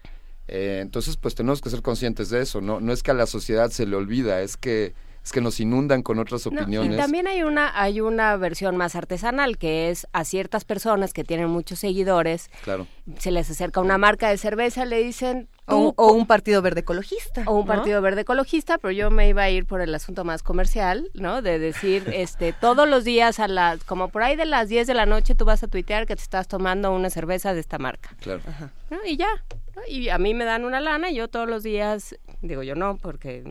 [0.47, 2.61] Eh, entonces, pues tenemos que ser conscientes de eso.
[2.61, 4.93] No, no es que a la sociedad se le olvida, es que
[5.23, 6.93] es que nos inundan con otras No, opiniones.
[6.93, 11.23] y también hay una, hay una versión más artesanal que es a ciertas personas que
[11.23, 12.87] tienen muchos seguidores, Claro.
[13.19, 15.47] se les acerca una marca de cerveza, le dicen...
[15.67, 17.43] O un- "Tú o un partido verde ecologista.
[17.45, 17.73] o un ¿no?
[17.73, 21.41] partido verde ecologista, pero yo me iba a ir por el asunto más comercial, ¿no?
[21.43, 24.95] De decir, este, todos los días a las, como por ahí de las 10 de
[24.95, 28.15] la noche tú vas a tuitear que te estás tomando una cerveza de esta marca,
[28.21, 28.41] Claro.
[28.89, 28.97] ¿no?
[29.05, 29.29] Y ya,
[29.75, 29.81] ¿no?
[29.87, 32.97] Y a mí me dan una lana y yo todos los días, digo yo no,
[32.97, 33.43] porque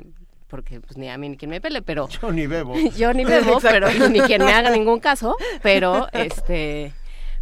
[0.50, 2.74] porque pues ni a mí ni quien me pele, pero Yo ni bebo.
[2.96, 6.92] yo ni bebo, pero ni quien me haga ningún caso, pero este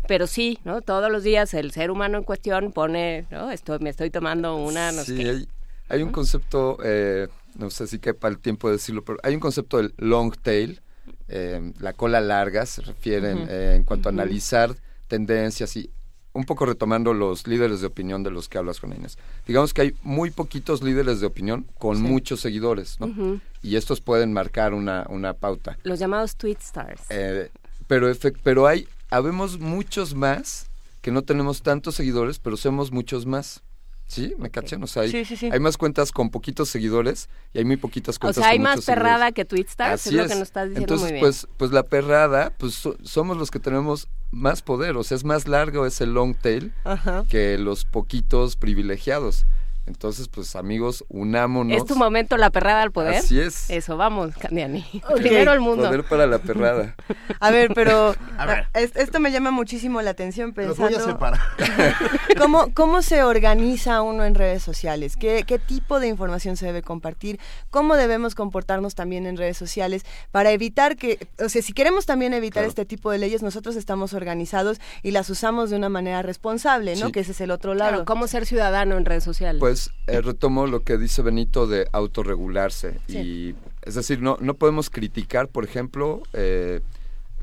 [0.06, 0.80] pero sí, ¿no?
[0.80, 3.51] Todos los días el ser humano en cuestión pone, ¿no?
[3.51, 5.48] Estoy, me estoy tomando una, no sé Sí, hay,
[5.89, 9.40] hay un concepto, eh, no sé si quepa el tiempo de decirlo, pero hay un
[9.40, 10.80] concepto del long tail,
[11.28, 13.51] eh, la cola larga, se refieren Ujú.
[13.51, 14.74] eh, en cuanto a analizar
[15.09, 15.90] tendencias y
[16.33, 19.19] un poco retomando los líderes de opinión de los que hablas con Inés.
[19.47, 22.03] Digamos que hay muy poquitos líderes de opinión con Sí.
[22.03, 23.41] muchos seguidores, ¿no?
[23.63, 25.79] Y estos pueden marcar una, una pauta.
[25.83, 27.03] Los llamados tweet stars.
[27.11, 27.51] Eh,
[27.87, 33.63] pero, pero hay, habemos muchos más que no tenemos tantos seguidores, pero somos muchos más.
[34.07, 34.35] ¿Sí?
[34.39, 34.83] ¿Me cachan?
[34.83, 35.51] O sea, hay, Sí, sí, sí.
[35.53, 38.63] hay más cuentas con poquitos seguidores y hay muy poquitas O cuentas sea, hay con
[38.65, 39.03] más seguidores.
[39.05, 41.21] perrada que tweet stars, Así es lo que nos estás diciendo Entonces, muy bien.
[41.25, 45.25] pues, pues la perrada, pues so- somos los que tenemos más poder, o sea, es
[45.25, 47.25] más largo ese long tail Ajá.
[47.29, 49.45] que los poquitos privilegiados.
[49.89, 51.77] Entonces, pues amigos, unámonos.
[51.77, 53.15] ¿Es tu momento la perrada al poder?
[53.16, 53.69] Así es.
[53.70, 54.85] Eso, vamos, Candiani.
[55.16, 55.86] Primero el mundo.
[55.86, 56.94] Poder para la perrada.
[57.40, 58.66] A ver, pero A ver.
[58.74, 61.40] es- esto me llama muchísimo la atención Los voy a pensando separar.
[62.39, 66.82] ¿cómo, cómo se organiza uno en redes sociales, ¿Qué, qué tipo de información se debe
[66.82, 67.40] compartir,
[67.70, 72.35] cómo debemos comportarnos también en redes sociales para evitar que, o sea, si queremos también
[72.35, 72.69] evitar Claro.
[72.69, 77.06] este tipo de leyes, nosotros estamos organizados y las usamos de una manera responsable, ¿no?
[77.06, 77.12] Sí.
[77.12, 77.90] Que ese es el otro lado.
[77.90, 79.60] Claro, ¿cómo ser ciudadano en redes sociales?
[79.60, 83.19] Pues eh, retomo lo que dice Benito de autorregularse Sí.
[83.19, 86.81] y Es decir, no, no podemos criticar, por ejemplo, eh,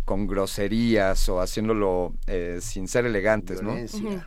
[0.05, 3.73] con groserías o haciéndolo eh, sin ser elegantes, ¿no?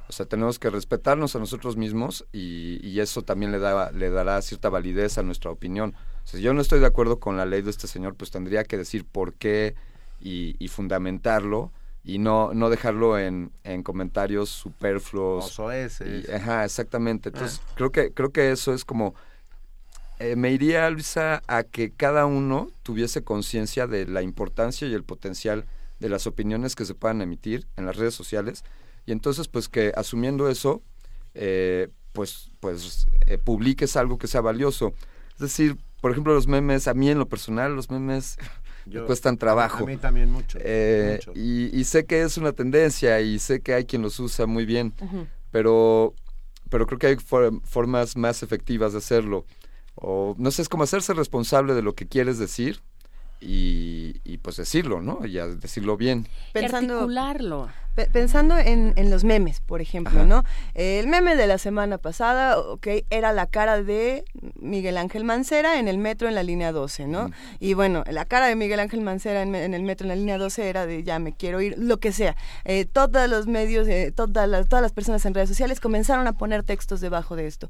[0.09, 4.11] O sea, tenemos que respetarnos a nosotros mismos y, y eso también le, da, le
[4.11, 5.95] dará cierta validez a nuestra opinión.
[6.25, 8.33] O sea, si yo no estoy de acuerdo con la ley de este señor, pues
[8.33, 9.77] tendría que decir por qué
[10.21, 11.71] y, y fundamentarlo
[12.09, 15.45] y no, no dejarlo en, en comentarios superfluos.
[15.45, 16.27] Osoeces.
[16.27, 17.29] Y- ajá, exactamente.
[17.29, 17.73] Entonces, Ah.
[17.77, 19.15] creo que creo que eso es como
[20.19, 25.05] eh, me iría, Luisa, a que cada uno tuviese conciencia de la importancia y el
[25.05, 25.67] potencial
[26.01, 28.65] de las opiniones que se puedan emitir en las redes sociales
[29.07, 30.81] y entonces pues que asumiendo eso
[31.35, 34.93] eh, pues pues eh, publiques algo que sea valioso
[35.35, 38.39] es decir por ejemplo los memes a mí en lo personal los memes
[38.89, 40.59] me cuestan trabajo A mí también mucho.
[40.61, 41.33] Eh, mucho.
[41.39, 44.65] Y, y sé que es una tendencia y sé que hay quien los usa muy
[44.67, 44.93] bien,
[45.51, 46.15] pero,
[46.71, 49.45] pero creo que hay for- formas más efectivas de hacerlo.
[49.95, 52.81] O no sé, es como hacerse responsable de lo que quieres decir
[53.41, 55.25] y, y pues decirlo, ¿no?
[55.25, 56.27] Y decirlo bien.
[56.53, 57.69] Pensando, articularlo.
[57.95, 60.27] Pe- pensando en, en los memes, por ejemplo, Ajá.
[60.27, 60.45] ¿no?
[60.75, 64.25] El meme de la semana pasada, ok, era la cara de
[64.61, 67.31] Miguel Ángel Mancera en el metro en la línea 12, ¿no?
[67.59, 70.69] Y bueno, la cara de Miguel Ángel Mancera en el metro en la línea 12
[70.69, 72.37] era de ya me quiero ir, lo que sea.
[72.65, 76.33] Eh, todos los medios, eh, todas, las, todas las personas en redes sociales comenzaron a
[76.35, 77.69] poner textos debajo de esto.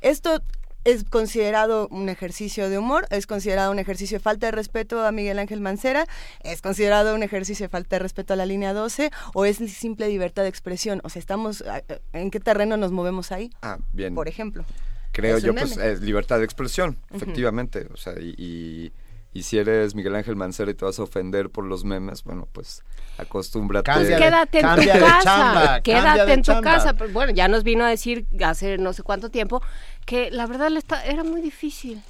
[0.00, 0.42] Esto
[0.86, 5.10] es considerado un ejercicio de humor, es considerado un ejercicio de falta de respeto a
[5.10, 6.06] Miguel Ángel Mancera,
[6.44, 10.08] es considerado un ejercicio de falta de respeto a la línea 12 o es simple
[10.08, 11.00] libertad de expresión.
[11.02, 11.64] O sea, estamos,
[12.12, 13.50] ¿en qué terreno nos movemos ahí?
[13.62, 14.14] Ah, bien.
[14.14, 14.64] Por ejemplo.
[15.10, 17.88] Creo yo, pues, es libertad de expresión, efectivamente.
[17.92, 18.92] O sea, y, y,
[19.36, 22.48] y si eres Miguel Ángel Mancera y te vas a ofender por los memes, bueno,
[22.52, 22.82] pues
[23.18, 23.90] acostúmbrate.
[23.92, 25.20] Quédate en tu casa.
[25.22, 26.62] chamba, quédate en tu chamba.
[26.62, 26.94] casa.
[26.94, 29.60] Pues, bueno, ya nos vino a decir hace no sé cuánto tiempo
[30.06, 32.02] que la verdad le está, era muy difícil.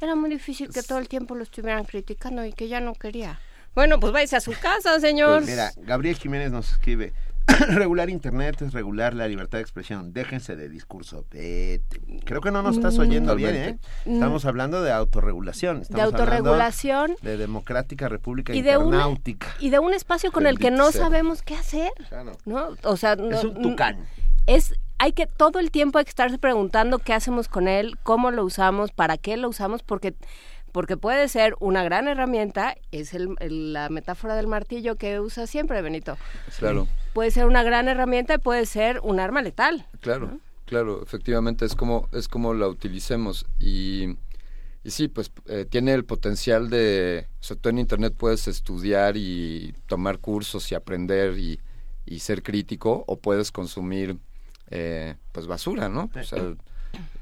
[0.00, 3.38] Era muy difícil que todo el tiempo lo estuvieran criticando y que ya no quería.
[3.76, 5.42] Bueno, pues váyase a su casa, señor.
[5.42, 7.12] Pues mira, Gabriel Jiménez nos escribe,
[7.68, 11.24] regular internet es regular la libertad de expresión, déjense de discurso.
[11.30, 12.00] Vete.
[12.24, 13.00] Creo que no nos estás Mm.
[13.00, 13.78] oyendo bien, ¿eh?
[14.04, 14.14] Mm.
[14.14, 15.82] Estamos hablando de autorregulación.
[15.82, 17.16] estamos hablando autorregulación.
[17.22, 19.48] De democrática república y de, una, internautica.
[19.60, 21.02] y de un espacio con el que no sea.
[21.02, 21.92] sabemos qué hacer.
[22.44, 22.70] ¿no?
[22.82, 24.06] O sea, no- Es un tucán.
[24.46, 28.30] Es, hay que todo el tiempo hay que estarse preguntando qué hacemos con él, cómo
[28.30, 30.14] lo usamos, para qué lo usamos, porque
[30.72, 35.46] porque puede ser una gran herramienta, es el- el- la metáfora del martillo que usa
[35.46, 36.18] siempre Benito.
[36.58, 36.86] Claro.
[37.16, 39.86] Puede ser una gran herramienta y puede ser un arma letal.
[40.02, 44.18] Claro, claro, efectivamente es como es como la utilicemos y,
[44.84, 49.16] y sí, pues eh, tiene el potencial de, o sea, tú en internet puedes estudiar
[49.16, 51.58] y tomar cursos y aprender y,
[52.04, 54.18] y ser crítico o puedes consumir
[54.68, 56.10] eh, pues basura, ¿no?
[56.14, 56.54] O sea,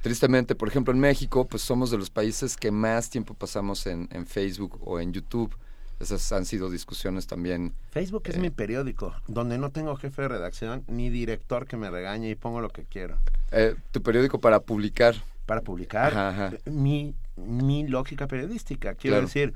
[0.02, 4.08] tristemente, por ejemplo, en México, pues somos de los países que más tiempo pasamos en,
[4.10, 5.54] en Facebook o en YouTube.
[6.00, 7.72] Esas han sido discusiones también.
[7.90, 12.30] Facebook es mi periódico, donde no tengo jefe de redacción ni director que me regañe
[12.30, 13.18] y pongo lo que quiero.
[13.52, 15.14] Eh, tu periódico para publicar.
[15.46, 16.56] Para publicar Ajá, ajá.
[16.64, 18.94] Mi, mi lógica periodística.
[18.94, 19.26] Quiero Claro.
[19.26, 19.54] decir,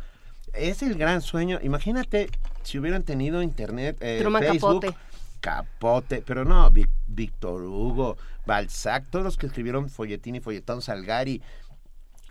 [0.55, 1.59] es el gran sueño.
[1.63, 2.31] Imagínate
[2.63, 4.99] si hubieran tenido internet, eh, Truman Facebook, Capote.
[5.41, 6.71] Capote, pero no,
[7.07, 8.17] Víctor Hugo,
[8.47, 11.41] Balzac, todos los que escribieron folletín y folletón, Salgari.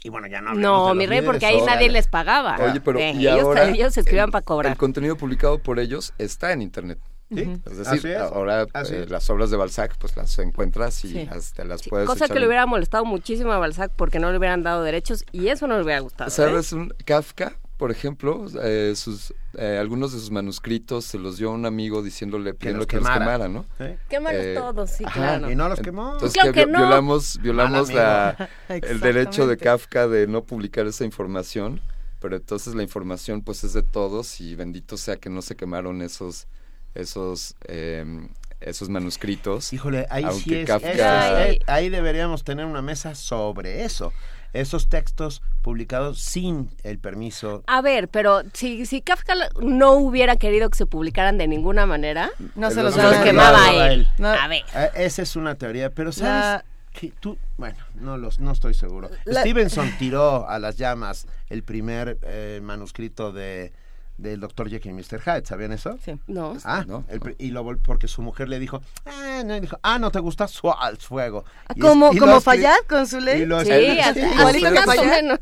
[0.03, 2.57] Y bueno, ya no No, de mi rey, porque ahí nadie les pagaba.
[2.59, 4.71] Oye, pero Eh, y ellos, ahora ellos escribían el- para cobrar.
[4.71, 6.99] El contenido publicado por ellos está en internet.
[7.29, 11.03] Sí, Es así decir, es, ahora así eh, las obras de Balzac pues las encuentras
[11.03, 11.25] y Sí.
[11.29, 14.17] las, te las Sí, puedes cosa echar que le hubiera molestado muchísimo a Balzac porque
[14.19, 16.29] no le hubieran dado derechos y eso no le hubiera gustado.
[16.29, 16.31] ¿eh?
[16.31, 16.71] ¿Sabes?
[16.71, 21.53] Un Kafka, por ejemplo, eh, sus, eh, algunos de sus manuscritos se los dio a
[21.53, 23.19] un amigo diciéndole pidiendo los que los quemara.
[23.19, 23.65] quemara, ¿no?
[23.79, 25.51] Eh, todos, sí, ajá, claro.
[25.51, 26.13] Y no los quemó.
[26.13, 26.79] Entonces Claro que que vi- no.
[26.79, 29.57] violamos, violamos la, el derecho de.
[29.57, 31.79] Kafka de no publicar esa información,
[32.19, 36.01] pero entonces la información pues es de todos y bendito sea que no se quemaron
[36.01, 36.47] esos
[36.95, 38.27] esos eh,
[38.59, 39.71] esos manuscritos.
[39.71, 40.67] Híjole, ahí sí es.
[40.67, 44.11] Kafka- eso es, ahí deberíamos tener una mesa sobre eso.
[44.59, 47.63] Esos textos publicados sin el permiso.
[47.67, 52.31] A ver, pero si, si Kafka no hubiera querido que se publicaran de ninguna manera,
[52.55, 54.07] No se Él los quemaba a él.
[54.17, 54.29] No.
[54.29, 54.63] A ver.
[54.73, 56.63] Eh, esa es una teoría, pero ¿sabes?
[56.63, 59.11] La- que tú, bueno, no los, no estoy seguro.
[59.25, 63.71] La- Stevenson tiró a las llamas el primer eh, manuscrito de
[64.17, 64.69] del Dr.
[64.69, 65.21] Jekyll y Mr.
[65.21, 65.97] Hyde, ¿sabían eso?
[66.03, 66.19] Sí.
[66.27, 66.55] No.
[66.63, 69.77] Ah, No, el y lo vol- porque su mujer le dijo, ah, no, y dijo,
[69.83, 71.43] ah, no te gusta su al fuego.
[71.75, 73.41] Y es- Como, y como Fayad con su ley.
[73.43, 73.69] y lo Sí,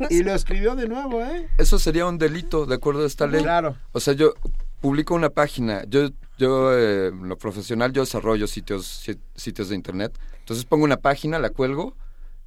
[0.09, 1.47] y lo escribió de nuevo, ¿eh?
[1.57, 3.41] Eso sería un delito de acuerdo a esta ley.
[3.43, 3.75] Claro.
[3.91, 4.33] O sea, yo
[4.81, 10.17] publico una página, yo yo eh, lo profesional yo desarrollo sitios si- sitios de internet.
[10.39, 11.95] Entonces pongo una página, la cuelgo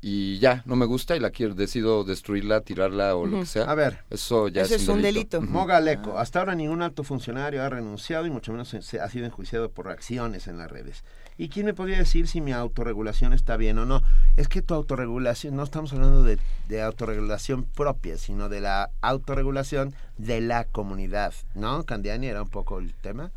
[0.00, 3.64] y ya, no me gusta y la quiero, decido destruirla, tirarla o lo que sea.
[3.64, 3.98] A ver.
[4.10, 5.38] Eso ya es, un delito.
[5.38, 5.46] Ujú.
[5.48, 9.26] Mogaleco, hasta ahora ningún alto funcionario ha renunciado y mucho menos se- se ha sido
[9.26, 11.02] enjuiciado por acciones en las redes.
[11.36, 14.02] ¿Y quién me podría decir si mi autorregulación está bien o no?
[14.36, 16.38] Es que tu autorregulación, no estamos hablando de,
[16.68, 21.84] de autorregulación propia, sino de la autorregulación de la comunidad, ¿no?
[21.84, 23.30] Candiani era un poco el tema.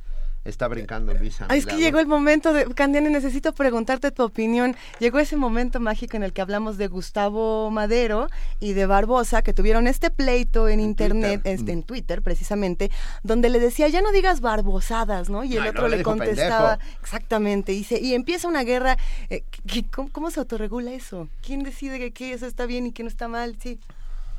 [0.44, 1.46] Está brincando Luisa.
[1.54, 1.82] es que lado.
[1.84, 4.76] llegó el momento de, Candiani, necesito preguntarte tu opinión.
[5.00, 8.28] Llegó ese momento mágico en el que hablamos de Gustavo Madero
[8.60, 11.54] y de Barbosa, que tuvieron este pleito en, internet, Twitter.
[11.60, 12.90] este, en Twitter precisamente,
[13.22, 15.44] donde le decía, ya no digas barbosadas, ¿no?
[15.44, 17.00] Y el otro le contestaba, pendejo.
[17.04, 18.98] exactamente, y, se- y empieza una guerra.
[19.30, 21.30] eh, ¿qué- cómo, cómo se autorregula eso?
[21.46, 23.58] ¿Quién decide que, que eso está bien y que no está mal?
[23.62, 23.80] Sí.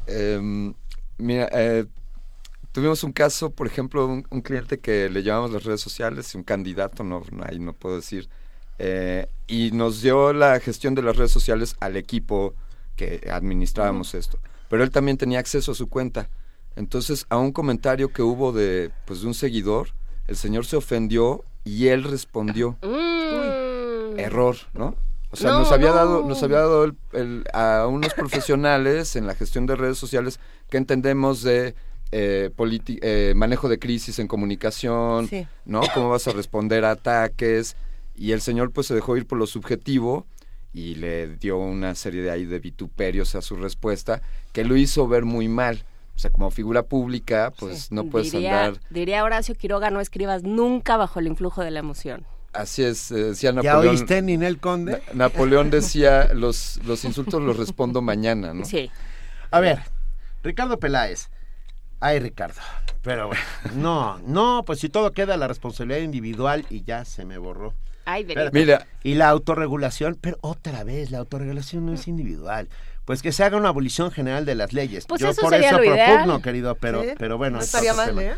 [0.08, 0.74] Em,
[1.18, 1.86] mira, eh,
[2.72, 6.42] tuvimos un caso, por ejemplo, un, un cliente que le llamamos las redes sociales, un
[6.42, 8.28] candidato, no, ahí no puedo decir,
[8.78, 12.54] eh, y nos dio la gestión de las redes sociales al equipo
[12.96, 14.38] que administrábamos esto.
[14.68, 16.28] Pero él también tenía acceso a su cuenta.
[16.76, 19.90] Entonces, a un comentario que hubo de, pues, de un seguidor,
[20.26, 22.78] el señor se ofendió y él respondió.
[24.16, 24.94] Error, ¿no?
[25.30, 25.94] O sea, No, nos había no.
[25.94, 30.38] dado, nos había dado el- el- a unos profesionales en la gestión de redes sociales
[30.68, 31.74] que entendemos de
[32.12, 32.50] eh,
[33.02, 35.46] eh, manejo de crisis en comunicación, Sí.
[35.64, 35.80] ¿no?
[35.94, 37.76] Cómo vas a responder a ataques.
[38.14, 40.26] Y el señor pues se dejó ir por lo subjetivo
[40.74, 44.22] y le dio una serie de ahí de vituperios a su respuesta
[44.52, 45.84] que lo hizo ver muy mal.
[46.14, 48.80] O sea, como figura pública, pues no puedes diría, andar...
[48.90, 52.26] diría Horacio Quiroga, no escribas nunca bajo el influjo de la emoción.
[52.52, 53.94] Así es, eh, decía ¿Ya Napoleón.
[53.96, 54.92] oíste, Ninel Conde?
[54.92, 58.66] Na- Napoleón decía, los, los insultos los respondo mañana, ¿no?
[58.66, 58.90] Sí.
[59.50, 59.80] A ver,
[60.42, 61.30] Ricardo Peláez.
[62.02, 62.60] Ay, Ricardo.
[63.02, 63.42] Pero bueno,
[63.74, 67.74] no, no, pues si todo queda la responsabilidad individual y ya se me borró.
[68.04, 68.24] Ay.
[68.24, 68.50] Benito.
[68.52, 68.86] Mira.
[69.04, 72.68] Y la autorregulación, pero otra vez, la autorregulación no es individual.
[73.04, 75.06] Pues que se haga una abolición general de las leyes.
[75.06, 76.42] Pues Yo eso por sería eso lo propugno, ideal.
[76.42, 77.56] querido, pero, Sí, pero bueno.
[77.56, 78.18] no es estaría mal.
[78.18, 78.34] ¿eh?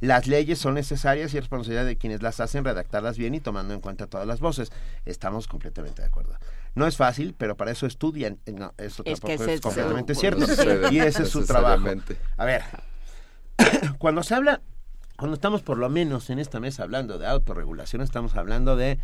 [0.00, 3.72] Las leyes son necesarias y es responsabilidad de quienes las hacen redactarlas bien y tomando
[3.72, 4.70] en cuenta todas las voces.
[5.06, 6.36] Estamos completamente de acuerdo.
[6.74, 8.38] No es fácil, pero para eso estudian.
[8.46, 10.46] No, eso Es tampoco es completamente cierto.
[10.46, 11.86] No y ese es su trabajo.
[12.36, 12.62] A ver,
[13.98, 14.60] cuando se habla,
[15.16, 18.98] cuando estamos por lo menos en esta mesa hablando de autorregulación, estamos hablando de,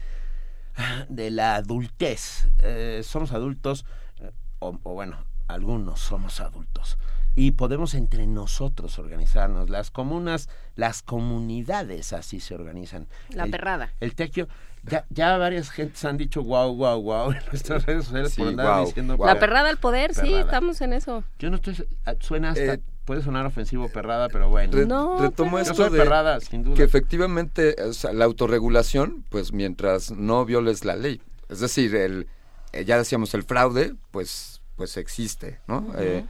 [1.09, 2.49] de la adultez.
[2.62, 3.85] Eh, somos adultos,
[4.20, 6.99] eh, o, o bueno, algunos somos adultos.
[7.35, 9.70] Y podemos entre nosotros organizarnos.
[9.70, 13.07] Las comunas, las comunidades así se organizan.
[13.31, 13.91] La El- perrada.
[14.01, 14.49] El tequio,
[14.83, 18.85] ya, ya varias gentes han dicho wow, wow, wow en nuestras redes sociales por andar
[18.85, 19.27] diciendo guau.
[19.33, 21.24] La perrada al poder, sí, estamos en eso.
[21.39, 21.74] yo no estoy.
[22.05, 22.74] ah, Suena hasta.
[22.74, 24.73] Eh, puede sonar ofensivo perrada, pero bueno.
[24.73, 26.77] Re- No, retomo Yo esto de perrada, sin duda.
[26.77, 32.27] que efectivamente o sea, la autorregulación, pues mientras no violes la ley, es decir, el
[32.73, 35.87] eh, ya decíamos el fraude, pues pues existe, ¿no?
[35.99, 36.24] Eh,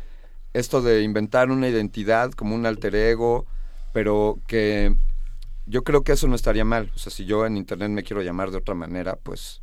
[0.53, 3.47] esto de inventar una identidad como un alter ego,
[3.93, 4.94] pero que
[5.66, 6.90] yo creo que eso no estaría mal.
[6.94, 9.62] O sea, si yo en internet me quiero llamar de otra manera, pues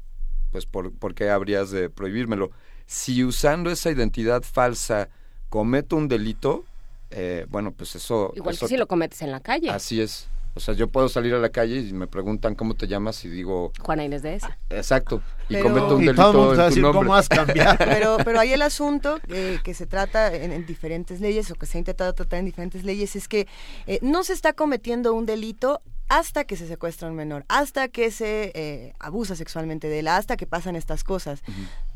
[0.52, 2.50] pues por, ¿por qué habrías de prohibírmelo?
[2.88, 5.10] Si usando esa identidad falsa
[5.50, 6.66] cometo un delito,
[7.12, 8.32] eh, bueno, pues eso...
[8.36, 9.70] Igual eso que si lo cometes en la calle.
[9.70, 10.28] Así es.
[10.56, 13.30] O sea, yo puedo salir a la calle y me preguntan cómo te llamas y
[13.30, 14.58] digo, Juana Inés de esa.
[14.70, 16.82] exacto, y Pero- cometo un Y todo el mundo delito va a en tu decir
[16.84, 17.00] nombre.
[17.00, 17.78] cómo has cambiado.
[17.86, 21.66] Pero, pero ahí el asunto eh, que se trata en, en diferentes leyes o que
[21.68, 23.48] se ha intentado tratar en diferentes leyes es que
[23.86, 27.88] eh, no se está cometiendo un delito hasta que se secuestra a un menor, hasta
[27.88, 31.42] que se eh, abusa sexualmente de él, hasta que pasan estas cosas.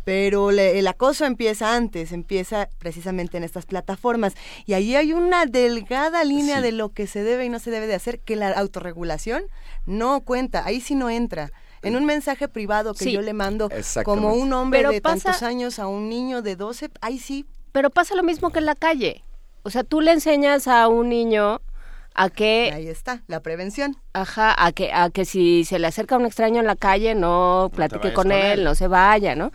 [0.03, 4.34] Pero le- el acoso empieza antes, empieza precisamente en estas plataformas.
[4.65, 6.61] Y ahí hay una delgada línea Sí.
[6.63, 9.43] de lo que se debe y no se debe de hacer, que la autorregulación
[9.85, 11.51] no cuenta, ahí sí no entra.
[11.81, 13.11] En un mensaje privado que Sí.
[13.11, 13.69] yo le mando
[14.05, 17.45] como un hombre Pero de pasa- tantos años a un niño de 12, ahí sí.
[17.73, 19.23] Pero pasa lo mismo que en la calle.
[19.63, 21.61] O sea, tú le enseñas a un niño
[22.15, 23.97] a que Ahí está, la prevención.
[24.13, 27.71] Ajá, a que, a que si se le acerca un extraño en la calle, no
[27.73, 28.63] platique con, con él, él.
[28.63, 29.51] no se vaya, ¿no?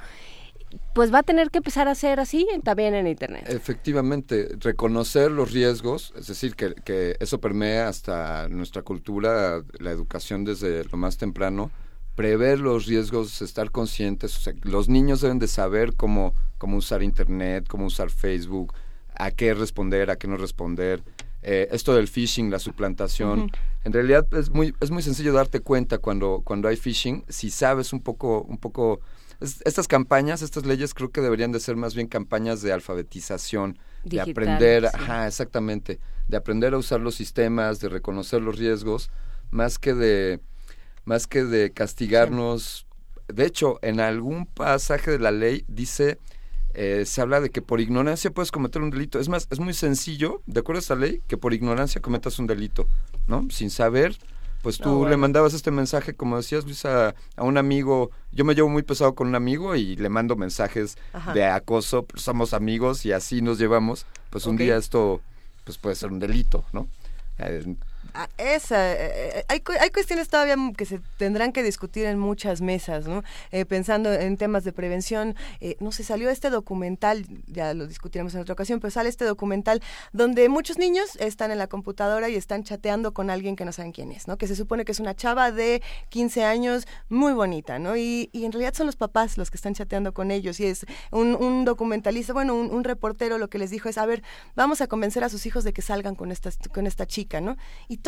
[0.99, 3.45] Pues va a tener que empezar a hacer así también en Internet.
[3.47, 10.45] Efectivamente, reconocer los riesgos, es decir, que, que eso permea hasta nuestra cultura, la educación
[10.45, 11.71] desde lo más temprano,
[12.17, 17.05] prever los riesgos, estar conscientes, o sea, los niños deben de saber cómo, cómo usar
[17.05, 18.75] Internet, cómo usar Facebook,
[19.15, 21.05] a qué responder, a qué no responder.
[21.43, 23.53] Eh, esto del phishing, la suplantación,
[23.85, 27.93] en realidad es muy, es muy sencillo darte cuenta cuando, cuando hay phishing, si sabes
[27.93, 28.99] un poco, un poco
[29.41, 33.79] es- estas campañas, estas leyes creo que deberían de ser más bien campañas de alfabetización,
[34.05, 34.91] Digital, de aprender, sí.
[34.95, 35.99] ajá, exactamente,
[36.29, 39.11] de aprender a usar los sistemas, de reconocer los riesgos,
[39.51, 40.41] más que de
[41.05, 42.87] más que de castigarnos.
[43.29, 46.19] De hecho, en algún pasaje de la ley dice
[46.75, 49.19] eh, se habla de que por ignorancia puedes cometer un delito.
[49.19, 52.47] Es más, es muy sencillo, de acuerdo a esta ley, que por ignorancia cometas un
[52.47, 52.87] delito,
[53.27, 53.47] ¿no?
[53.51, 54.17] Sin saber,
[54.69, 58.11] pues tú No, le mandabas este mensaje, como decías Luis, a, a un amigo.
[58.33, 61.33] Yo me llevo muy pesado con un amigo y le mando mensajes Ajá.
[61.33, 64.05] de acoso, pues, somos amigos y así nos llevamos.
[64.29, 65.23] Pues un día esto
[65.65, 66.87] pues puede ser un delito, ¿no?
[67.39, 67.75] Eh, Ah,
[68.37, 68.97] Esa, eh,
[69.39, 73.23] eh, hay, hay cuestiones todavía que se tendrán que discutir en muchas mesas, ¿no?
[73.53, 75.37] Eh, pensando en temas de prevención,
[75.81, 79.83] no sé, salió este documental, ya lo discutiremos en otra ocasión, pero sale este documental
[80.13, 83.93] donde muchos niños están en la computadora y están chateando con alguien que no saben
[83.93, 84.37] quién es, ¿no?
[84.37, 87.97] Que se supone que es una chava de 15 años muy bonita, ¿no?
[87.97, 90.87] Y, y en realidad son los papás los que están chateando con ellos y es
[91.11, 94.23] un, un documentalista, bueno, un, reportero lo que les dijo es, a ver,
[94.57, 97.57] vamos a convencer a sus hijos de que salgan con esta, con esta chica, ¿no?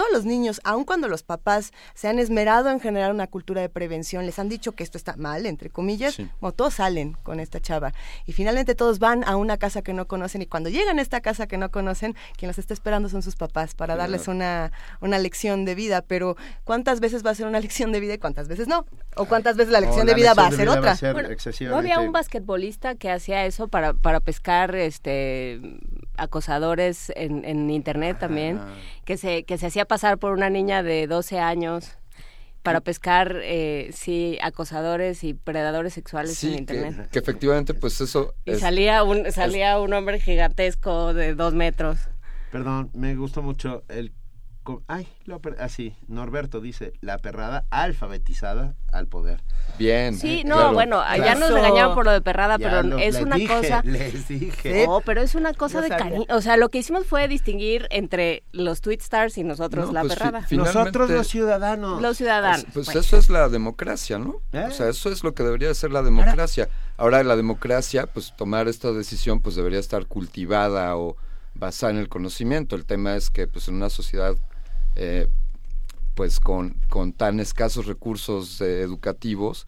[0.01, 3.69] Todos los niños, aun cuando los papás se han esmerado en generar una cultura de
[3.69, 7.61] prevención, les han dicho que esto está mal, entre comillas, bueno, todos salen con esta
[7.61, 7.93] chava.
[8.25, 11.21] Y finalmente todos van a una casa que no conocen y cuando llegan a esta
[11.21, 14.11] casa que no conocen, quien los está esperando son sus papás para Claro.
[14.11, 14.73] darles una,
[15.03, 16.01] una lección de vida.
[16.01, 18.87] Pero ¿cuántas veces va a ser una lección de vida y cuántas veces no?
[19.17, 20.81] ¿O cuántas veces la lección la de vida va a lección ser de vida va
[20.81, 20.93] otra?
[20.93, 21.29] a ser Bueno,
[21.71, 25.61] ¿No había un basquetbolista que hacía eso para, para pescar este
[26.17, 28.61] acosadores en, en internet también?
[29.11, 31.97] Que se, que se hacía pasar por una niña de 12 años
[32.63, 37.07] para pescar, eh, sí, acosadores y predadores sexuales en sí, internet.
[37.07, 41.55] que, que efectivamente pues eso Y es- salía un salía un hombre gigantesco de dos
[41.55, 41.99] metros.
[42.53, 44.13] Perdón, me gustó mucho el...
[44.87, 49.43] Ay, lo per- así, Norberto dice, la perrada alfabetizada al poder.
[49.79, 50.17] Bien.
[50.17, 50.73] Sí, eh, no, claro.
[50.75, 53.83] bueno, ya nos regañaban por lo de perrada, Ya pero lo- es una dije, cosa.
[53.85, 54.87] les dije.
[54.87, 56.25] No, pero es una cosa de cariño.
[56.29, 60.01] O sea, lo que hicimos fue distinguir entre los tweet stars y nosotros No, la
[60.03, 60.43] pues, fi- perrada.
[60.47, 62.03] finalmente- Nosotros los ciudadanos.
[62.03, 62.67] Los ciudadanos.
[62.73, 63.01] Pues Bueno.
[63.01, 64.37] eso es la democracia, ¿no?
[64.53, 64.67] ¿Eh?
[64.69, 66.69] O sea, eso es lo que debería ser la democracia.
[66.97, 71.17] Ahora la democracia, pues tomar esta decisión, pues debería estar cultivada o
[71.55, 72.77] basada en el conocimiento.
[72.77, 74.37] El tema es que, pues en una sociedad,
[75.01, 75.27] eh,
[76.15, 79.67] pues con, con tan escasos recursos eh, educativos,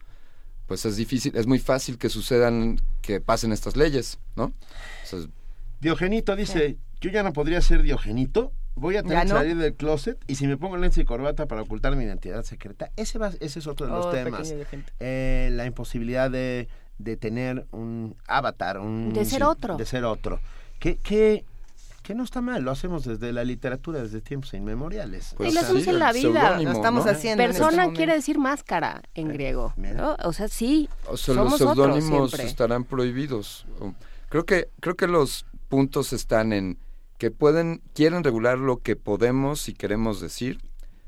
[0.67, 4.45] pues es difícil, es muy fácil que sucedan, que pasen estas leyes, ¿no?
[4.45, 5.19] O sea,
[5.81, 9.35] Diogenito dice, yo ya no podría ser Diogenito, voy a tener ¿Ya que no?
[9.35, 12.91] salir del closet y si me pongo lente y corbata para ocultar mi identidad secreta,
[12.95, 14.53] ese, va, ese es otro de los Oh, temas.
[14.99, 16.67] Eh, la imposibilidad de,
[16.99, 19.11] de tener un avatar, un...
[19.13, 19.75] De ser otro.
[19.77, 20.39] De ser otro.
[20.79, 21.43] Que, que,
[22.03, 25.33] que no está mal, lo hacemos desde la literatura, desde tiempos inmemoriales.
[25.37, 26.59] Pues y lo sí, hacemos en la vida.
[26.59, 27.11] Lo estamos ¿no?
[27.11, 27.43] haciendo.
[27.43, 27.97] en este Persona momento.
[27.97, 29.73] quiere decir máscara en griego.
[29.77, 30.15] ¿no?
[30.23, 30.89] O sea, sí.
[31.07, 33.65] O sea, los somos otros seudónimos estarán prohibidos.
[34.29, 36.77] Creo que creo que los puntos están en
[37.17, 40.59] que pueden quieren regular lo que podemos y queremos decir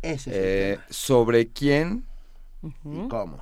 [0.02, 0.88] Ese es eh, el tema.
[0.92, 2.06] sobre quién
[2.64, 3.40] ¿Y cómo?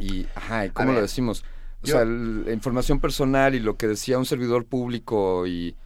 [0.00, 1.44] y ajá, y cómo ver, lo decimos.
[1.82, 5.76] O yo- sea, la información personal y lo que decía un servidor público y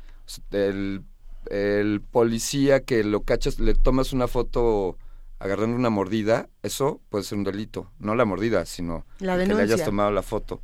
[0.51, 1.03] el,
[1.51, 4.97] el policía que lo cachas, le tomas una foto
[5.39, 7.91] agarrando una mordida, eso puede ser un delito.
[7.99, 10.63] No la mordida, sino La que le hayas tomado la foto.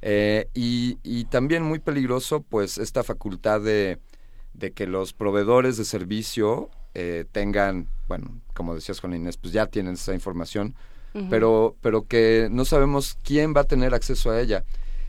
[0.00, 3.98] Eh, y, y también muy peligroso, pues, esta facultad de,
[4.54, 9.66] de que los proveedores de servicio eh, tengan, bueno, como decías Juan Inés, pues ya
[9.66, 10.74] tienen esa información,
[11.30, 14.64] pero, pero que no sabemos quién va a tener acceso a ella.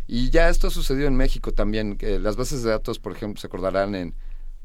[0.08, 1.98] Y ya esto ha sucedido en México también.
[1.98, 4.14] que las bases de datos, por ejemplo, se acordarán en...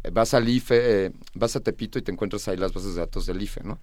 [0.05, 3.01] eh, Vas al IFE, eh, vas a Tepito y te encuentras ahí las bases de
[3.01, 3.79] datos del IFE, ¿no?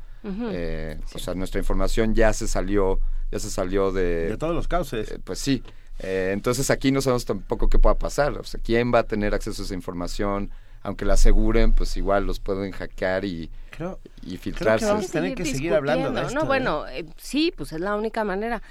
[0.52, 3.00] Eh, O sea, nuestra información ya se salió,
[3.32, 4.30] ya se salió de...
[4.30, 5.12] De todos los cauces.
[5.12, 5.64] Eh, pues sí.
[6.00, 8.38] Eh, entonces aquí no sabemos tampoco qué pueda pasar.
[8.38, 10.52] O sea, quién va a tener acceso a esa información.
[10.84, 14.86] Aunque la aseguren, pues igual los pueden hackear y, Creo, y filtrarse.
[14.86, 16.48] vamos a tener que seguir hablando de discutiendo, esto, No, ¿eh?
[16.48, 18.62] bueno, eh, sí, pues es la única manera.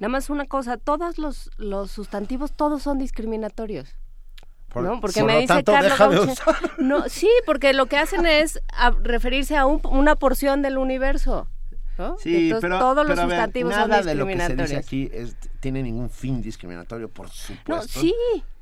[0.00, 3.94] Nada más una cosa, todos los, los sustantivos, todos son discriminatorios.
[4.68, 5.00] Por- ¿no?
[5.00, 6.34] Porque por me dice tanto, Carlos Gauche-.
[6.78, 11.46] No, sí, porque lo que hacen es a- referirse a un- una porción del universo.
[11.98, 12.16] ¿no?
[12.18, 14.38] Sí, Entonces, pero, todos los pero a ver, sustantivos son nada de lo que se
[14.38, 14.86] discriminatorios.
[14.86, 17.74] dice aquí es- tiene ningún fin discriminatorio, por supuesto.
[17.74, 18.14] no, sí,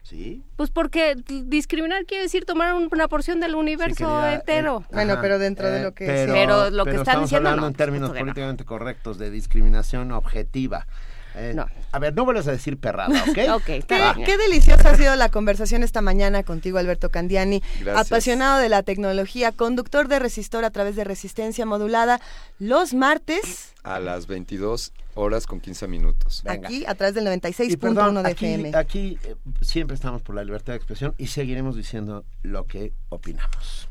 [0.03, 0.43] ¿Sí?
[0.57, 4.83] pues porque discriminar quiere decir tomar un- una porción del universo querida, entero.
[4.87, 7.29] eh, Bueno, ajá, pero dentro de lo que pero, Pero lo que pero están estamos
[7.31, 8.21] diciendo, hablando no, en términos que no.
[8.25, 10.87] políticamente correctos de discriminación objetiva.
[11.35, 11.67] Eh, No.
[11.93, 13.39] A ver, no vuelvas a decir perrada, ¿ok?
[13.57, 14.27] Ok, está Qué, bien.
[14.27, 18.07] qué deliciosa ha sido la conversación esta mañana contigo, Alberto Candiani, Gracias.
[18.07, 22.21] apasionado de la tecnología, conductor de Resistor a través de Resistencia Modulada,
[22.59, 26.43] los martes, A las 22 horas con 15 minutos.
[26.45, 26.69] Venga.
[26.69, 28.73] aquí a través del Y 96.1 perdón, de aquí, FM.
[28.77, 33.89] aquí eh, siempre estamos por la libertad de expresión y seguiremos diciendo lo que opinamos.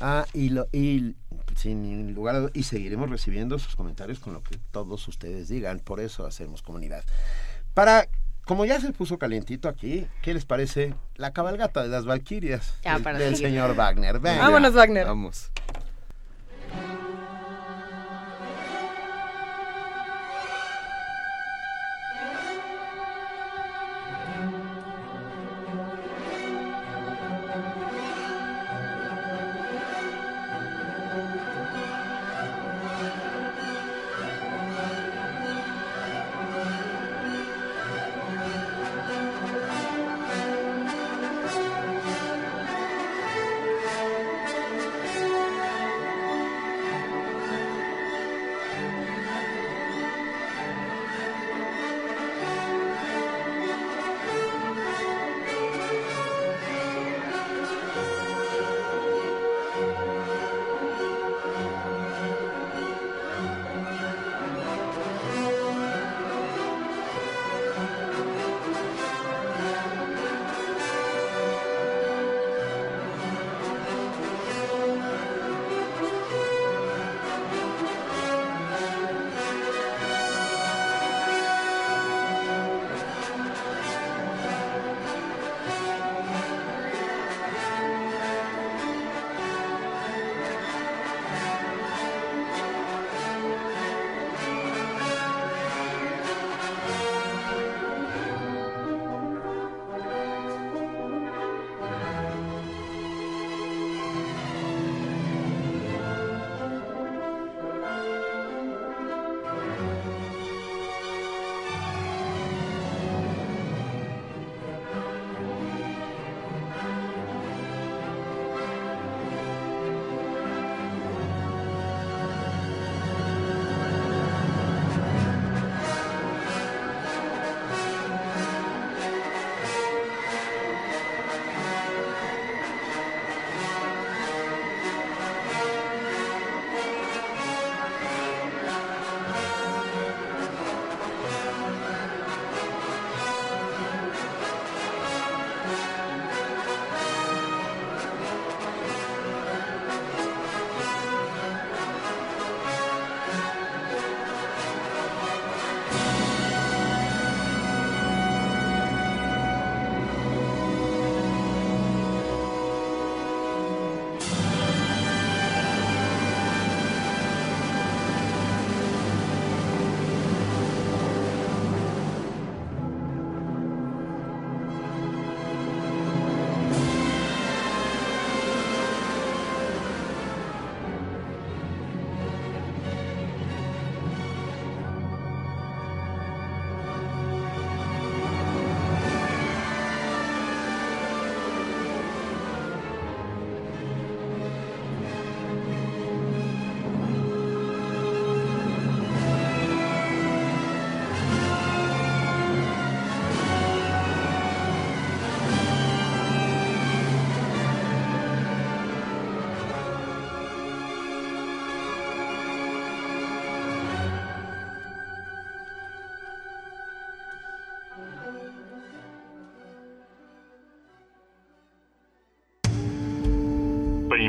[0.00, 1.14] Ah, y, lo, y
[1.56, 5.80] sin lugar a dudas, y seguiremos recibiendo sus comentarios con lo que todos ustedes digan.
[5.80, 7.04] Por eso hacemos comunidad.
[7.74, 8.08] Para
[8.44, 13.18] como ya se puso calientito aquí, ¿qué les parece la cabalgata de las Valquirias del,
[13.18, 14.18] del señor Wagner?
[14.18, 14.42] Venga.
[14.42, 15.06] Vámonos, Wagner.
[15.06, 15.52] Vamos.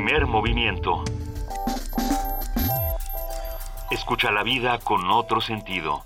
[0.04, 1.04] Primer movimiento.
[3.92, 6.02] Escucha la vida con otro sentido.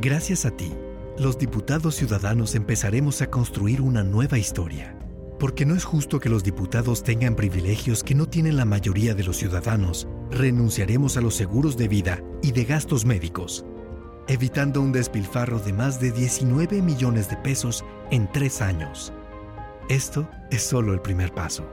[0.00, 0.72] Gracias a ti,
[1.18, 4.96] los diputados ciudadanos empezaremos a construir una nueva historia.
[5.44, 9.24] Porque no es justo que los diputados tengan privilegios que no tienen la mayoría de
[9.24, 13.62] los ciudadanos, renunciaremos a los seguros de vida y de gastos médicos,
[14.26, 19.12] evitando un despilfarro de más de 19 millones de pesos en tres años.
[19.90, 21.68] Esto es solo el primer paso.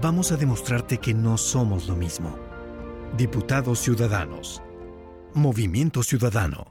[0.00, 2.38] Vamos a demostrarte que no somos lo mismo.
[3.16, 4.62] Diputados Ciudadanos.
[5.34, 6.70] Movimiento Ciudadano.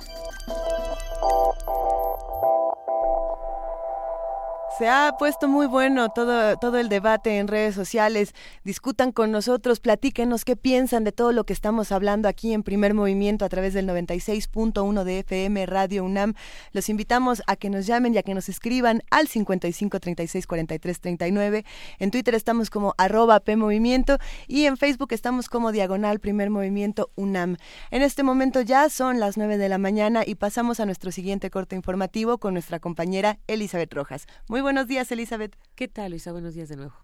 [4.83, 8.35] Se ha puesto muy bueno todo, todo el debate en redes sociales.
[8.65, 12.93] Discutan con nosotros, platíquenos qué piensan de todo lo que estamos hablando aquí en Primer
[12.93, 16.35] Movimiento a través del 96.1 de FM Radio UNAM.
[16.73, 21.01] Los invitamos a que nos llamen y a que nos escriban al 55 36 43
[21.01, 21.65] 39.
[22.01, 24.19] En Twitter estamos como arroba P Movimiento
[24.49, 27.57] y en Facebook estamos como diagonal Primer Movimiento UNAM.
[27.93, 31.51] En este momento ya son las 9 de la mañana y pasamos a nuestro siguiente
[31.51, 34.27] corte informativo con nuestra compañera Elizabeth Rojas.
[34.49, 35.55] Muy buenos días, Elizabeth.
[35.74, 36.32] ¿Qué tal, Luisa?
[36.32, 36.94] Buenos días de nuevo.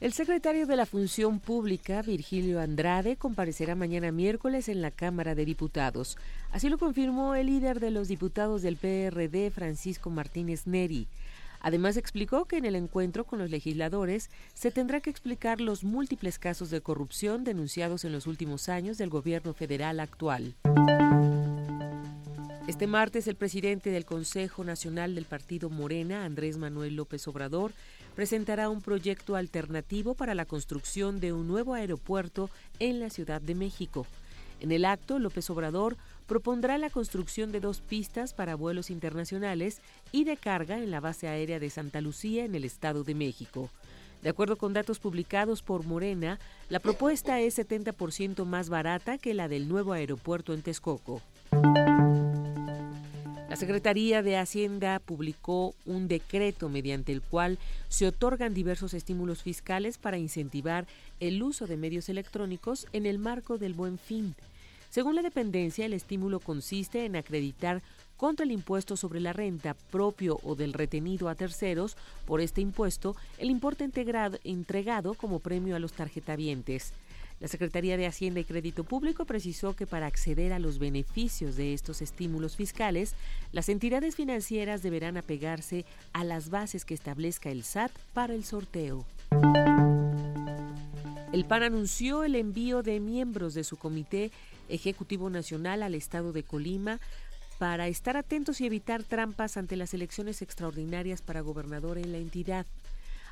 [0.00, 5.44] El secretario de la Función Pública, Virgilio Andrade, comparecerá mañana miércoles en la Cámara de
[5.44, 6.16] Diputados.
[6.50, 11.08] Así lo confirmó el líder de los diputados del PRD, Francisco Martínez Neri.
[11.62, 16.40] Además explicó que en el encuentro con los legisladores se tendrá que explicar los múltiples
[16.40, 20.56] casos de corrupción denunciados en los últimos años del gobierno federal actual.
[22.66, 27.72] Este martes el presidente del Consejo Nacional del Partido Morena, Andrés Manuel López Obrador,
[28.16, 33.54] presentará un proyecto alternativo para la construcción de un nuevo aeropuerto en la Ciudad de
[33.54, 34.06] México.
[34.60, 35.96] En el acto, López Obrador
[36.32, 39.82] propondrá la construcción de dos pistas para vuelos internacionales
[40.12, 43.68] y de carga en la base aérea de Santa Lucía en el Estado de México.
[44.22, 46.40] De acuerdo con datos publicados por Morena,
[46.70, 51.20] la propuesta es 70% más barata que la del nuevo aeropuerto en Texcoco.
[53.50, 57.58] La Secretaría de Hacienda publicó un decreto mediante el cual
[57.90, 60.86] se otorgan diversos estímulos fiscales para incentivar
[61.20, 64.34] el uso de medios electrónicos en el marco del buen fin.
[64.92, 67.80] Según la dependencia, el estímulo consiste en acreditar
[68.18, 71.96] contra el impuesto sobre la renta propio o del retenido a terceros
[72.26, 76.92] por este impuesto el importe integrado, entregado como premio a los tarjetavientes.
[77.40, 81.72] La Secretaría de Hacienda y Crédito Público precisó que para acceder a los beneficios de
[81.72, 83.14] estos estímulos fiscales,
[83.50, 89.06] las entidades financieras deberán apegarse a las bases que establezca el SAT para el sorteo.
[91.32, 94.30] El PAN anunció el envío de miembros de su Comité
[94.72, 97.00] Ejecutivo Nacional al Estado de Colima
[97.58, 102.66] para estar atentos y evitar trampas ante las elecciones extraordinarias para gobernador en la entidad.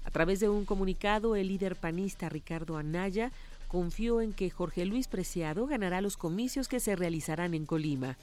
[0.04, 3.32] A través de un comunicado, el líder panista Ricardo Anaya
[3.68, 8.16] confió en que Jorge Luis Preciado ganará los comicios que se realizarán en Colima.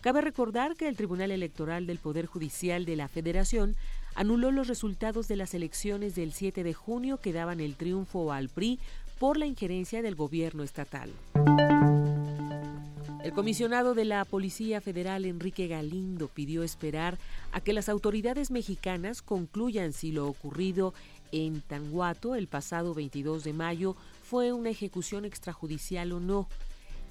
[0.00, 3.76] Cabe recordar que el Tribunal Electoral del Poder Judicial de la Federación
[4.14, 8.48] anuló los resultados de las elecciones del 7 de junio que daban el triunfo al
[8.48, 8.80] PRI
[9.18, 11.12] por la injerencia del gobierno estatal.
[13.22, 17.18] El comisionado de la Policía Federal, Enrique Galindo, pidió esperar
[17.52, 20.92] a que las autoridades mexicanas concluyan si lo ocurrido
[21.30, 23.94] en Tanguato el pasado 22 de mayo
[24.24, 26.48] fue una ejecución extrajudicial o no.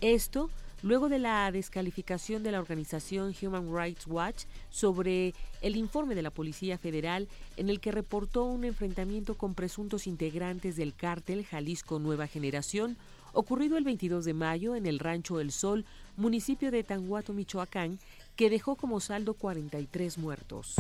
[0.01, 0.49] Esto
[0.83, 6.31] luego de la descalificación de la organización Human Rights Watch sobre el informe de la
[6.31, 12.27] Policía Federal en el que reportó un enfrentamiento con presuntos integrantes del cártel Jalisco Nueva
[12.27, 12.97] Generación
[13.33, 15.85] ocurrido el 22 de mayo en el Rancho El Sol,
[16.17, 17.99] municipio de Tanguato, Michoacán,
[18.35, 20.75] que dejó como saldo 43 muertos.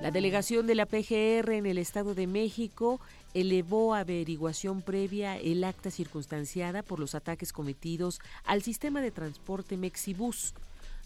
[0.00, 3.00] La delegación de la PGR en el Estado de México
[3.34, 9.76] elevó a averiguación previa el acta circunstanciada por los ataques cometidos al sistema de transporte
[9.76, 10.54] Mexibus.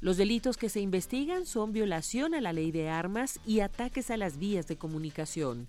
[0.01, 4.17] Los delitos que se investigan son violación a la ley de armas y ataques a
[4.17, 5.67] las vías de comunicación.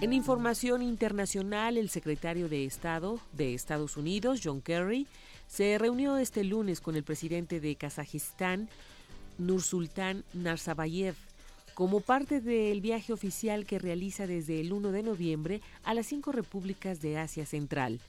[0.00, 5.06] En información internacional, el secretario de Estado de Estados Unidos, John Kerry,
[5.46, 8.70] se reunió este lunes con el presidente de Kazajistán,
[9.36, 11.16] Nursultán Nazarbayev,
[11.74, 16.32] como parte del viaje oficial que realiza desde el 1 de noviembre a las cinco
[16.32, 18.00] repúblicas de Asia Central.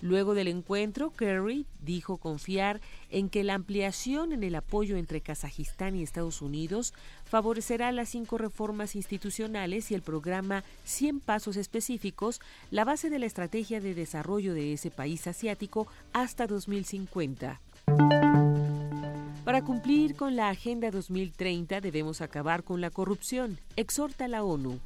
[0.00, 2.80] Luego del encuentro, Kerry dijo confiar
[3.10, 6.92] en que la ampliación en el apoyo entre Kazajistán y Estados Unidos
[7.24, 12.40] favorecerá las cinco reformas institucionales y el programa 100 Pasos Específicos,
[12.70, 17.60] la base de la estrategia de desarrollo de ese país asiático hasta 2050.
[19.44, 24.80] Para cumplir con la Agenda 2030 debemos acabar con la corrupción, exhorta la ONU.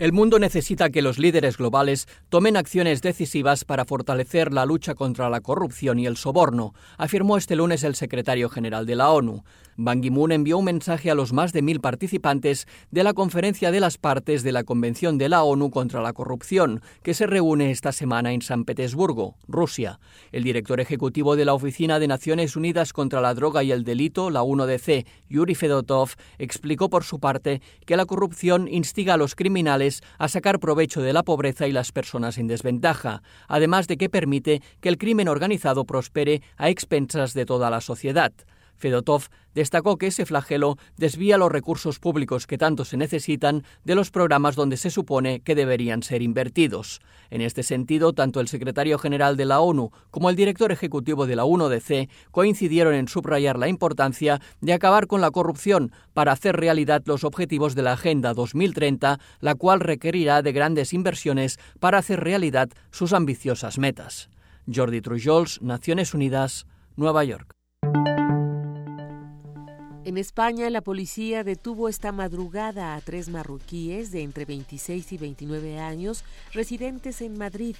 [0.00, 5.28] El mundo necesita que los líderes globales tomen acciones decisivas para fortalecer la lucha contra
[5.28, 9.44] la corrupción y el soborno, afirmó este lunes el secretario general de la ONU.
[9.76, 13.80] Ban Ki-moon envió un mensaje a los más de mil participantes de la Conferencia de
[13.80, 17.92] las Partes de la Convención de la ONU contra la Corrupción, que se reúne esta
[17.92, 20.00] semana en San Petersburgo, Rusia.
[20.32, 24.30] El director ejecutivo de la Oficina de Naciones Unidas contra la Droga y el Delito,
[24.30, 30.02] la 1DC, Yuri Fedotov, explicó por su parte que la corrupción instiga a los criminales
[30.18, 34.62] a sacar provecho de la pobreza y las personas en desventaja, además de que permite
[34.80, 38.32] que el crimen organizado prospere a expensas de toda la sociedad.
[38.80, 44.10] Fedotov destacó que ese flagelo desvía los recursos públicos que tanto se necesitan de los
[44.10, 47.00] programas donde se supone que deberían ser invertidos.
[47.28, 51.36] En este sentido, tanto el secretario general de la ONU como el director ejecutivo de
[51.36, 57.02] la UNODC coincidieron en subrayar la importancia de acabar con la corrupción para hacer realidad
[57.04, 62.70] los objetivos de la Agenda 2030, la cual requerirá de grandes inversiones para hacer realidad
[62.90, 64.30] sus ambiciosas metas.
[64.72, 66.66] Jordi Trujols, Naciones Unidas,
[66.96, 67.54] Nueva York.
[70.02, 75.78] En España, la policía detuvo esta madrugada a tres marroquíes de entre 26 y 29
[75.78, 76.24] años
[76.54, 77.76] residentes en Madrid,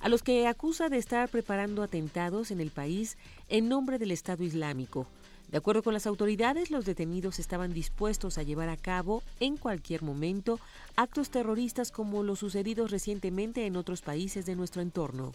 [0.00, 3.18] a los que acusa de estar preparando atentados en el país
[3.48, 5.08] en nombre del Estado Islámico.
[5.50, 10.02] De acuerdo con las autoridades, los detenidos estaban dispuestos a llevar a cabo en cualquier
[10.02, 10.60] momento
[10.94, 15.32] actos terroristas como los sucedidos recientemente en otros países de nuestro entorno.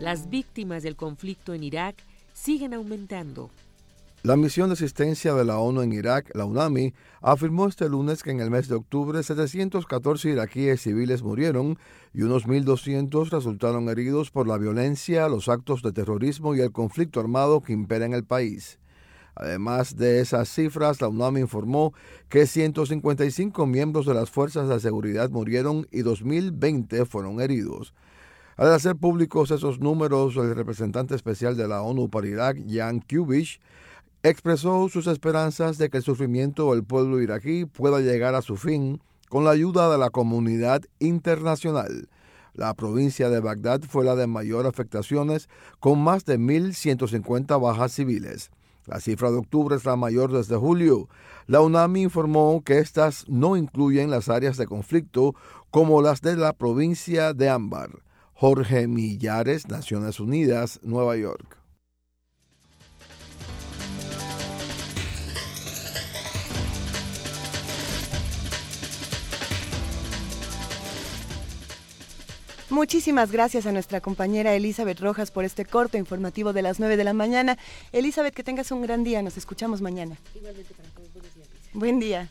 [0.00, 1.96] Las víctimas del conflicto en Irak
[2.32, 3.50] siguen aumentando.
[4.26, 8.30] La misión de asistencia de la ONU en Irak, la UNAMI, afirmó este lunes que
[8.30, 11.78] en el mes de octubre 714 iraquíes civiles murieron
[12.14, 17.20] y unos 1.200 resultaron heridos por la violencia, los actos de terrorismo y el conflicto
[17.20, 18.78] armado que impera en el país.
[19.34, 21.92] Además de esas cifras, la UNAMI informó
[22.30, 27.92] que 155 miembros de las fuerzas de seguridad murieron y 2.020 fueron heridos.
[28.56, 33.60] Al hacer públicos esos números, el representante especial de la ONU para Irak, Jan Kubich,
[34.24, 39.02] expresó sus esperanzas de que el sufrimiento del pueblo iraquí pueda llegar a su fin
[39.28, 42.08] con la ayuda de la comunidad internacional.
[42.54, 48.50] La provincia de Bagdad fue la de mayor afectaciones, con más de 1.150 bajas civiles.
[48.86, 51.08] La cifra de octubre es la mayor desde julio.
[51.46, 55.34] La UNAMI informó que estas no incluyen las áreas de conflicto
[55.70, 57.90] como las de la provincia de Ámbar.
[58.32, 61.63] Jorge Millares, Naciones Unidas, Nueva York.
[72.74, 77.04] Muchísimas gracias a nuestra compañera Elizabeth Rojas por este corto informativo de las 9 de
[77.04, 77.56] la mañana.
[77.92, 79.22] Elizabeth, que tengas un gran día.
[79.22, 80.18] Nos escuchamos mañana.
[80.34, 81.08] Igualmente para todos.
[81.12, 81.48] Buenos días.
[81.72, 82.28] Buen día.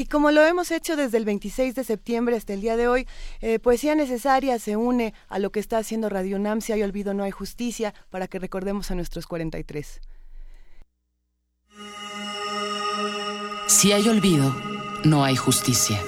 [0.00, 3.06] Y como lo hemos hecho desde el 26 de septiembre hasta el día de hoy,
[3.42, 7.12] eh, Poesía Necesaria se une a lo que está haciendo Radio UNAM, Si hay olvido,
[7.12, 10.00] no hay justicia, para que recordemos a nuestros 43.
[13.66, 14.56] Si hay olvido,
[15.04, 16.00] no hay justicia.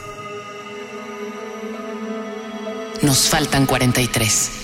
[3.02, 4.61] Nos faltan 43.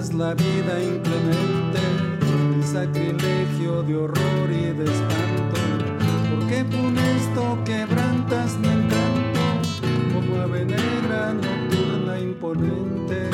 [0.00, 1.80] Quitas la vida inclemente?
[2.54, 5.60] El sacrilegio de horror y de espanto.
[6.30, 9.40] ¿Por qué funesto quebrantas mi encanto?
[10.14, 13.30] Como ave negra nocturna imponente.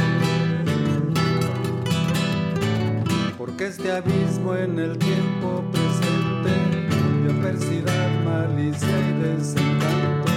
[3.38, 6.54] Porque este abismo en el tiempo presente
[7.22, 10.32] de adversidad, malicia y desencanto.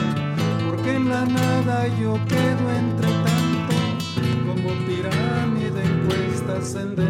[0.70, 2.18] Porque en la nada yo
[6.72, 7.09] cuesta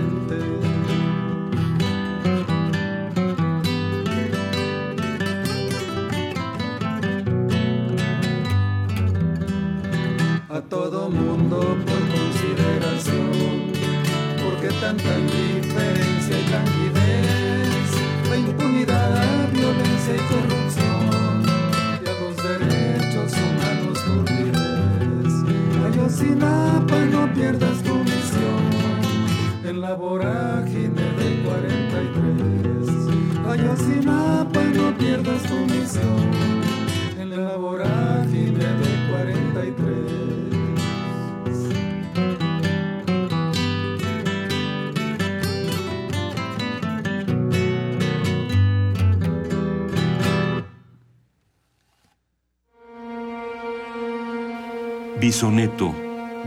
[55.40, 55.96] Bisoneto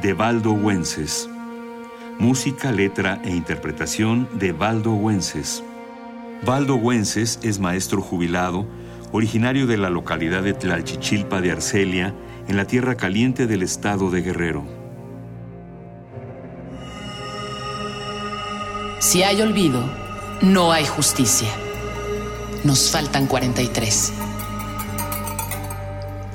[0.03, 1.27] de Baldo Wences.
[2.19, 5.65] Música, letra e interpretación de Baldo Wences.
[6.45, 8.67] Baldo Wences es maestro jubilado,
[9.11, 12.15] originario de la localidad de Tlalchichilpa de Arcelia,
[12.49, 14.67] en la tierra caliente del estado de Guerrero.
[18.99, 19.83] Si hay olvido,
[20.43, 21.49] no hay justicia.
[22.63, 24.13] Nos faltan 43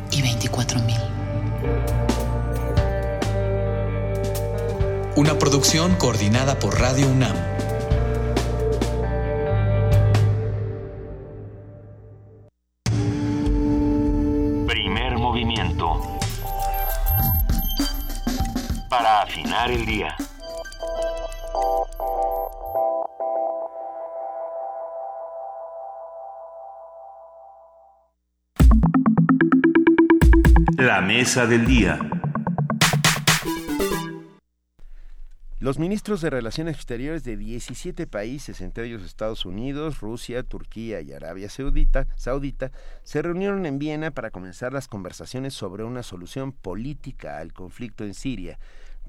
[0.10, 1.07] y 24 mil.
[5.18, 7.36] Una producción coordinada por Radio UNAM.
[14.68, 16.00] Primer movimiento.
[18.92, 20.16] Para afinar el día.
[30.78, 32.17] La mesa del día.
[35.68, 41.12] Los ministros de Relaciones Exteriores de 17 países, entre ellos Estados Unidos, Rusia, Turquía y
[41.12, 42.72] Arabia Saudita, Saudita,
[43.04, 48.14] se reunieron en Viena para comenzar las conversaciones sobre una solución política al conflicto en
[48.14, 48.60] Siria,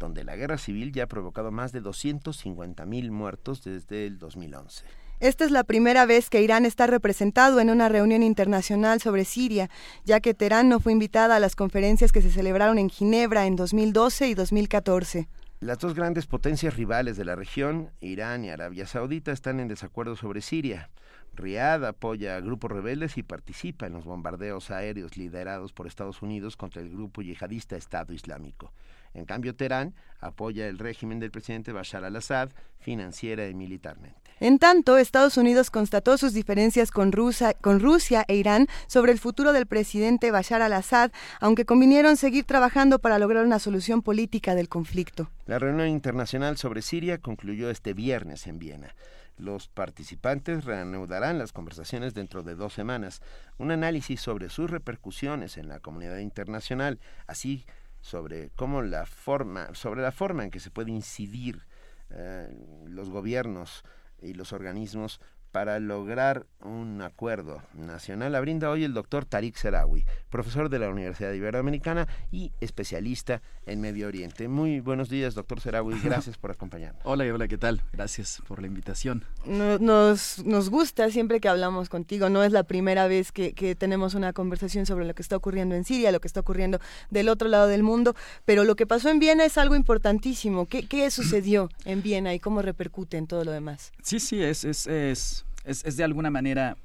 [0.01, 4.85] donde la guerra civil ya ha provocado más de 250 mil muertos desde el 2011.
[5.21, 9.71] Esta es la primera vez que Irán está representado en una reunión internacional sobre Siria,
[10.05, 13.55] ya que Teherán no fue invitada a las conferencias que se celebraron en Ginebra en
[13.55, 15.29] 2012 y 2014.
[15.61, 20.15] Las dos grandes potencias rivales de la región, Irán y Arabia Saudita, están en desacuerdo
[20.15, 20.89] sobre Siria.
[21.35, 26.57] Riad apoya a grupos rebeldes y participa en los bombardeos aéreos liderados por Estados Unidos
[26.57, 28.73] contra el grupo yihadista Estado Islámico.
[29.15, 34.28] En cambio, Teherán apoya el régimen del presidente Bashar al-Assad financiera y militarmente.
[34.41, 39.19] En tanto, Estados Unidos constató sus diferencias con, Rusia, con Rusia e Irán sobre el
[39.19, 41.11] futuro del presidente Bashar al-Assad,
[41.41, 45.29] aunque convinieron seguir trabajando para lograr una solución política del conflicto.
[45.47, 48.95] La reunión internacional sobre Siria concluyó este viernes en Viena.
[49.39, 53.23] Los participantes reanudarán las conversaciones dentro de dos semanas.
[53.57, 57.65] Un análisis sobre sus repercusiones en la comunidad internacional, así
[58.01, 61.67] sobre cómo la forma, sobre la forma en que se puede incidir
[62.11, 62.49] eh,
[62.87, 63.85] los gobiernos
[64.21, 65.21] y los organismos
[65.53, 70.89] para lograr un acuerdo nacional la brinda hoy el doctor Tariq Serawi, profesor de la
[70.89, 74.49] Universidad Iberoamericana y especialista en Medio Oriente.
[74.49, 77.03] Muy buenos días, doctor Serawi, gracias por acompañarnos.
[77.05, 77.83] Hola, hola, ¿qué tal?
[77.93, 79.25] Gracias por la invitación.
[79.47, 84.15] Nos, nos gusta siempre que hablamos contigo, no es la primera vez que, que tenemos
[84.15, 86.81] una conversación sobre lo que está ocurriendo en Siria, lo que está ocurriendo
[87.11, 88.15] del otro lado del mundo,
[88.45, 90.67] pero lo que pasó en Viena es algo importantísimo.
[90.67, 93.93] ¿Qué, qué sucedió en Viena y cómo repercute en todo lo demás?
[94.03, 96.77] Sí, sí, es, es, es es, de alguna manera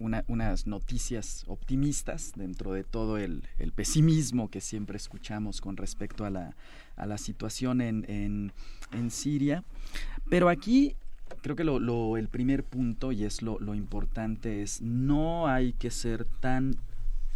[0.00, 3.42] unas noticias optimistas dentro de todo el,
[3.74, 6.54] pesimismo que siempre escuchamos con respecto a la,
[6.96, 8.52] a la situación en,
[8.92, 9.64] en, Siria.
[10.30, 10.94] Pero aquí
[11.42, 16.24] creo que lo, el primer punto, y es lo, importante, es no hay que ser
[16.40, 16.76] tan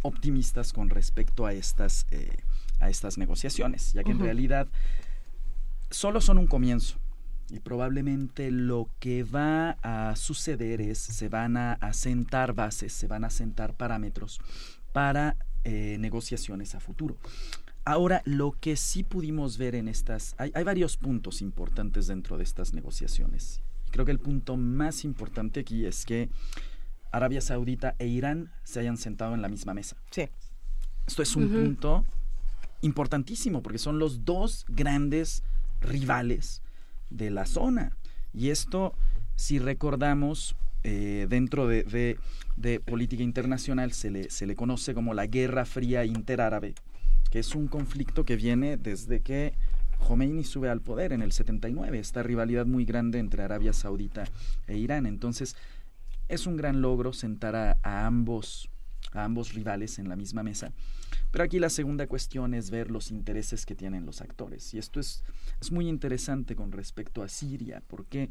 [0.01, 2.37] optimistas con respecto a estas, eh,
[2.79, 4.67] a estas negociaciones, ya que en realidad
[5.89, 6.97] solo son un comienzo
[7.53, 13.23] y probablemente lo que va a suceder es se van a asentar bases, se van
[13.23, 14.41] a asentar parámetros
[14.91, 17.15] para eh, negociaciones a futuro.
[17.85, 22.43] Ahora, lo que sí pudimos ver en estas, hay, hay varios puntos importantes dentro de
[22.43, 23.61] estas negociaciones.
[23.91, 26.29] Creo que el punto más importante aquí es que
[27.11, 29.95] Arabia Saudita e Irán se hayan sentado en la misma mesa.
[30.09, 30.27] Sí.
[31.05, 32.03] Esto es un punto
[32.81, 35.43] importantísimo porque son los dos grandes
[35.81, 36.63] rivales
[37.13, 37.95] de la zona.
[38.33, 38.93] Y esto,
[39.35, 42.17] si recordamos, eh, dentro de,
[42.57, 46.75] de, política internacional se le, se le conoce como la Guerra Fría Interárabe,
[47.31, 49.53] que es un conflicto que viene desde que
[49.99, 54.25] Khomeini sube al poder en el 79, esta rivalidad muy grande entre Arabia Saudita
[54.67, 55.05] e Irán.
[55.05, 55.55] Entonces,
[56.27, 58.69] es un gran logro sentar a, a ambos,
[59.13, 60.73] a ambos rivales en la misma mesa
[61.33, 64.71] pero aquí la segunda cuestión es ver los intereses que tienen los actores.
[64.75, 65.23] Y esto es,
[65.59, 68.29] es muy interesante con respecto a Siria, porque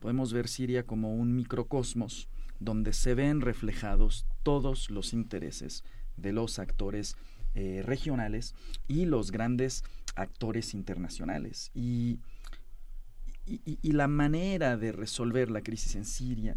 [0.00, 2.28] podemos ver Siria como un microcosmos
[2.58, 5.84] donde se ven reflejados todos los intereses
[6.16, 7.14] de los actores
[7.54, 8.56] eh, regionales
[8.88, 9.84] y los grandes
[10.16, 11.70] actores internacionales.
[11.72, 12.18] Y,
[13.46, 16.56] y, la manera de resolver la crisis en Siria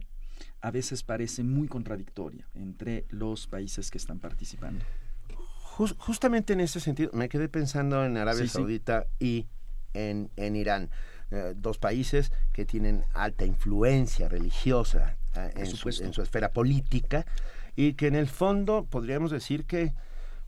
[0.60, 4.84] a veces parece muy contradictoria entre los países que están participando
[5.98, 9.48] justamente en ese sentido, me quedé pensando en Arabia Saudita y
[9.94, 10.90] en, en Irán.
[11.30, 17.26] Eh, dos países que tienen alta influencia religiosa eh, en, su, en, su, esfera política
[17.76, 19.94] y que en el fondo podríamos decir que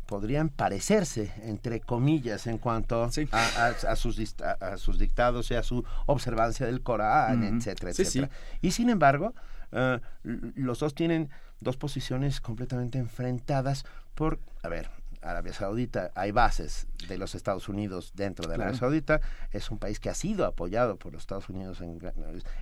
[0.06, 5.84] podrían parecerse, entre comillas, en cuanto a, a, sus, a, sus dictados y a su
[6.08, 8.30] observancia del Corán, etcétera, etcétera.
[8.62, 9.36] Y sin embargo,
[9.72, 11.30] uh, los dos tienen
[11.60, 13.86] dos posiciones completamente enfrentadas
[14.16, 14.90] por, a ver,
[15.22, 19.22] Arabia Saudita, hay bases de los Estados Unidos dentro de Arabia Saudita,
[19.52, 22.00] es un país que ha sido apoyado por los Estados Unidos, en,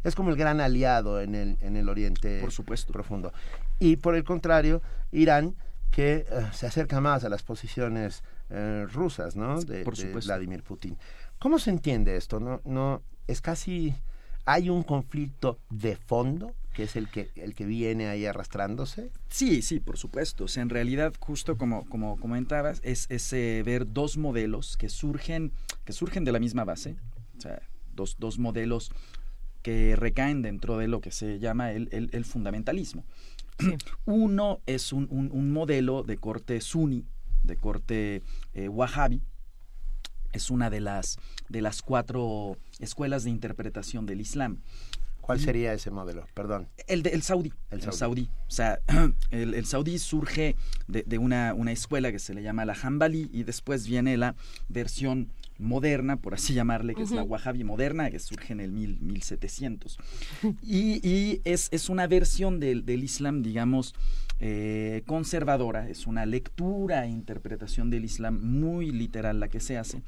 [0.04, 2.92] es como el gran aliado en el, en el Oriente por supuesto.
[2.92, 3.32] profundo.
[3.80, 4.82] Y por el contrario,
[5.12, 5.56] Irán,
[5.92, 9.62] que eh, se acerca más a las posiciones eh, rusas, ¿no?
[9.62, 10.98] De, de, Vladimir Putin.
[11.40, 12.40] ¿Cómo se entiende esto?
[12.40, 13.94] No, no, es casi,
[14.46, 19.10] hay un conflicto de fondo que es el que, el que viene ahí arrastrándose?
[19.30, 20.44] Sí, sí, por supuesto.
[20.44, 25.52] O sea, en realidad, justo como, como comentabas, es, ese ver dos modelos que surgen,
[25.86, 26.96] que surgen de la misma base,
[27.36, 27.64] o sea,
[27.96, 28.92] dos, dos modelos
[29.64, 33.06] que recaen dentro de lo que se llama el, el, fundamentalismo.
[34.06, 37.08] Uno es un, un, modelo de corte sunni,
[37.42, 38.22] de corte
[38.54, 39.24] eh, wahhabi,
[40.32, 41.18] es una de las,
[41.50, 44.60] de las cuatro escuelas de interpretación del Islam.
[45.28, 46.26] ¿Cuál sería ese modelo?
[46.34, 46.70] Perdón.
[46.88, 47.52] El, de, el saudí.
[47.70, 48.30] El, saudí.
[48.48, 48.80] O sea,
[49.32, 50.56] el, el saudí surge
[50.88, 54.36] de, de, una, una escuela que se le llama la Hanbali y después viene la
[54.70, 59.02] versión moderna, por así llamarle, que es la Wahhabi moderna, que surge en el mil,
[59.02, 59.98] 1700.
[60.62, 63.96] Y, y es, es, una versión del, del Islam, digamos,
[64.40, 70.04] eh, conservadora, es una lectura e interpretación del Islam muy literal la que se hace,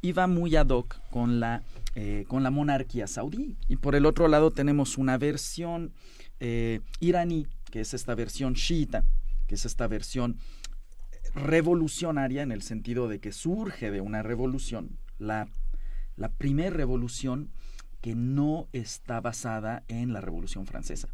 [0.00, 1.62] y va muy ad hoc con la
[1.94, 3.56] eh, con la monarquía saudí.
[3.68, 5.92] Y por el otro lado tenemos una versión
[6.40, 9.04] eh, iraní, que es esta versión chiita,
[9.46, 10.38] que es esta versión
[11.34, 15.48] revolucionaria en el sentido de que surge de una revolución, la,
[16.16, 17.50] la primera revolución
[18.00, 21.08] que no está basada en la Revolución Francesa.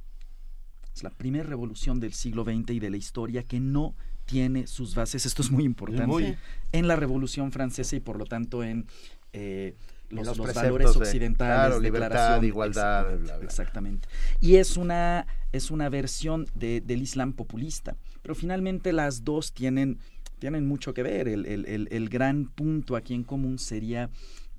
[1.00, 3.94] Es la primera revolución del siglo XX y de la historia que no
[4.26, 6.36] tiene sus bases, esto es muy importante,
[6.72, 8.86] en la Revolución Francesa y por lo tanto en
[9.32, 9.76] eh,
[10.10, 14.08] los, valores occidentales, libertad, igualdad, exactamente.
[14.42, 20.00] Y es una es una versión de, del Islam populista, pero finalmente las dos tienen
[20.38, 21.28] tienen mucho que ver.
[21.28, 24.10] El, el, el, el, gran punto aquí en común sería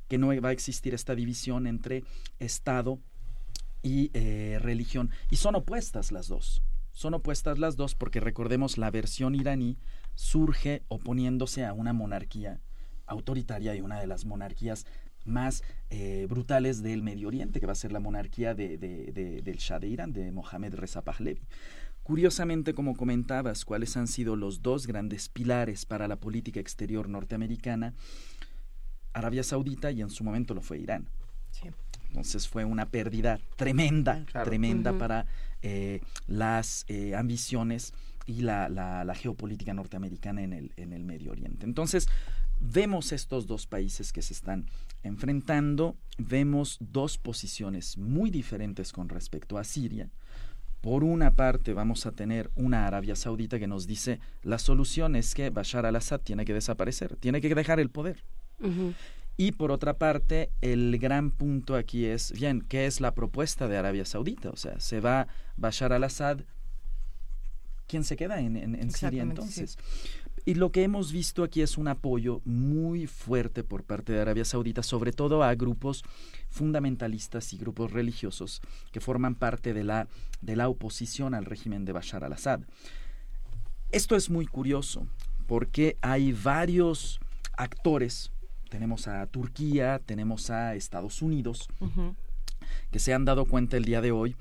[0.08, 2.04] que no va a existir esta división entre
[2.40, 3.00] Estado
[3.82, 5.10] y eh, religión.
[5.30, 6.62] Y son opuestas las dos.
[6.92, 9.78] Son opuestas las dos porque recordemos la versión iraní
[10.16, 12.60] surge oponiéndose a una monarquía
[13.06, 14.86] autoritaria y una de las monarquías
[15.26, 19.80] más eh, brutales del Medio Oriente, que va a ser la monarquía de, del Shah
[19.80, 21.42] de Irán, de Mohammed Reza Pahlavi.
[22.04, 27.94] Curiosamente, como comentabas, cuáles han sido los dos grandes pilares para la política exterior norteamericana,
[29.14, 31.08] Arabia Saudita y en su momento lo fue Irán.
[32.12, 35.26] Entonces fue una pérdida tremenda, tremenda para
[35.62, 37.94] eh, las eh, ambiciones
[38.26, 41.66] y la, la, geopolítica norteamericana en el, en el Medio Oriente.
[41.66, 42.10] Entonces,
[42.60, 44.66] vemos estos dos países que se están
[45.04, 50.10] enfrentando, vemos dos posiciones muy diferentes con respecto a Siria.
[50.82, 55.34] Por una parte vamos a tener una Arabia Saudita que nos dice la solución es
[55.34, 58.24] que Bashar al-Assad tiene que desaparecer, tiene que dejar el poder.
[59.38, 63.78] Y por otra parte, el gran punto aquí es, bien, ¿qué es la propuesta de
[63.78, 64.50] Arabia Saudita?
[64.50, 65.28] O sea, se va
[65.58, 66.42] Bashar al-Assad,
[67.88, 69.78] ¿quién se queda en, Siria entonces?
[70.46, 74.46] Y lo que hemos visto aquí es un apoyo muy fuerte por parte de Arabia
[74.46, 76.04] Saudita, sobre todo a grupos
[76.50, 80.08] fundamentalistas y grupos religiosos que forman parte de la,
[80.42, 82.62] de la oposición al régimen de Bashar al-Assad.
[83.92, 85.06] Esto es muy curioso
[85.48, 87.20] porque hay varios
[87.58, 88.32] actores,
[88.72, 91.68] tenemos a Turquía, tenemos a Estados Unidos,
[92.90, 94.36] que se han dado cuenta el día de hoy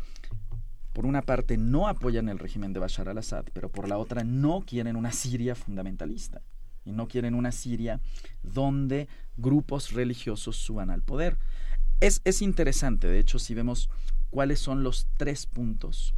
[0.92, 4.60] por una parte no apoyan el régimen de Bashar al-Assad, pero por la otra no
[4.66, 6.42] quieren una Siria fundamentalista
[6.84, 8.00] y no quieren una Siria
[8.42, 11.36] donde grupos religiosos suban al poder.
[12.00, 13.90] Es, es interesante, de hecho, si vemos
[14.30, 16.14] cuáles son los tres puntos,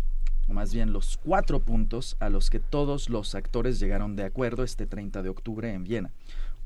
[0.48, 4.64] o más bien los cuatro puntos a los que todos los actores llegaron de acuerdo
[4.64, 6.12] este 30 de octubre en Viena.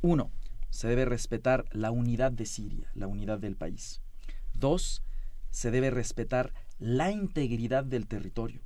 [0.03, 0.31] Uno,
[0.77, 4.03] se debe respetar la unidad de Siria, la unidad del país.
[4.53, 5.03] Dos,
[5.49, 8.61] se debe respetar la integridad del territorio.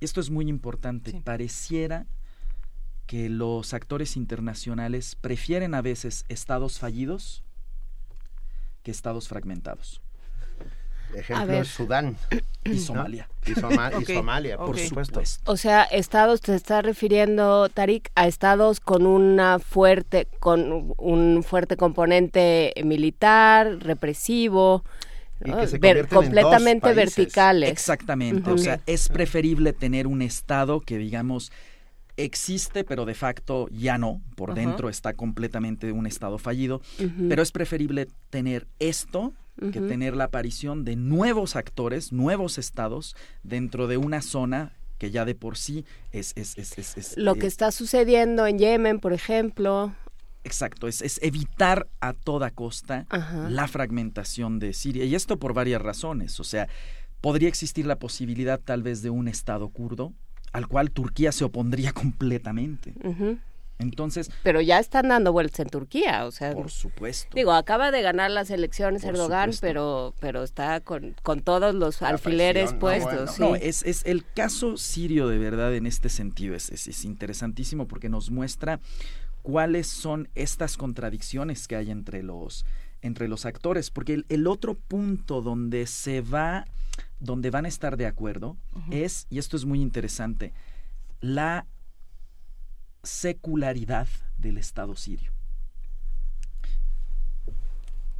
[0.00, 1.20] Esto es muy importante.
[1.22, 2.06] Pareciera
[3.06, 7.44] que los actores internacionales prefieren a veces estados fallidos
[8.82, 10.00] que estados fragmentados.
[11.14, 12.16] Ejemplo, Sudán.
[12.64, 13.28] Y Somalia.
[13.46, 13.54] Y,
[14.14, 15.22] Somalia, por supuesto.
[15.46, 21.76] O sea, estados, te está refiriendo, Tarik, a estados con una fuerte, con un fuerte
[21.76, 24.84] componente militar, represivo,
[26.10, 27.70] completamente verticales.
[27.70, 31.52] Exactamente, o sea, es preferible tener un Estado que, digamos,
[32.16, 36.82] existe, pero de facto ya no, por dentro está completamente un Estado fallido,
[37.28, 43.86] pero es preferible tener esto que tener la aparición de nuevos actores, nuevos estados dentro
[43.86, 46.32] de una zona que ya de por sí es...
[46.36, 49.92] es, es, es Lo que está sucediendo en Yemen, por ejemplo,
[50.44, 53.06] Exacto, es, evitar a toda costa
[53.50, 55.04] la fragmentación de Siria.
[55.04, 56.40] Y esto por varias razones.
[56.40, 56.68] O sea,
[57.20, 60.14] podría existir la posibilidad tal vez de un Estado kurdo
[60.52, 62.94] al cual Turquía se opondría completamente.
[63.78, 64.30] Entonces.
[64.42, 66.52] Pero ya están dando vueltas en Turquía, o sea.
[66.52, 67.28] Por supuesto.
[67.34, 72.74] Digo, acaba de ganar las elecciones Erdogan, pero, pero está con, con todos los alfileres
[72.74, 73.38] puestos.
[73.38, 76.54] No, es, es el caso sirio de verdad en este sentido.
[76.54, 78.80] Es, es, es interesantísimo porque nos muestra
[79.42, 82.66] cuáles son estas contradicciones que hay entre los,
[83.00, 86.66] entre los actores, porque el, otro punto donde se va,
[87.20, 88.56] donde van a estar de acuerdo
[88.90, 90.52] es, y esto es muy interesante,
[91.20, 91.66] la
[93.08, 94.06] secularidad
[94.36, 95.32] del Estado sirio.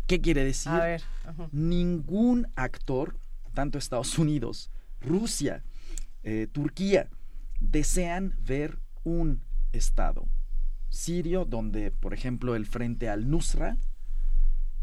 [0.06, 0.72] ¿Qué quiere decir?
[1.52, 3.18] Ningún actor,
[3.52, 5.62] tanto Estados Unidos, Rusia,
[6.22, 7.10] eh, Turquía,
[7.60, 9.42] desean ver un
[9.72, 10.26] Estado
[10.88, 13.76] sirio, donde, por ejemplo, el Frente al-Nusra,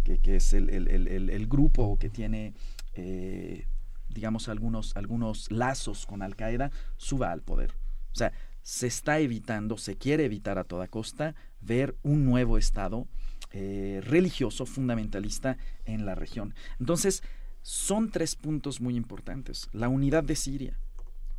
[0.03, 2.53] que, es el, grupo que tiene,
[2.93, 3.65] eh,
[4.09, 7.71] digamos, algunos, algunos lazos con Al-Qaeda, suba al poder.
[8.13, 8.31] O sea,
[8.65, 13.07] se está evitando, se quiere evitar a toda costa ver un nuevo Estado
[13.51, 16.55] eh, religioso fundamentalista en la región.
[16.79, 17.21] Entonces,
[17.61, 19.69] son tres puntos muy importantes.
[19.71, 20.79] La unidad de Siria,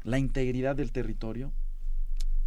[0.04, 1.52] la integridad del territorio,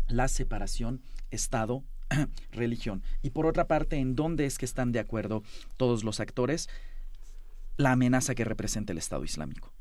[0.07, 1.83] la separación Estado
[2.53, 3.03] religión.
[3.21, 5.43] Y por otra parte, ¿en dónde es que están de acuerdo
[5.75, 6.69] todos los actores?
[7.75, 9.73] La amenaza que representa el Estado Islámico.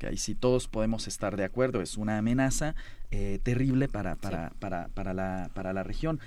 [0.00, 2.74] Que ahí sí todos podemos estar de acuerdo, es una amenaza
[3.10, 6.18] eh, terrible para, para, para, para, la, para la región.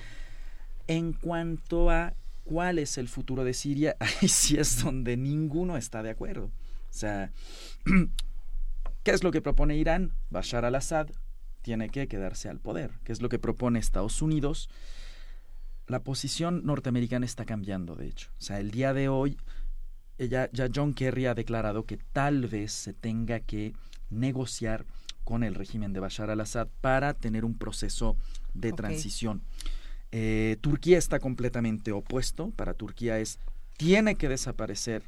[0.87, 2.13] En cuanto a
[2.45, 6.45] cuál es el futuro de Siria, ahí sí es donde ninguno está de acuerdo.
[6.45, 6.51] O
[6.91, 7.31] sea,
[9.03, 10.13] ¿qué es lo que propone Irán?
[10.29, 11.07] Bashar al-Assad
[11.63, 12.91] tiene que quedarse al poder.
[13.03, 14.69] ¿Qué es lo que propone Estados Unidos?
[15.87, 18.29] la posición norteamericana está cambiando, de hecho.
[18.39, 19.37] O sea, el día de hoy
[20.29, 23.73] ya, ya John Kerry ha declarado que tal vez se tenga que
[24.09, 24.85] negociar
[25.23, 28.17] con el régimen de Bashar al-Assad para tener un proceso
[28.53, 29.41] de transición.
[30.11, 32.51] Eh, Turquía está completamente opuesto.
[32.51, 33.39] Para Turquía es
[33.77, 35.03] tiene que desaparecer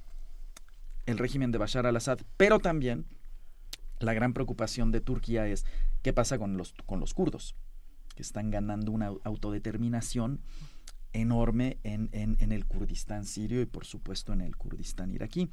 [1.06, 3.06] el régimen de Bashar al-Assad, pero también
[4.00, 5.66] la gran preocupación de Turquía es
[6.02, 7.56] qué pasa con los, con los kurdos,
[8.16, 10.40] que están ganando una au- autodeterminación
[11.16, 15.50] enorme en, en- en el Kurdistán sirio y por supuesto en el Kurdistán iraquí.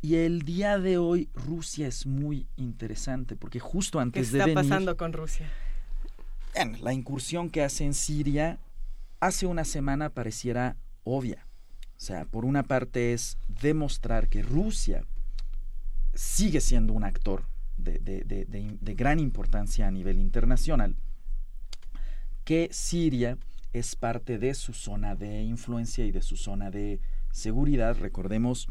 [0.00, 4.46] Y el día de hoy Rusia es muy interesante porque justo ¿Qué antes de está
[4.46, 5.48] venir, pasando con Rusia?
[6.54, 8.58] Bien, la incursión que hace en Siria
[9.20, 11.46] hace una semana pareciera obvia.
[11.96, 15.04] O sea, por una parte es demostrar que Rusia
[16.14, 17.44] sigue siendo un actor
[17.76, 20.96] de, de- de- de- de gran importancia a nivel internacional,
[22.44, 23.38] que Siria
[23.72, 27.96] es parte de su zona de influencia y de su zona de seguridad.
[27.98, 28.68] Recordemos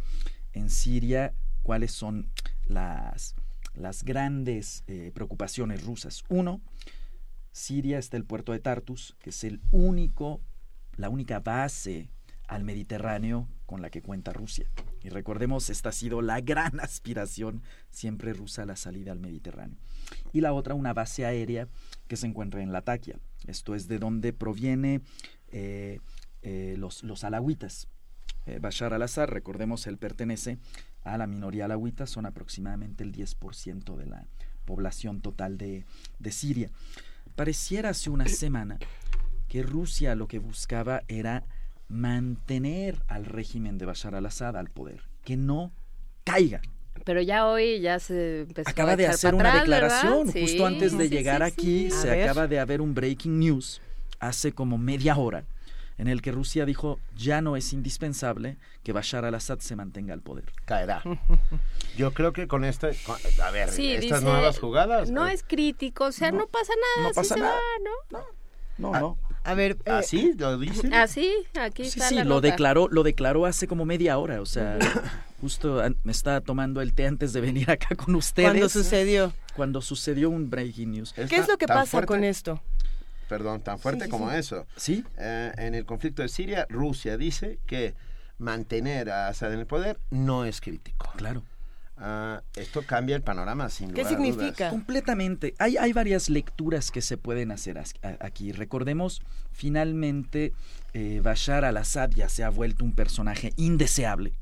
[0.54, 2.30] en Siria cuáles son
[2.68, 3.36] las,
[3.74, 6.24] las grandes eh, preocupaciones rusas.
[6.30, 6.62] Uno,
[7.52, 10.42] Siria está el puerto de Tartus, que es el único,
[10.96, 12.10] la única base
[12.48, 14.70] al Mediterráneo con la que cuenta Rusia.
[15.02, 19.78] Y recordemos, esta ha sido la gran aspiración siempre rusa, la salida al Mediterráneo.
[20.34, 21.68] Y la otra, una base aérea
[22.08, 23.20] que se encuentra en Latakia.
[23.48, 25.02] Esto es de donde proviene
[25.52, 26.00] eh,
[26.42, 27.88] eh, los, los alawitas.
[28.46, 30.58] Eh, Bashar al-Assad, recordemos, él pertenece
[31.04, 34.26] a la minoría alawita, son aproximadamente el 10% de la
[34.66, 35.86] población total de,
[36.20, 36.70] de Siria.
[37.36, 38.78] Pareciera hace una semana
[39.48, 41.44] que Rusia lo que buscaba era
[41.88, 45.72] mantener al régimen de Bashar al-Assad al poder, que no
[46.24, 46.62] caiga.
[47.04, 50.42] Pero ya hoy ya se empezó Acaba a de hacer una atrás, declaración ¿verdad?
[50.42, 51.92] justo Sí, antes de sí, llegar sí, aquí.
[51.92, 51.98] sí.
[51.98, 52.24] Se A ver.
[52.30, 53.82] acaba de haber un breaking news
[54.20, 55.44] hace como media hora
[55.98, 60.22] en el que Rusia dijo ya no es indispensable que Bashar al-Assad se mantenga al
[60.22, 60.46] poder.
[60.66, 61.04] Caerá.
[61.98, 65.12] Yo creo que con esta, con- a ver, Sí, estas dice, nuevas jugadas.
[65.12, 67.08] No eh, es crítico, o sea, no, pasa nada.
[67.10, 67.54] no pasa así se nada.
[67.54, 68.20] va, ¿no?
[68.78, 69.18] No, no.
[69.44, 70.88] A ver, eh, ¿Así lo dice?
[70.94, 72.48] Así, aquí Sí, está sí, la lo nota.
[72.48, 74.78] declaró, lo declaró hace como media hora, o sea,
[75.42, 78.50] justo me estaba tomando el té antes de venir acá con ustedes.
[78.50, 79.34] ¿Cuándo sucedió?
[79.56, 81.14] Cuando sucedió un breaking news.
[81.14, 82.08] ¿Qué es lo que pasa fuerte.
[82.08, 82.62] con esto?
[83.28, 84.36] Perdón, tan fuerte Sí, sí, como sí.
[84.38, 84.66] eso.
[84.76, 85.06] Sí.
[85.18, 87.94] Eh, en el conflicto de Siria, Rusia dice que
[88.38, 91.12] mantener a Assad en el poder no es crítico.
[91.18, 91.44] Claro.
[92.04, 94.34] Ah, esto cambia el panorama, sin ¿Qué lugar a dudas.
[94.36, 94.70] significa?
[94.72, 95.54] Completamente.
[95.60, 98.52] Hay, hay varias lecturas que se pueden hacer as- a- aquí.
[98.54, 99.22] Recordemos,
[99.52, 100.52] finalmente,
[100.94, 104.34] eh, Bashar al-Assad ya se ha vuelto un personaje indeseable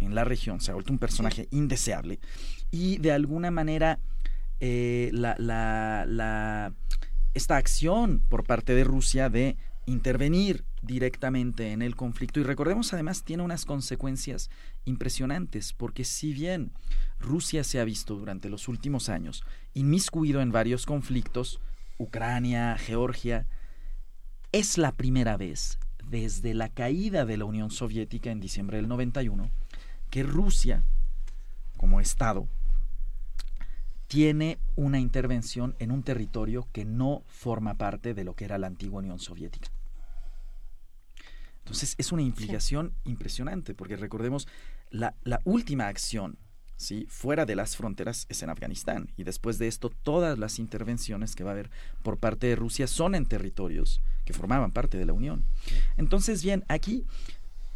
[0.00, 2.18] en la región, se ha vuelto un personaje indeseable.
[2.70, 3.98] Y de alguna manera,
[4.60, 6.72] eh, la, la- la-
[7.34, 9.56] esta acción por parte de Rusia de
[9.86, 14.50] intervenir directamente en el conflicto, y recordemos además, tiene unas consecuencias
[14.84, 16.72] impresionantes, porque si bien
[17.18, 21.60] Rusia se ha visto durante los últimos años inmiscuido en varios conflictos,
[21.98, 23.46] Ucrania, Georgia,
[24.52, 29.50] es la primera vez desde la caída de la Unión Soviética en diciembre del 91
[30.10, 30.84] que Rusia,
[31.76, 32.48] como Estado,
[34.08, 38.66] tiene una intervención en un territorio que no forma parte de lo que era la
[38.66, 39.70] antigua Unión Soviética.
[41.60, 44.48] Entonces es una implicación impresionante, porque recordemos,
[44.90, 46.38] la, la última acción
[46.76, 47.06] ¿sí?
[47.08, 51.44] fuera de las fronteras es en Afganistán, y después de esto todas las intervenciones que
[51.44, 51.70] va a haber
[52.02, 55.44] por parte de Rusia son en territorios que formaban parte de la Unión.
[55.96, 57.04] Entonces, bien, aquí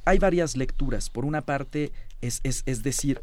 [0.04, 1.10] hay varias lecturas.
[1.10, 3.20] Por una parte, es, es, es decir,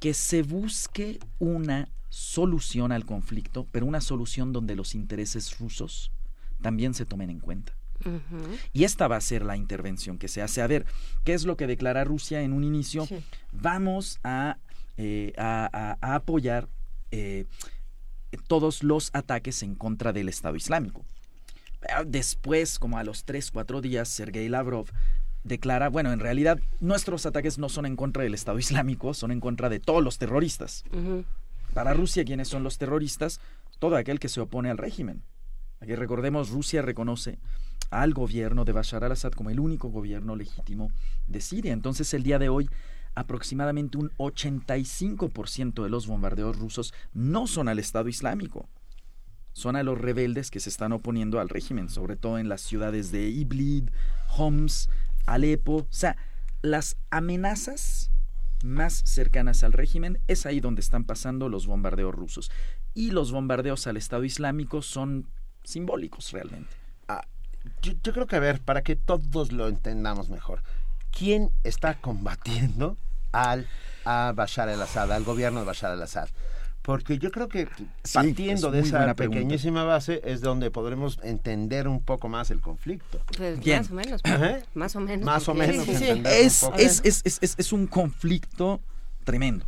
[0.00, 6.10] que se busque una solución al conflicto, pero una solución donde los intereses rusos
[6.62, 7.72] también se tomen en cuenta.
[8.72, 10.62] Y esta va a ser la intervención que se hace.
[10.62, 10.86] A ver,
[11.24, 13.06] ¿qué es lo que declara Rusia en un inicio?
[13.52, 14.58] Vamos a,
[14.96, 16.68] eh, a, a- a apoyar
[17.10, 17.44] eh,
[18.46, 21.04] todos los ataques en contra del Estado Islámico.
[22.06, 24.86] Después, como a los 3, 4 días, Sergei Lavrov
[25.44, 29.40] declara, bueno, en realidad nuestros ataques no son en contra del Estado Islámico, son en
[29.40, 30.84] contra de todos los terroristas.
[31.74, 33.40] Para Rusia, ¿quiénes son los terroristas?
[33.78, 35.22] Todo aquel que se opone al régimen.
[35.80, 37.38] Aquí recordemos, Rusia reconoce
[37.90, 40.90] al gobierno de Bashar al-Assad como el único gobierno legítimo
[41.26, 41.72] de Siria.
[41.72, 42.68] Entonces, el día de hoy,
[43.14, 48.68] aproximadamente un 85% de los bombardeos rusos no son al Estado Islámico,
[49.52, 53.10] son a los rebeldes que se están oponiendo al régimen, sobre todo en las ciudades
[53.10, 53.90] de Idlib,
[54.36, 54.88] Homs,
[55.28, 55.76] Alepo.
[55.76, 56.16] O sea,
[56.62, 58.10] las amenazas
[58.64, 62.50] más cercanas al régimen es ahí donde están pasando los bombardeos rusos.
[62.94, 65.26] Y los bombardeos al Estado Islámico son
[65.62, 66.74] simbólicos realmente.
[67.06, 67.24] Ah,
[67.82, 70.62] yo, creo que, a ver, para que todos lo entendamos mejor,
[71.16, 72.96] ¿quién está combatiendo
[73.32, 73.68] al
[74.04, 76.28] a Bashar al-Assad, al gobierno de Bashar al-Assad?
[76.88, 77.68] Porque yo creo que
[78.14, 83.20] partiendo de esa pequeñísima base es donde podremos entender un poco más el conflicto.
[83.36, 84.20] Pues más o menos.
[84.24, 84.62] ¿Eh?
[84.72, 85.26] Más o menos.
[85.26, 85.86] Más o menos.
[85.86, 88.80] Es, es, es, es, es un conflicto
[89.24, 89.66] tremendo.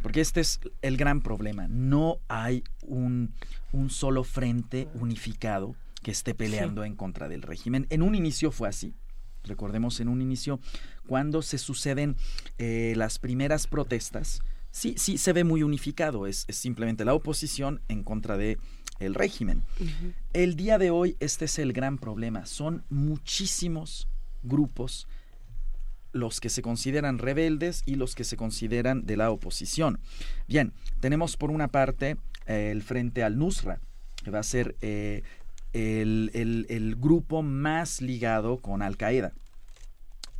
[0.00, 1.66] Porque este es el gran problema.
[1.66, 3.34] No hay un,
[3.72, 5.74] un solo frente unificado
[6.04, 7.88] que esté peleando en contra del régimen.
[7.90, 8.94] En un inicio fue así.
[9.42, 10.60] Recordemos en un inicio,
[11.08, 12.14] cuando se suceden
[12.58, 14.40] eh, las primeras protestas,
[14.70, 18.58] sí, sí se ve muy unificado, es, simplemente la oposición en contra de
[18.98, 19.62] el régimen.
[20.32, 24.08] El día de hoy este es el gran problema, son muchísimos
[24.42, 25.08] grupos
[26.12, 30.00] los que se consideran rebeldes y los que se consideran de la oposición.
[30.48, 32.16] Bien, tenemos por una parte
[32.46, 33.80] eh, el Frente al Nusra,
[34.24, 35.22] que va a ser eh,
[35.72, 39.32] el, el, grupo más ligado con Al Qaeda.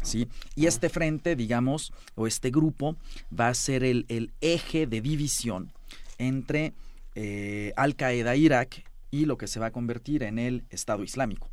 [0.02, 0.28] ¿Sí?
[0.54, 2.96] Y este frente, digamos, o este grupo,
[3.38, 5.72] va a ser el, el eje de división
[6.18, 6.72] entre
[7.14, 11.50] eh, Al Qaeda Irak y lo que se va a convertir en el Estado Islámico.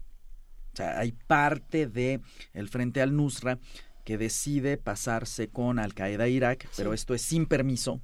[0.74, 2.22] O sea, hay parte de
[2.54, 3.58] el frente al Nusra
[4.04, 8.00] que decide pasarse con Al Qaeda Irak, pero esto es sin permiso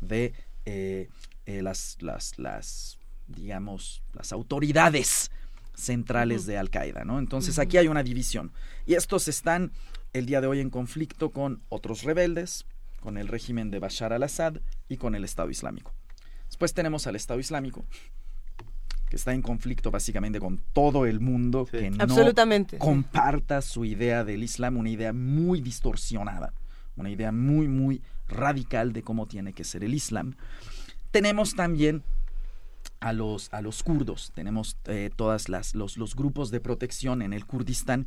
[0.00, 0.34] de
[0.64, 1.08] eh,
[1.46, 5.30] eh, las, las, las, digamos, las autoridades
[5.76, 7.18] centrales de Al Qaeda, ¿no?
[7.18, 8.52] Entonces aquí hay una división.
[8.86, 9.72] Y estos están
[10.12, 12.66] el día de hoy en conflicto con otros rebeldes,
[13.00, 14.56] con el régimen de Bashar al-Assad
[14.88, 15.94] y con el Estado Islámico.
[16.46, 17.84] Después tenemos al Estado Islámico,
[19.08, 22.06] que está en conflicto básicamente con todo el mundo que no
[22.78, 26.52] comparta su idea del Islam, una idea muy distorsionada,
[26.96, 30.34] una idea muy, muy radical de cómo tiene que ser el Islam.
[31.10, 32.02] Tenemos también
[33.08, 37.46] a los, a los kurdos, tenemos eh, todos los, los grupos de protección en el
[37.46, 38.06] Kurdistán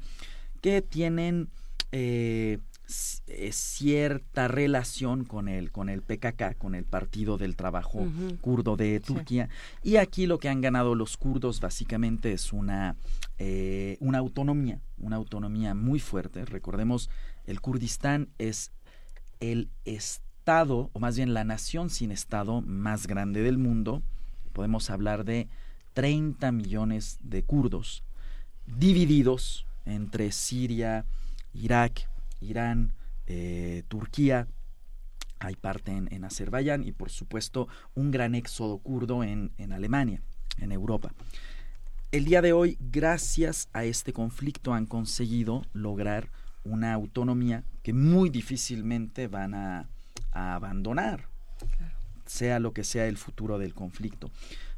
[0.61, 1.49] que tienen
[1.91, 2.59] eh,
[3.27, 8.07] eh, cierta relación con el, con el PKK, con el Partido del Trabajo
[8.41, 9.49] Kurdo de Turquía.
[9.83, 12.95] Y aquí lo que han ganado los kurdos básicamente es una,
[13.37, 16.45] eh, una autonomía, una autonomía muy fuerte.
[16.45, 17.11] Recordemos,
[17.45, 18.71] el Kurdistán es
[19.39, 24.01] el estado, o más bien la nación sin estado más grande del mundo.
[24.59, 25.47] Podemos hablar de
[25.93, 28.03] 30 millones de kurdos
[28.65, 31.05] divididos entre Siria,
[31.53, 32.09] Irak,
[32.41, 32.91] Irán,
[33.25, 34.49] eh, Turquía,
[35.39, 40.21] hay parte en, Azerbaiyán y por supuesto un gran éxodo kurdo en, en Alemania,
[40.57, 41.13] en Europa.
[42.11, 46.27] El día de hoy, gracias a este conflicto, han conseguido lograr
[46.65, 49.87] una autonomía que muy difícilmente van a,
[50.33, 51.29] abandonar,
[52.29, 54.29] sea lo que sea el futuro del conflicto.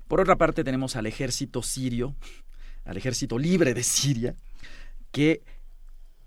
[0.07, 2.15] Por otra parte, tenemos al ejército sirio,
[2.85, 4.35] al ejército libre de Siria,
[5.11, 5.41] que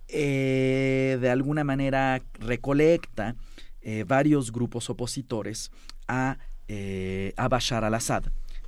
[0.08, 3.36] eh, de alguna manera recolecta
[3.80, 5.70] eh, varios grupos opositores
[6.06, 6.36] a,
[6.68, 8.24] eh, a Bashar al-Assad.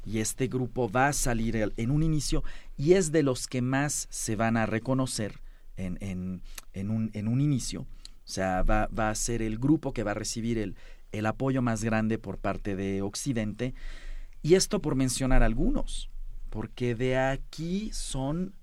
[0.07, 2.43] Y este grupo va a salir en un inicio
[2.79, 5.41] y es de los que más se van a reconocer
[5.77, 7.81] en, en, en, un, en un, inicio.
[7.81, 10.77] O sea, va, va, a ser el grupo que va a recibir el,
[11.13, 13.75] el apoyo más grande por parte de Occidente.
[14.43, 16.11] Y esto por mencionar algunos,
[16.51, 18.55] porque de aquí son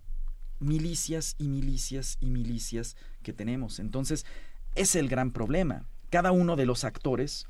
[0.59, 3.79] milicias y milicias y milicias que tenemos.
[3.79, 4.25] Entonces,
[4.75, 5.85] es el gran problema.
[6.09, 7.47] Cada uno de los actores,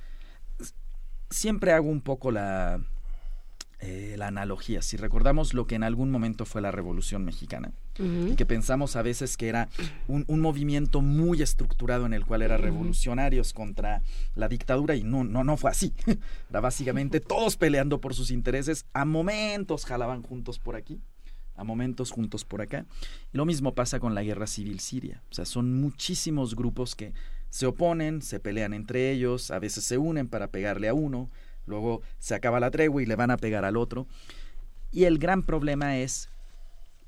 [1.29, 2.81] siempre hago un poco la,
[3.85, 4.81] eh, la analogía.
[4.81, 9.01] Si recordamos lo que en algún momento fue la Revolución Mexicana, y que pensamos a
[9.01, 9.67] veces que era
[10.07, 14.01] un, un, movimiento muy estructurado en el cual eran revolucionarios contra
[14.35, 15.93] la dictadura, y no, no, no fue así.
[16.49, 21.01] era básicamente todos peleando por sus intereses, a momentos jalaban juntos por aquí,
[21.55, 22.85] a momentos juntos por acá.
[23.33, 25.21] lo mismo pasa con la guerra civil siria.
[25.29, 27.13] O sea, son muchísimos grupos que
[27.49, 31.29] se oponen, se pelean entre ellos, a veces se unen para pegarle a uno,
[31.65, 34.07] luego se acaba la tregua y le van a pegar al otro.
[34.91, 36.29] Y el gran problema es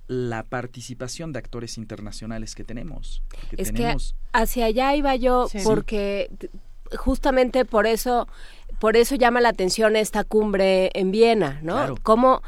[0.08, 3.24] la participación de actores internacionales que tenemos.
[3.58, 3.96] es que
[4.34, 6.30] hacia allá iba yo porque
[6.98, 8.28] justamente por eso
[8.80, 11.74] por eso llama la atención esta cumbre en Viena, ¿no?
[11.74, 12.44] Claro cómo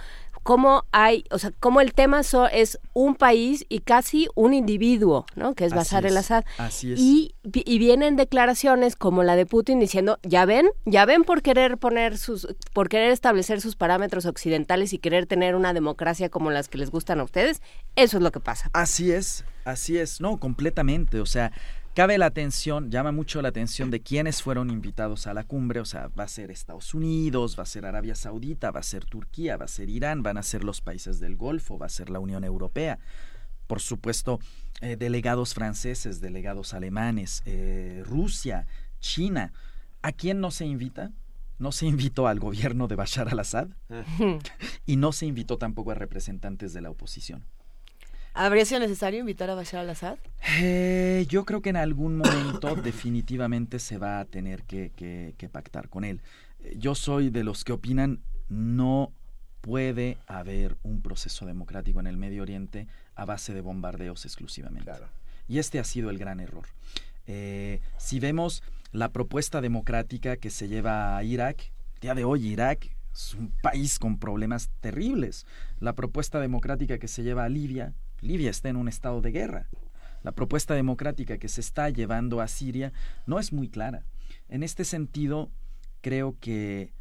[0.91, 5.55] hay, o sea, cómo el tema es un país y casi un individuo, ¿no?
[5.55, 6.45] Que es Bashar el-Assad.
[6.57, 6.99] Así es.
[6.99, 11.77] Y, y, vienen declaraciones como la de Putin diciendo, ya ven, ya ven por querer
[11.77, 16.69] poner sus, por querer establecer sus parámetros occidentales y querer tener una democracia como las
[16.69, 17.61] que les gustan a ustedes.
[17.95, 18.69] Eso es lo que pasa.
[18.73, 21.19] Así es, así es, no, completamente.
[21.19, 21.51] O sea,
[21.97, 25.85] Cabe la atención, llama mucho la atención de quiénes fueron invitados a la cumbre, o
[25.85, 29.57] sea, va a ser Estados Unidos, va a ser Arabia Saudita, va a ser Turquía,
[29.57, 32.19] va a ser Irán, van a ser los países del Golfo, va a ser la
[32.19, 32.99] Unión Europea,
[33.65, 34.39] por supuesto,
[34.79, 38.67] eh, delegados franceses, delegados alemanes, eh, Rusia,
[38.99, 39.51] China.
[40.03, 41.13] ¿A quién no se invita?
[41.57, 43.69] No se invitó al gobierno de Bashar al-Assad
[44.85, 47.43] y no se invitó tampoco a representantes de la oposición.
[48.37, 50.17] ¿Habría sido necesario invitar a Bashar al-Assad?
[50.59, 55.49] Eh, yo creo que en algún momento definitivamente se va a tener que, que- que
[55.49, 56.21] pactar con él.
[56.77, 59.11] Yo soy de los que opinan no
[59.61, 64.91] puede haber un proceso democrático en el Medio Oriente a base de bombardeos exclusivamente.
[65.47, 66.65] Y este ha sido el gran error.
[67.25, 72.47] Eh, si vemos la propuesta democrática que se lleva a Irak, el día de hoy
[72.47, 75.45] Irak es un país con problemas terribles.
[75.79, 79.69] La propuesta democrática que se lleva a Libia, Libia está en un estado de guerra.
[80.23, 82.91] La propuesta democrática que se está llevando a Siria
[83.25, 84.05] no es muy clara.
[84.49, 85.51] En este sentido,
[86.01, 86.93] creo que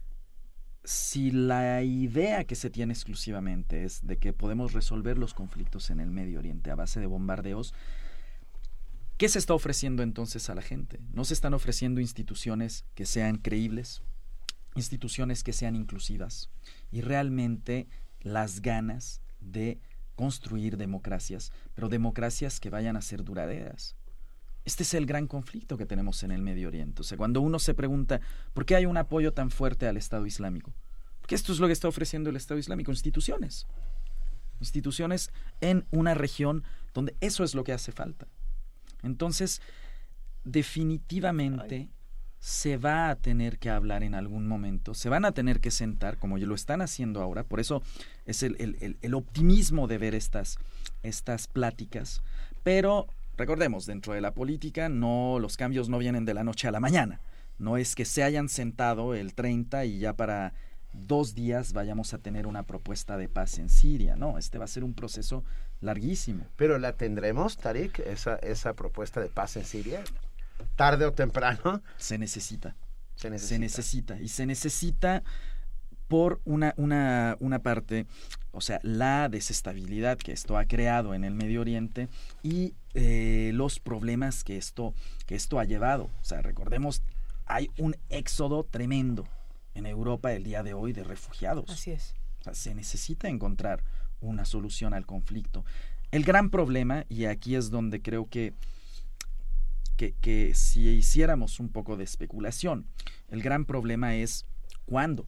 [0.85, 5.99] si la idea que se tiene exclusivamente es de que podemos resolver los conflictos en
[5.99, 7.75] el Medio Oriente a base de bombardeos,
[9.17, 11.01] ¿qué se está ofreciendo entonces a la gente?
[11.13, 14.03] No se están ofreciendo instituciones que sean creíbles,
[14.77, 16.51] instituciones que sean inclusivas
[16.93, 17.89] y realmente
[18.21, 19.81] las ganas de
[20.17, 23.95] construir democracias, pero democracias que vayan a ser duraderas.
[24.65, 27.03] Este es el gran conflicto que tenemos en el Medio Oriente.
[27.03, 28.21] O sea, cuando uno se pregunta
[28.53, 30.75] por qué hay un apoyo tan fuerte al Estado Islámico,
[31.21, 33.69] porque esto es lo que está ofreciendo el Estado Islámico, instituciones.
[34.59, 35.31] Instituciones
[35.61, 36.65] en una región
[36.95, 38.27] donde eso es lo que hace falta.
[39.03, 39.61] Entonces,
[40.45, 41.91] definitivamente
[42.47, 46.17] se va a tener que hablar en algún momento, se van a tener que sentar,
[46.17, 47.83] como lo están haciendo ahora, por eso
[48.25, 50.61] es el, optimismo de ver estas,
[51.03, 52.23] estas pláticas,
[52.63, 56.71] pero recordemos, dentro de la política no, los cambios no vienen de la noche a
[56.71, 57.21] la mañana,
[57.59, 60.53] no es que se hayan sentado el 30 y ya para
[60.93, 64.69] dos días vayamos a tener una propuesta de paz en Siria, no, este va a
[64.69, 65.43] ser un proceso
[65.81, 66.47] larguísimo.
[66.55, 70.05] Pero la tendremos, Tarik, esa, esa propuesta de paz en Siria,
[70.75, 71.83] tarde o temprano.
[71.97, 72.75] Se necesita.
[73.15, 73.55] Se necesita.
[73.55, 74.21] Se necesita.
[74.21, 75.23] Y se necesita
[76.09, 78.07] por una, una, una parte,
[78.53, 82.09] o sea, la desestabilidad que esto ha creado en el Medio Oriente
[82.43, 84.95] y eh, los problemas que esto,
[85.27, 86.05] que esto ha llevado.
[86.21, 87.03] O sea, recordemos,
[87.47, 89.27] hay un éxodo tremendo
[89.75, 91.69] en Europa el día de hoy de refugiados.
[91.71, 92.15] Así es.
[92.41, 93.83] O sea, se necesita encontrar
[94.21, 95.65] una solución al conflicto.
[96.13, 98.55] El gran problema, y aquí es donde creo que,
[99.97, 102.87] que, si hiciéramos un poco de especulación,
[103.29, 104.47] el gran problema es
[104.85, 105.27] cuándo.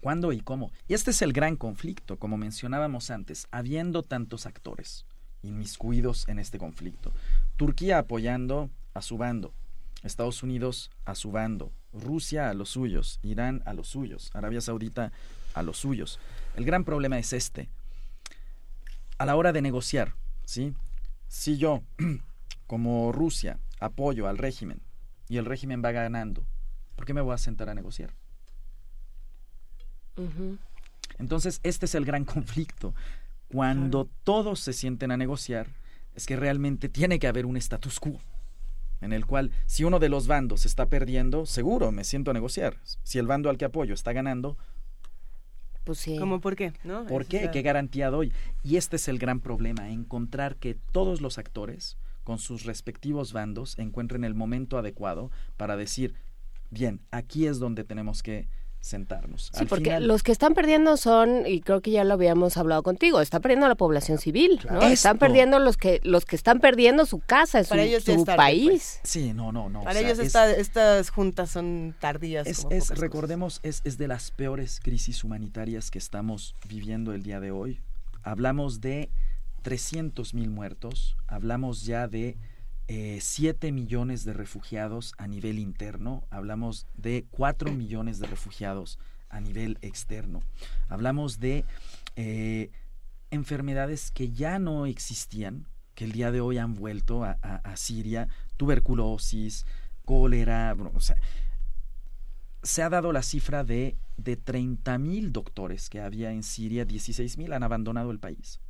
[0.00, 0.72] ¿Cuándo y cómo?
[0.88, 5.06] Y este es el gran conflicto, como mencionábamos antes, habiendo tantos actores
[5.42, 7.12] inmiscuidos en este conflicto.
[7.56, 9.52] Turquía apoyando a su bando,
[10.02, 15.12] Estados Unidos a su bando, Rusia a los suyos, Irán a los suyos, Arabia Saudita
[15.54, 16.18] a los suyos.
[16.56, 17.68] El gran problema es este.
[19.18, 20.74] A la hora de negociar, ¿sí?
[21.28, 21.82] Si yo,
[22.70, 24.80] como Rusia, apoyo al régimen
[25.28, 26.44] y el régimen va ganando,
[26.94, 28.14] ¿por qué me voy a sentar a negociar?
[31.18, 32.94] Entonces, este es el gran conflicto.
[33.48, 35.66] Cuando todos se sienten a negociar,
[36.14, 38.20] es que realmente tiene que haber un status quo
[39.00, 42.76] en el cual si uno de los bandos está perdiendo, seguro me siento a negociar.
[43.02, 44.56] Si el bando al que apoyo está ganando,
[45.82, 46.16] pues sí.
[46.20, 46.72] ¿Cómo por qué?
[46.84, 47.04] ¿No?
[47.06, 47.38] ¿Por qué?
[47.38, 48.32] está- ¿Qué garantía doy?
[48.62, 53.78] Y este es el gran problema, encontrar que todos los actores, con sus respectivos bandos,
[53.78, 56.14] encuentren el momento adecuado para decir,
[56.70, 58.48] bien, aquí es donde tenemos que
[58.82, 59.50] sentarnos.
[59.52, 62.56] Sí, Al porque final- los que están perdiendo son, y creo que ya lo habíamos
[62.56, 64.76] hablado contigo, está perdiendo la población civil, ¿no?
[64.78, 64.86] Esto.
[64.88, 68.36] Están perdiendo los que los que están perdiendo su casa, su, Para ellos su tarde,
[68.38, 68.68] país.
[68.70, 69.00] pues.
[69.04, 69.80] Sí, no, no, no.
[69.80, 72.46] o Para sea, ellos es- esta- estas juntas son tardías.
[72.46, 77.22] Es, como es- recordemos, es, es de las peores crisis humanitarias que estamos viviendo el
[77.22, 77.80] día de hoy.
[78.22, 79.10] Hablamos de
[79.60, 82.36] 300 mil muertos, hablamos ya de
[83.20, 88.98] 7 millones de refugiados a nivel interno, hablamos de 4 millones de refugiados
[89.28, 90.42] a nivel externo,
[90.88, 91.64] hablamos de
[92.16, 92.70] eh,
[93.30, 97.36] enfermedades que ya no existían, que el día de hoy han vuelto a,
[97.76, 99.66] Siria, tuberculosis,
[100.04, 100.76] cólera,
[102.62, 107.38] se ha dado la cifra de, de 30 mil doctores que había en Siria, 16
[107.38, 108.60] mil han abandonado el país.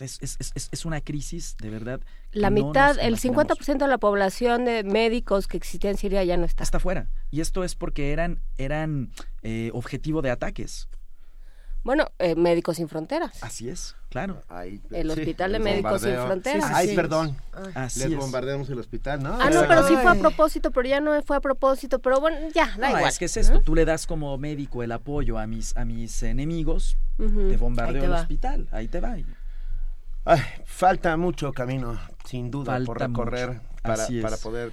[0.00, 2.00] Es, es- es- es una crisis de verdad.
[2.32, 3.46] La no mitad, el imaginamos.
[3.46, 6.64] 50% de la población de médicos que existía en Siria ya no está.
[6.64, 7.06] Está fuera.
[7.30, 9.10] Y esto es porque eran, eran
[9.42, 10.88] eh, objetivo de ataques.
[11.84, 13.42] Bueno, eh, Médicos Sin Fronteras.
[13.44, 14.42] Así es, claro.
[14.90, 16.70] El Hospital de Médicos Sin Fronteras.
[16.72, 17.36] Ay, perdón.
[17.74, 18.16] Así Les es.
[18.16, 19.34] bombardeamos el hospital, ¿no?
[19.38, 22.38] Ah, no, pero sí fue a propósito, pero ya no fue a propósito, pero bueno,
[22.54, 23.08] ya, da No, igual.
[23.12, 26.22] es que es esto, tú le das como médico el apoyo a mis, a mis
[26.22, 27.48] enemigos, Ujú.
[27.48, 28.20] te Ahí bombardeo te el va.
[28.22, 29.16] hospital, ahí te va.
[30.26, 34.06] Ay, falta mucho camino, sin duda, por recorrer para,
[34.42, 34.72] poder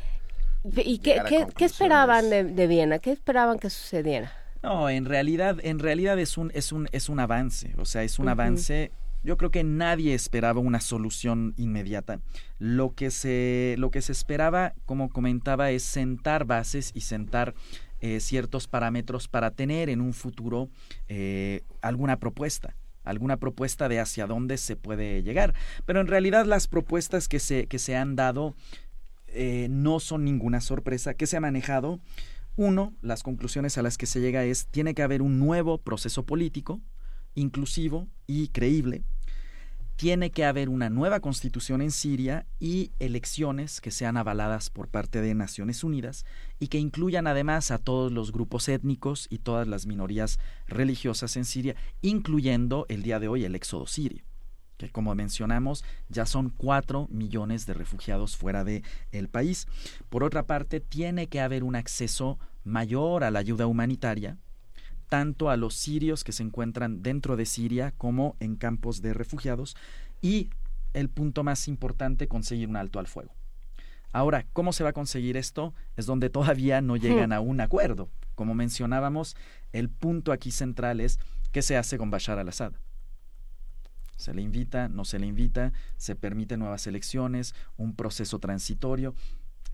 [0.64, 3.00] ¿Y qué, qué, qué esperaban de, de Viena?
[3.00, 4.32] ¿Qué esperaban que sucediera?
[4.64, 7.74] No, en realidad, en realidad es un, es un, es un avance.
[7.78, 8.92] O sea, es un avance.
[9.24, 12.22] Yo creo que nadie esperaba una solución inmediata.
[12.60, 17.56] Lo que se, lo que se esperaba, como comentaba, es sentar bases y sentar
[18.00, 20.70] eh, ciertos parámetros para tener en un futuro
[21.08, 25.54] eh, alguna propuesta alguna propuesta de hacia dónde se puede llegar.
[25.86, 28.56] Pero en realidad las propuestas que se, que se han dado
[29.28, 31.14] eh, no son ninguna sorpresa.
[31.14, 32.00] que se ha manejado?
[32.58, 36.26] Uno, las conclusiones a las que se llega es, tiene que haber un nuevo proceso
[36.26, 36.82] político,
[37.34, 39.04] inclusivo y creíble.
[40.02, 45.22] Tiene que haber una nueva constitución en Siria y elecciones que sean avaladas por parte
[45.22, 46.26] de Naciones Unidas
[46.60, 51.46] y que incluyan además a todos los grupos étnicos y todas las minorías religiosas en
[51.46, 54.24] Siria, incluyendo el día de hoy el éxodo sirio
[54.80, 59.68] que como mencionamos ya son cuatro millones de refugiados fuera del el país.
[60.10, 64.40] Por otra parte, tiene que haber un acceso mayor a la ayuda humanitaria,
[65.12, 69.76] tanto a los sirios que se encuentran dentro de Siria como en campos de refugiados,
[70.22, 70.50] y
[70.94, 73.34] el punto más importante, conseguir un alto al fuego.
[74.14, 75.74] Ahora, ¿cómo se va a conseguir esto?
[75.98, 78.10] Es donde todavía no llegan a un acuerdo.
[78.36, 79.36] Como mencionábamos,
[79.74, 81.20] el punto aquí central es
[81.52, 82.72] qué se hace con Bashar al-Assad.
[84.16, 89.14] Se le invita, no se le invita, se permiten nuevas elecciones, un proceso transitorio.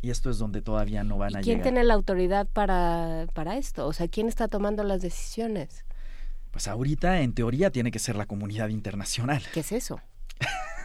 [0.02, 1.44] Y esto es donde todavía no van a llegar.
[1.44, 3.88] ¿Quién tiene la autoridad para, para esto?
[3.88, 5.86] O sea, ¿quién está tomando las decisiones?
[6.52, 9.44] Pues ahorita, en teoría, tiene que ser la comunidad internacional.
[9.54, 10.00] ¿Qué es eso?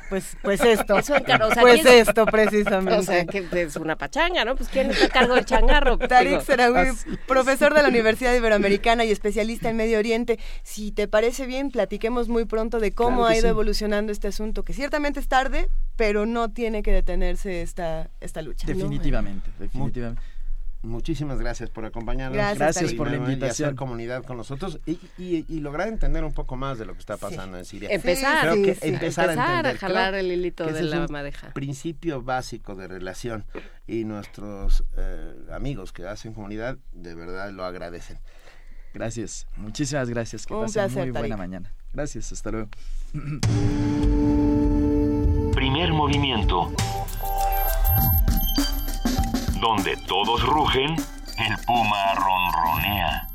[0.08, 0.98] Pues, pues esto.
[0.98, 2.92] Eso encar- o sea, pues ¿quién- esto, precisamente.
[2.98, 4.56] O sea, que es una pachanga, ¿no?
[4.56, 5.96] Pues ¿quién está a cargo del changarro?
[6.08, 7.10] Tarik así.
[7.26, 10.38] profesor de la Universidad Iberoamericana y especialista en Medio Oriente.
[10.64, 13.48] Si te parece bien, platiquemos muy pronto de cómo Claro ha ido sí.
[13.48, 15.70] evolucionando este asunto, que ciertamente es tarde,
[16.02, 18.66] pero no tiene que detenerse esta, esta lucha.
[18.66, 18.74] ¿no?
[18.74, 20.20] Definitivamente, definitivamente.
[20.82, 22.36] Muchísimas gracias por acompañarnos.
[22.36, 23.68] Gracias, por la nuevamente, y invitación.
[23.68, 26.98] hacer comunidad con nosotros y, y- y lograr entender un poco más de lo que
[26.98, 27.88] está pasando en Siria.
[27.88, 28.88] Empezar, Creo sí, que sí.
[28.88, 29.78] empezar, a Empezar a entender.
[29.78, 31.52] jalar el hilito de la un madeja.
[31.52, 33.44] Principio básico de relación
[33.86, 38.18] y nuestros eh, amigos que hacen comunidad de verdad lo agradecen.
[38.92, 40.46] Gracias, muchísimas gracias.
[40.46, 41.38] Que Un pasen placer, muy buena Tarik.
[41.38, 41.72] mañana.
[41.92, 42.70] Gracias, hasta luego.
[45.72, 46.70] Primer movimiento.
[49.58, 50.94] Donde todos rugen,
[51.38, 53.26] el puma ronronea.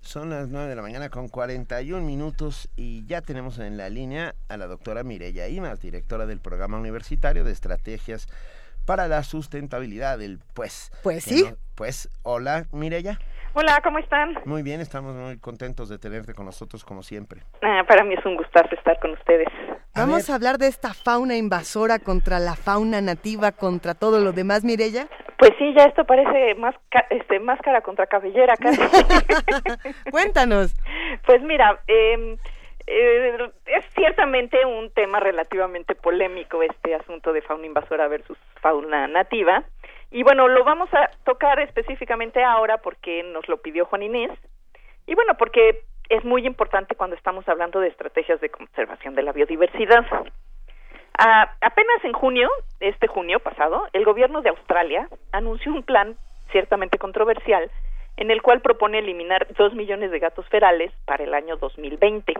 [0.00, 4.34] Son las 9 de la mañana con 41 minutos y ya tenemos en la línea
[4.48, 8.26] a la doctora Mireya Imas, directora del programa universitario de estrategias
[8.86, 10.90] para la sustentabilidad del pues.
[11.04, 11.44] Pues sí.
[11.48, 13.20] no- pues, hola Mireya.
[13.54, 14.34] Hola, ¿cómo están?
[14.44, 17.40] Muy bien, estamos muy contentos de tenerte con nosotros como siempre.
[17.62, 19.48] Ah, para mí es un gustazo estar con ustedes.
[19.96, 24.62] Vamos a hablar de esta fauna invasora contra la fauna nativa, contra todo lo demás,
[24.64, 25.08] Mirella.
[25.38, 28.80] Pues sí, ya esto parece más ca- este, máscara contra cabellera casi.
[30.10, 30.74] Cuéntanos.
[31.26, 32.36] Pues mira, eh,
[32.86, 39.64] eh, es ciertamente un tema relativamente polémico este asunto de fauna invasora versus fauna nativa.
[40.10, 44.30] Y bueno, lo vamos a tocar específicamente ahora porque nos lo pidió Juan Inés.
[45.06, 49.32] Y bueno, porque es muy importante cuando estamos hablando de estrategias de conservación de la
[49.32, 50.04] biodiversidad.
[51.18, 52.48] Ah, apenas en junio,
[52.80, 56.16] este junio pasado, el gobierno de Australia anunció un plan
[56.52, 57.70] ciertamente controversial
[58.16, 62.34] en el cual propone eliminar dos millones de gatos ferales para el año 2020.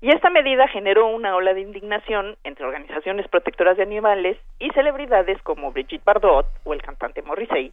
[0.00, 5.40] Y esta medida generó una ola de indignación entre organizaciones protectoras de animales y celebridades
[5.42, 7.72] como Brigitte Bardot o el cantante Morrissey,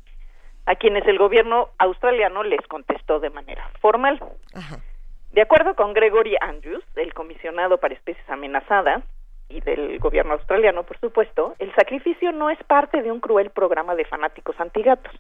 [0.66, 4.20] a quienes el gobierno australiano les contestó de manera formal.
[5.32, 9.04] De acuerdo con Gregory Andrews, el comisionado para especies amenazadas,
[9.50, 13.94] y del gobierno australiano, por supuesto, el sacrificio no es parte de un cruel programa
[13.96, 15.14] de fanáticos antigatos.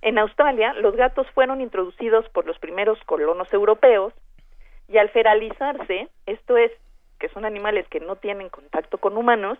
[0.00, 4.12] En Australia, los gatos fueron introducidos por los primeros colonos europeos
[4.88, 6.70] y al feralizarse, esto es,
[7.18, 9.58] que son animales que no tienen contacto con humanos,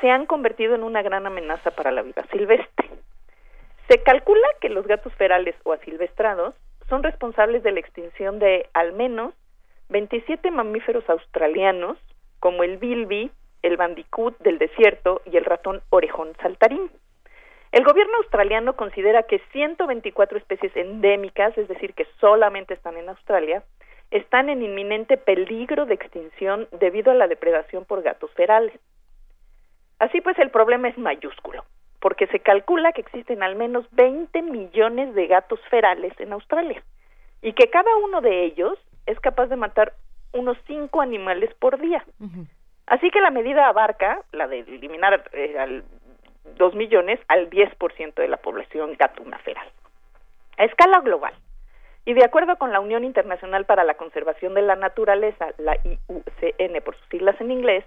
[0.00, 2.90] se han convertido en una gran amenaza para la vida silvestre.
[3.88, 6.54] Se calcula que los gatos ferales o asilvestrados
[6.88, 9.34] son responsables de la extinción de al menos
[9.88, 11.96] 27 mamíferos australianos,
[12.40, 13.30] como el bilby,
[13.62, 16.90] el bandicoot del desierto y el ratón orejón saltarín.
[17.72, 23.62] El gobierno australiano considera que 124 especies endémicas, es decir, que solamente están en Australia,
[24.10, 28.78] están en inminente peligro de extinción debido a la depredación por gatos ferales.
[29.98, 31.64] Así pues, el problema es mayúsculo,
[32.00, 36.82] porque se calcula que existen al menos 20 millones de gatos ferales en Australia
[37.42, 39.92] y que cada uno de ellos es capaz de matar
[40.32, 42.04] unos cinco animales por día.
[42.86, 45.84] Así que la medida abarca, la de eliminar eh, al
[46.56, 49.68] 2 millones, al 10% de la población gatuna feral.
[50.58, 51.34] A escala global,
[52.06, 56.80] y de acuerdo con la Unión Internacional para la Conservación de la Naturaleza, la IUCN
[56.84, 57.84] por sus siglas en inglés,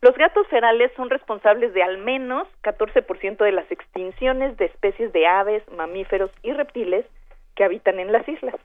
[0.00, 5.28] los gatos ferales son responsables de al menos 14% de las extinciones de especies de
[5.28, 7.06] aves, mamíferos y reptiles
[7.54, 8.56] que habitan en las islas.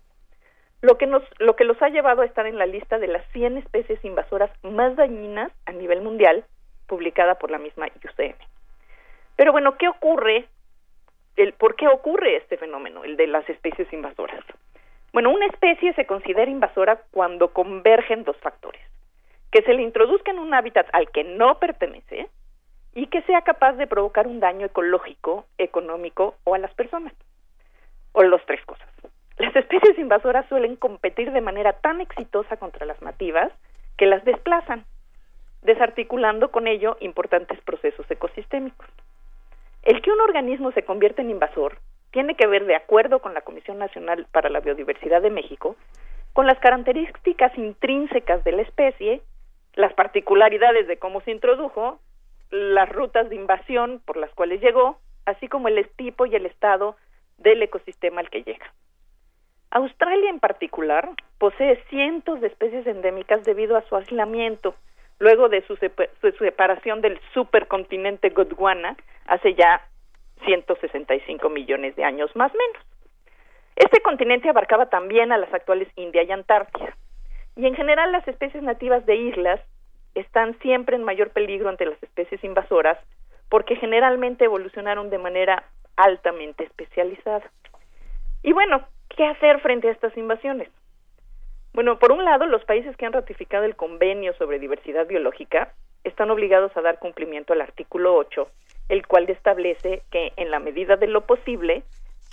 [0.81, 3.23] Lo que, nos, lo que los ha llevado a estar en la lista de las
[3.33, 6.43] 100 especies invasoras más dañinas a nivel mundial,
[6.87, 8.35] publicada por la misma IUCN.
[9.35, 10.47] Pero bueno, ¿qué ocurre?
[11.35, 14.43] El, ¿Por qué ocurre este fenómeno, el de las especies invasoras?
[15.13, 18.81] Bueno, una especie se considera invasora cuando convergen dos factores.
[19.51, 22.29] Que se le introduzca en un hábitat al que no pertenece
[22.93, 27.13] y que sea capaz de provocar un daño ecológico, económico o a las personas.
[28.11, 28.87] O las tres cosas.
[29.37, 33.51] Las especies invasoras suelen competir de manera tan exitosa contra las nativas
[33.95, 34.85] que las desplazan,
[35.61, 38.87] desarticulando con ello importantes procesos ecosistémicos.
[39.83, 41.77] El que un organismo se convierte en invasor
[42.11, 45.75] tiene que ver, de acuerdo con la Comisión Nacional para la Biodiversidad de México,
[46.33, 49.21] con las características intrínsecas de la especie,
[49.73, 51.99] las particularidades de cómo se introdujo,
[52.49, 56.95] las rutas de invasión por las cuales llegó, así como el tipo y el estado
[57.37, 58.73] del ecosistema al que llega.
[59.71, 64.75] Australia en particular posee cientos de especies endémicas debido a su aislamiento,
[65.19, 65.75] luego de su,
[66.37, 68.95] separación del supercontinente Gondwana
[69.25, 69.81] hace ya
[70.45, 72.85] 165 millones de años más o menos.
[73.75, 76.95] Este continente abarcaba también a las actuales India y Antártida.
[77.55, 79.61] Y en general las especies nativas de islas
[80.15, 82.97] están siempre en mayor peligro ante las especies invasoras
[83.49, 85.63] porque generalmente evolucionaron de manera
[85.95, 87.49] altamente especializada.
[88.43, 90.69] Y bueno, ¿qué hacer frente a estas invasiones?
[91.73, 96.31] Bueno, por un lado, los países que han ratificado el convenio sobre diversidad biológica están
[96.31, 98.49] obligados a dar cumplimiento al artículo 8
[98.89, 101.83] el cual establece que en la medida de lo posible,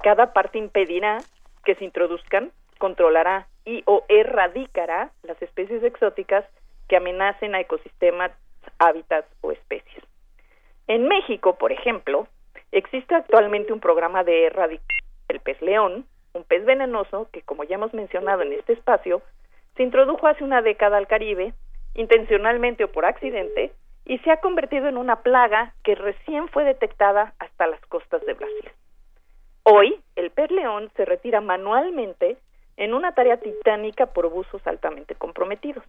[0.02, 1.18] cada parte impedirá
[1.64, 6.44] que se introduzcan, controlará y o erradicará las especies exóticas
[6.88, 8.30] que amenacen a ecosistemas,
[8.78, 10.04] hábitats o especies.
[10.86, 12.28] En México, por ejemplo,
[12.72, 14.88] existe actualmente un programa de erradicación
[15.28, 19.22] del pez león, un pez venenoso que, como ya hemos mencionado en este espacio,
[19.76, 21.54] se introdujo hace una década al Caribe,
[21.94, 23.72] intencionalmente o por accidente,
[24.06, 28.34] y se ha convertido en una plaga que recién fue detectada hasta las costas de
[28.34, 28.70] Brasil.
[29.62, 32.36] Hoy, el pez león se retira manualmente
[32.76, 35.84] en una tarea titánica por abusos altamente comprometidos.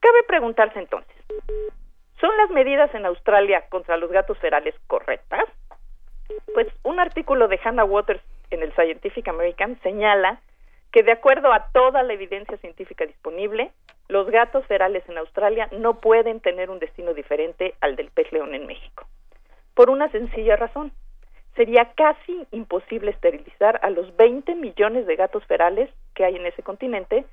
[0.00, 1.16] Cabe preguntarse entonces,
[2.20, 5.44] ¿son las medidas en Australia contra los gatos ferales correctas?
[6.54, 10.40] Pues un artículo de Hannah Waters en el Scientific American señala
[10.92, 13.72] que de acuerdo a toda la evidencia científica disponible,
[14.08, 18.54] los gatos ferales en Australia no pueden tener un destino diferente al del pez león
[18.54, 19.06] en México.
[19.74, 20.92] Por una sencilla razón.
[21.56, 26.62] Sería casi imposible esterilizar a los 20 millones de gatos ferales que hay en ese
[26.62, 27.26] continente,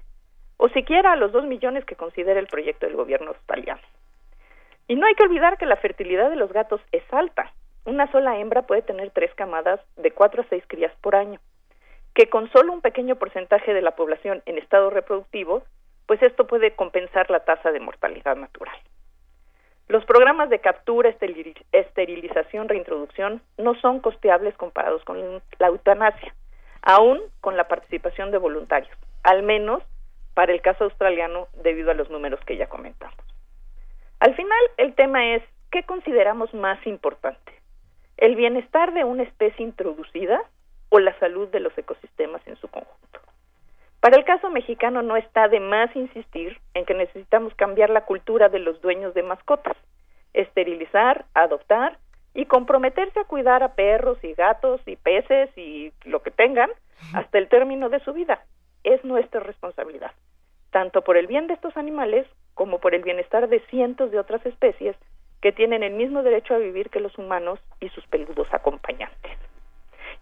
[0.57, 3.81] o siquiera a los 2 millones que considera el proyecto del gobierno australiano.
[4.87, 7.53] Y no hay que olvidar que la fertilidad de los gatos es alta.
[7.85, 11.39] Una sola hembra puede tener tres camadas de 4 a 6 crías por año,
[12.19, 15.63] que con solo un pequeño porcentaje de la población en estado reproductivo
[16.05, 18.75] pues esto puede compensar la tasa de mortalidad natural.
[19.87, 21.15] Los programas de captura,
[21.71, 26.35] esterilización, reintroducción no son costeables comparados con la eutanasia,
[26.81, 28.91] aún con la participación de voluntarios,
[29.23, 29.81] al menos
[30.33, 33.15] para el caso australiano debido a los números que ya comentamos.
[34.19, 37.53] Al final, el tema es, ¿qué consideramos más importante?
[38.17, 40.43] ¿El bienestar de una especie introducida
[40.89, 43.19] o la salud de los ecosistemas en su conjunto?
[43.99, 48.47] Para el caso mexicano no está de más insistir en que necesitamos cambiar la cultura
[48.47, 49.75] de los dueños de mascotas,
[50.33, 51.97] esterilizar, adoptar
[52.33, 56.69] y comprometerse a cuidar a perros y gatos y peces y lo que tengan
[57.13, 58.45] hasta el término de su vida.
[58.83, 60.11] Es nuestra responsabilidad,
[60.71, 64.45] tanto por el bien de estos animales como por el bienestar de cientos de otras
[64.45, 64.95] especies
[65.41, 69.37] que tienen el mismo derecho a vivir que los humanos y sus peludos acompañantes.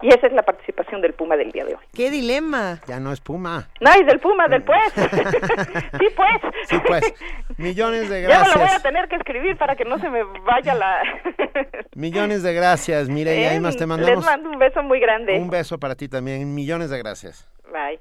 [0.00, 1.84] Y esa es la participación del Puma del día de hoy.
[1.92, 2.80] ¡Qué dilema!
[2.86, 3.68] Ya no es Puma.
[3.80, 4.92] No, es del Puma, del pues.
[4.94, 6.54] sí, pues.
[6.68, 7.14] Sí, pues.
[7.56, 8.46] Millones de gracias.
[8.46, 11.02] Ya me lo voy a tener que escribir para que no se me vaya la...
[11.96, 14.24] Millones de gracias, Mire, y ahí más te mandamos...
[14.24, 15.36] Les mando un beso muy grande.
[15.36, 16.54] Un beso para ti también.
[16.54, 17.48] Millones de gracias.
[17.72, 17.98] Bye.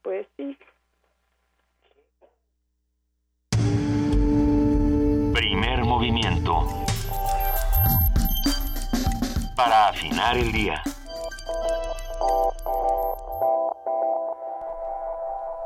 [0.00, 0.56] Pues sí.
[5.34, 6.87] Primer movimiento
[9.58, 10.80] para afinar el día.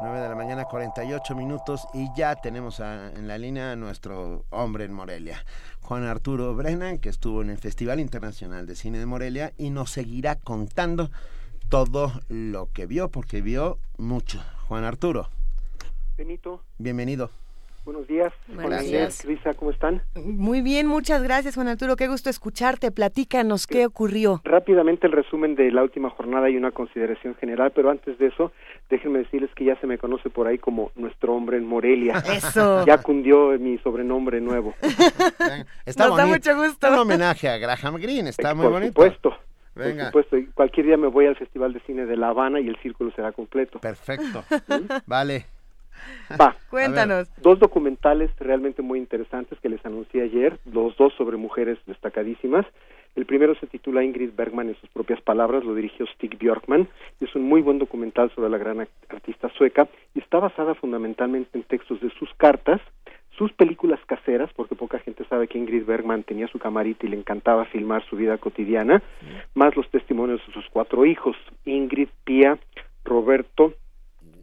[0.01, 4.47] 9 de la mañana, 48 minutos y ya tenemos a- en la línea a nuestro
[4.49, 5.45] hombre en Morelia,
[5.83, 9.91] Juan Arturo Brennan, que estuvo en el Festival Internacional de Cine de Morelia y nos
[9.91, 11.11] seguirá contando
[11.69, 14.43] todo lo que vio, porque vio mucho.
[14.69, 15.29] Juan Arturo,
[16.17, 17.31] Benito, bienvenido.
[17.85, 18.33] Buenos días.
[18.49, 19.25] Buenos días.
[19.25, 20.03] Luisa, ¿cómo están?
[20.15, 21.97] Muy bien, muchas gracias, Juan Arturo.
[21.97, 22.91] Qué gusto escucharte.
[22.91, 24.41] Platícanos qué ocurrió.
[24.45, 28.53] Rápidamente el resumen de la última jornada y una consideración general, pero antes de eso,
[28.91, 32.15] déjenme decirles que ya se me conoce por ahí como nuestro hombre en Morelia.
[32.33, 32.85] Eso.
[32.87, 34.75] Ya cundió mi sobrenombre nuevo.
[35.87, 36.51] Está Nos da bonito.
[36.55, 36.89] mucho gusto.
[36.89, 38.93] Un homenaje a Graham Greene, está muy por bonito.
[38.93, 39.35] supuesto.
[39.75, 40.11] Venga.
[40.11, 42.77] Por supuesto, cualquier día me voy al Festival de Cine de La Habana y el
[42.83, 43.79] círculo será completo.
[43.81, 44.45] Perfecto.
[45.07, 45.47] Vale.
[46.41, 46.57] Va.
[46.71, 47.29] Cuéntanos.
[47.41, 52.67] Dos documentales realmente muy interesantes que les anuncié ayer, los dos sobre mujeres destacadísimas.
[53.15, 56.89] El primero se titula Ingrid Bergman en sus propias palabras, lo dirigió Stig Björkman,
[57.21, 61.59] y es un muy buen documental sobre la gran artista sueca y está basada fundamentalmente
[61.59, 62.81] en textos de sus cartas,
[63.37, 67.17] sus películas caseras, porque poca gente sabe que Ingrid Bergman tenía su camarita y le
[67.19, 69.03] encantaba filmar su vida cotidiana,
[69.55, 72.59] más los testimonios de sus cuatro hijos, Ingrid, Pia,
[73.05, 73.75] Roberto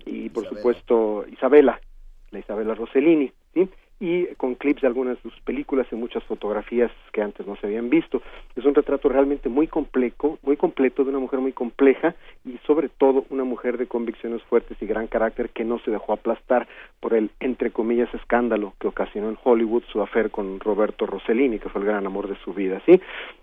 [0.09, 1.79] y por supuesto Isabela,
[2.31, 3.69] la Isabela Rossellini, ¿sí?
[3.99, 7.67] Y con clips de algunas de sus películas y muchas fotografías que antes no se
[7.67, 8.21] habían visto.
[8.55, 12.89] Es un retrato realmente muy complejo, muy completo de una mujer muy compleja y sobre
[12.89, 16.67] todo una mujer de convicciones fuertes y gran carácter que no se dejó aplastar
[16.99, 21.69] por el entre comillas escándalo que ocasionó en Hollywood su afer con Roberto Rossellini, que
[21.69, 23.01] fue el gran amor de su vida, ¿sí?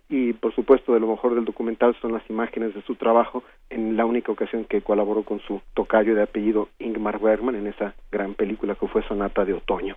[0.09, 3.97] Y por supuesto de lo mejor del documental son las imágenes de su trabajo en
[3.97, 8.35] la única ocasión que colaboró con su tocayo de apellido Ingmar Bergman en esa gran
[8.35, 9.97] película que fue Sonata de Otoño.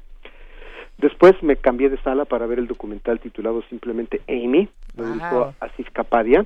[0.99, 5.13] Después me cambié de sala para ver el documental titulado simplemente Amy, lo Wow.
[5.13, 6.45] dirigió Asif Kapadia,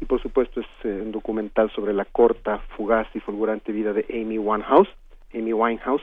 [0.00, 4.06] y por supuesto es eh, un documental sobre la corta, fugaz y fulgurante vida de
[4.08, 4.88] Amy Winehouse,
[5.34, 6.02] Amy Winehouse,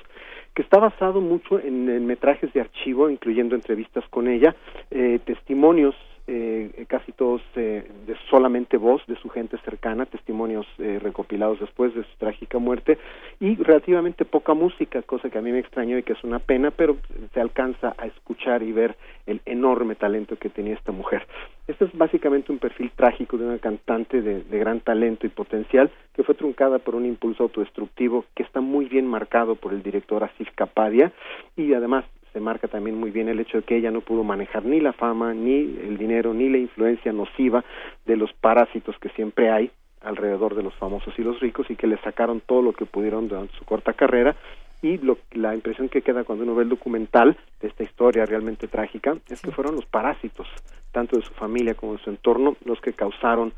[0.53, 4.53] que está basado mucho en, en metrajes de archivo, incluyendo entrevistas con ella,
[4.91, 5.95] eh, testimonios,
[6.27, 11.95] eh, casi todos eh, de solamente voz de su gente cercana, testimonios eh, recopilados después
[11.95, 12.97] de su trágica muerte,
[13.39, 16.71] y relativamente poca música, cosa que a mí me extrañó y que es una pena,
[16.71, 16.97] pero
[17.33, 21.25] se alcanza a escuchar y ver el enorme talento que tenía esta mujer.
[21.67, 25.91] Este es básicamente un perfil trágico de una cantante de, de gran talento y potencial
[26.13, 30.23] que fue truncada por un impulso autodestructivo que está muy bien marcado por el director
[30.23, 31.11] Asif Kapadia
[31.55, 32.05] y además
[32.37, 34.93] se marca también muy bien el hecho de que ella no pudo manejar ni la
[34.93, 37.65] fama, ni el dinero, ni la influencia nociva
[38.05, 41.87] de los parásitos que siempre hay alrededor de los famosos y los ricos y que
[41.87, 44.35] le sacaron todo lo que pudieron durante su corta carrera
[44.83, 48.67] y lo, la impresión que queda cuando uno ve el documental de esta historia realmente
[48.67, 50.47] trágica es que fueron los parásitos,
[50.91, 53.51] tanto de su familia como de su entorno, los que causaron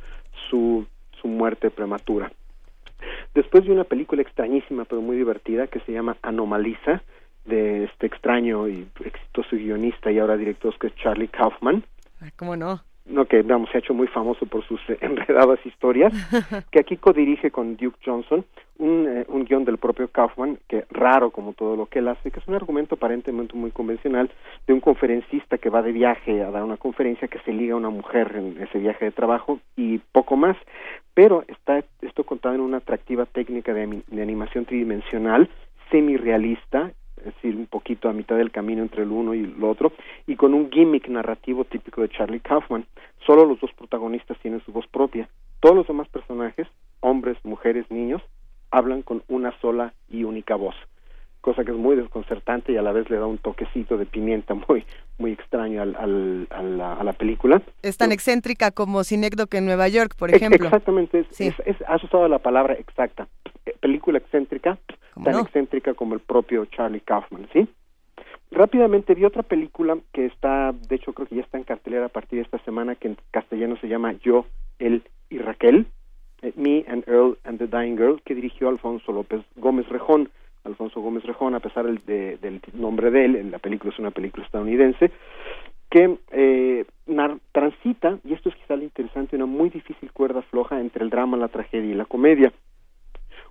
[0.49, 0.85] su,
[1.22, 2.32] su muerte prematura.
[3.35, 7.01] Después de una película extrañísima pero muy divertida que se llama Anomaliza,
[7.49, 11.83] de este extraño y exitoso guionista y ahora director que es Charlie Kaufman,
[12.37, 12.81] ¿Cómo no?
[13.05, 16.13] no que vamos se ha hecho muy famoso por sus eh, enredadas historias,
[16.71, 18.45] que aquí codirige con Duke Johnson
[18.77, 22.31] un, eh, un guion del propio Kaufman, que raro como todo lo que él hace,
[22.31, 24.31] que es un argumento aparentemente muy convencional
[24.67, 27.77] de un conferencista que va de viaje a dar una conferencia que se liga a
[27.77, 30.55] una mujer en ese viaje de trabajo y poco más,
[31.13, 35.49] pero está esto contado en una atractiva técnica de animación tridimensional,
[35.91, 39.91] semi-realista, es decir, un poquito a mitad del camino entre el uno y el otro,
[40.27, 42.85] y con un gimmick narrativo típico de Charlie Kaufman.
[43.25, 45.30] Solo los dos protagonistas tienen su voz propia.
[45.59, 46.67] Todos los demás personajes,
[47.01, 48.22] hombres, mujeres, niños,
[48.72, 50.75] hablan con una sola y única voz,
[51.41, 54.53] cosa que es muy desconcertante y a la vez le da un toquecito de pimienta
[54.67, 54.85] muy
[55.17, 57.61] muy extraño al, al- a, la, a la película.
[57.81, 60.65] Es tan excéntrica como Cinécdoque en Nueva York, por ejemplo.
[60.65, 61.47] Exactamente, es, Sí.
[61.47, 63.27] es- es- has usado la palabra exacta.
[63.81, 64.77] Película excéntrica,
[65.23, 65.39] tan no?
[65.41, 67.67] excéntrica como el propio Charlie Kaufman, ¿sí?
[68.51, 72.09] Rápidamente vi otra película que está, de hecho creo que ya está en cartelera a
[72.09, 74.45] partir de esta semana, que en castellano se llama Yo,
[74.79, 75.85] Él y Raquel,
[76.41, 80.29] eh, Me and Earl and the Dying Girl, que dirigió Alfonso López Gómez Rejón.
[80.63, 83.99] Alfonso Gómez Rejón, a pesar del, de- del nombre de él, en la película es
[83.99, 85.11] una película estadounidense,
[85.89, 86.85] que eh,
[87.51, 91.38] transita, y esto es quizá lo interesante, una muy difícil cuerda floja entre el drama,
[91.38, 92.53] la tragedia y la comedia.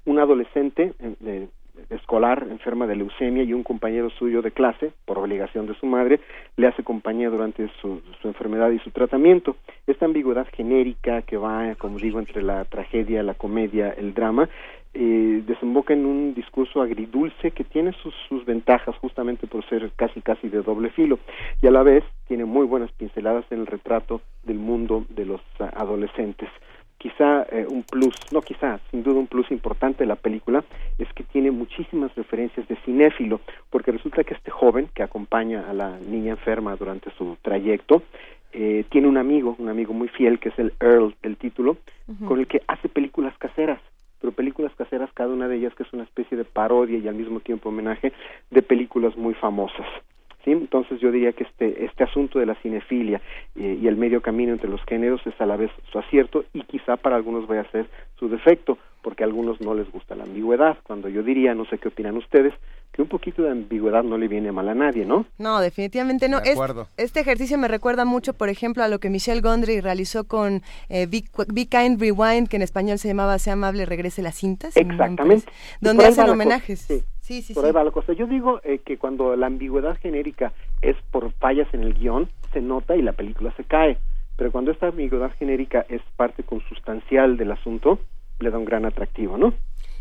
[0.05, 0.93] Un adolescente
[1.25, 1.49] eh,
[1.91, 6.21] escolar enferma de leucemia y un compañero suyo de clase, por obligación de su madre,
[6.57, 9.57] le hace compañía durante su, su enfermedad y su tratamiento.
[9.87, 14.49] Esta ambigüedad genérica que va, como digo, entre la tragedia, la comedia, el drama,
[14.95, 20.23] eh, desemboca en un discurso agridulce que tiene sus, sus ventajas justamente por ser casi
[20.23, 21.19] casi de doble filo
[21.63, 25.41] y a la vez tiene muy buenas pinceladas en el retrato del mundo de los
[25.61, 26.49] ah, adolescentes.
[26.99, 30.65] Quizá eh, un plus, no quizá, sin duda un plus importante de la película
[30.99, 35.73] es que tiene muchísimas referencias de cinéfilo, porque resulta que este joven que acompaña a
[35.73, 38.03] la niña enferma durante su trayecto
[38.53, 41.77] eh, tiene un amigo, un amigo muy fiel que es el Earl del título,
[42.27, 43.81] con el que hace películas caseras
[44.21, 47.15] pero películas caseras, cada una de ellas que es una especie de parodia y al
[47.15, 48.13] mismo tiempo homenaje
[48.51, 49.87] de películas muy famosas.
[50.45, 50.53] ¿Sí?
[50.53, 53.21] Entonces yo diría que este, este asunto de la cinefilia
[53.57, 56.63] eh, y el medio camino entre los géneros es a la vez su acierto y
[56.63, 57.87] quizá para algunos vaya a ser
[58.19, 58.79] su defecto,
[59.09, 62.19] porque a algunos no les gusta la ambigüedad, cuando yo diría, no sé qué opinan
[62.19, 62.53] ustedes,
[62.93, 65.25] que un poquito de ambigüedad no le viene mal a nadie, ¿no?
[65.39, 66.43] No, definitivamente no.
[66.43, 66.89] De acuerdo.
[66.99, 71.07] este ejercicio me recuerda mucho, por ejemplo, a lo que Michelle Gondry realizó con eh,
[71.07, 74.71] Be, Be Kind Rewind, que en español se llamaba Sea amable, regrese la cinta.
[74.71, 75.47] si no me Exactamente.
[75.81, 76.87] Donde hacen homenajes.
[76.87, 77.05] cosa, sí.
[77.23, 77.69] Sí, sí, por sí.
[77.69, 78.13] ahí va la cosa.
[78.13, 82.61] Yo digo eh, que cuando la ambigüedad genérica es por fallas en el guion, se
[82.61, 83.97] nota y la película se cae.
[84.37, 88.01] Pero cuando esta ambigüedad genérica es parte consustancial del asunto,
[88.41, 89.55] le da un gran atractivo, ¿no?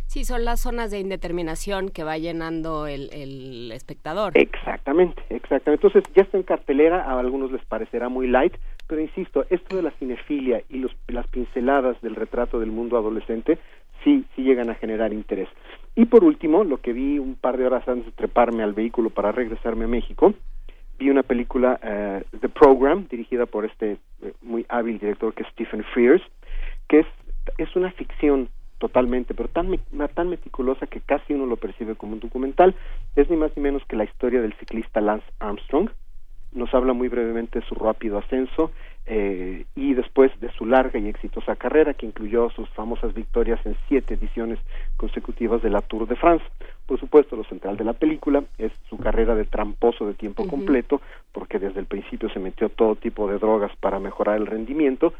[0.06, 4.32] Sí, son las zonas de indeterminación que va llenando el, el espectador.
[4.35, 5.85] Exactamente, exactamente.
[5.85, 8.53] Entonces ya está en cartelera, a algunos les parecerá muy light,
[8.88, 13.59] pero insisto, esto de la cinefilia y los, las pinceladas del retrato del mundo adolescente
[14.03, 15.49] sí, sí llegan a generar interés.
[15.95, 19.09] Y por último, lo que vi un par de horas antes de treparme al vehículo
[19.09, 20.33] para regresarme a México,
[20.99, 25.49] vi una película, eh, The Program, dirigida por este eh, muy hábil director que es
[25.49, 26.24] Stephen Frears,
[26.88, 27.07] que es,
[27.58, 32.14] es una ficción totalmente, pero tan, me- tan meticulosa que casi uno lo percibe como
[32.14, 32.76] un documental.
[33.16, 35.90] Es ni más ni menos que la historia del ciclista Lance Armstrong.
[36.53, 38.72] Nos habla muy brevemente de su rápido ascenso
[39.06, 43.76] eh, y después de su larga y exitosa carrera que incluyó sus famosas victorias en
[43.88, 44.59] siete ediciones
[44.95, 46.45] consecutivas de la Tour de France.
[46.85, 51.01] Por supuesto, lo central de la película es su carrera de tramposo de tiempo completo,
[51.34, 55.14] porque desde el principio se metió todo tipo de drogas para mejorar el rendimiento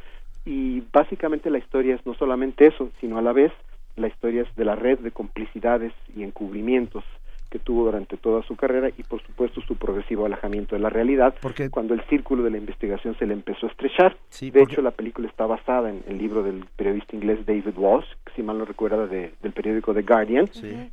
[0.48, 3.52] y básicamente la historia es no solamente eso, sino a la vez
[3.96, 7.04] la historia es de la red de complicidades y encubrimientos
[7.50, 11.34] que tuvo durante toda su carrera y por supuesto su progresivo alejamiento de la realidad
[11.70, 14.18] cuando el círculo de la investigación se le empezó a estrechar.
[14.52, 18.34] de hecho, la película está basada en el libro del periodista inglés David Walsh, que
[18.36, 20.48] si mal no recuerda de- del periódico The Guardian,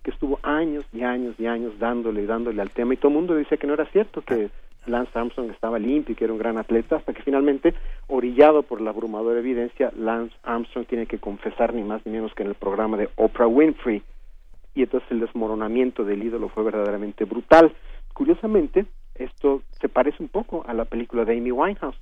[0.05, 3.15] que estuvo años y años y años dándole y dándole al tema y todo el
[3.17, 4.49] mundo decía que no era cierto, que
[4.87, 7.75] Lance Armstrong estaba limpio y que era un gran atleta, hasta que finalmente,
[8.09, 12.43] orillado por la abrumadora evidencia, Lance Armstrong tiene que confesar ni más ni menos que
[12.43, 14.03] en el programa de Oprah Winfrey,
[14.75, 17.73] y entonces el desmoronamiento del ídolo fue verdaderamente brutal.
[18.13, 21.99] Curiosamente, esto se parece un poco a la película de Amy Winehouse,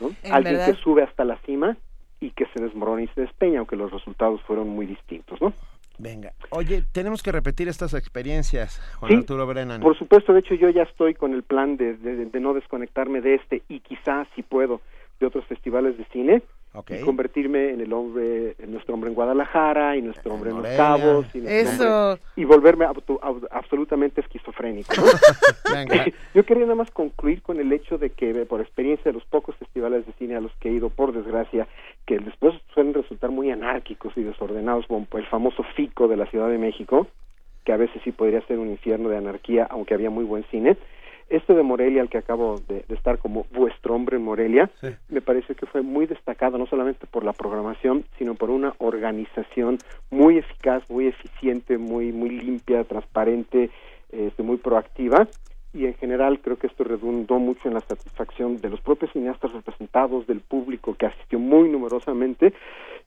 [0.00, 0.10] ¿no?
[0.22, 0.74] En Alguien verdad.
[0.74, 1.76] que sube hasta la cima
[2.20, 5.52] y que se desmorona y se despeña, aunque los resultados fueron muy distintos, ¿no?
[6.00, 6.32] Venga.
[6.50, 9.80] Oye, tenemos que repetir estas experiencias, Juan Sí, Arturo Brennan.
[9.80, 13.20] Por supuesto, de hecho yo ya estoy con el plan de, de- de no desconectarme
[13.20, 14.80] de este y quizás si puedo
[15.20, 19.96] de otros festivales de cine Y convertirme en el hombre, en nuestro hombre en Guadalajara
[19.96, 20.68] y nuestro hombre en, Los.
[20.76, 22.10] Cabos y, nuestro Eso.
[22.12, 24.92] hombre- y volverme ab- absolutamente esquizofrénico.
[26.34, 29.24] Yo quería nada más concluir con el hecho de que eh, por experiencia de los
[29.24, 31.66] pocos festivales de cine a los que he ido, por desgracia,
[32.06, 36.48] que después suelen resultar muy anárquicos y desordenados, como el famoso FICO de la Ciudad
[36.48, 37.06] de México,
[37.64, 40.76] que a veces sí podría ser un infierno de anarquía, aunque había muy buen cine.
[41.30, 44.68] Este de Morelia, al que acabo de, de estar como vuestro hombre en Morelia,
[45.08, 49.78] me parece que fue muy destacado, no solamente por la programación, sino por una organización
[50.10, 53.70] muy eficaz, muy eficiente, muy, muy limpia, transparente,
[54.10, 55.28] este, muy proactiva.
[55.72, 59.52] Y en general creo que esto redundó mucho en la satisfacción de los propios cineastas
[59.52, 62.52] representados, del público que asistió muy numerosamente.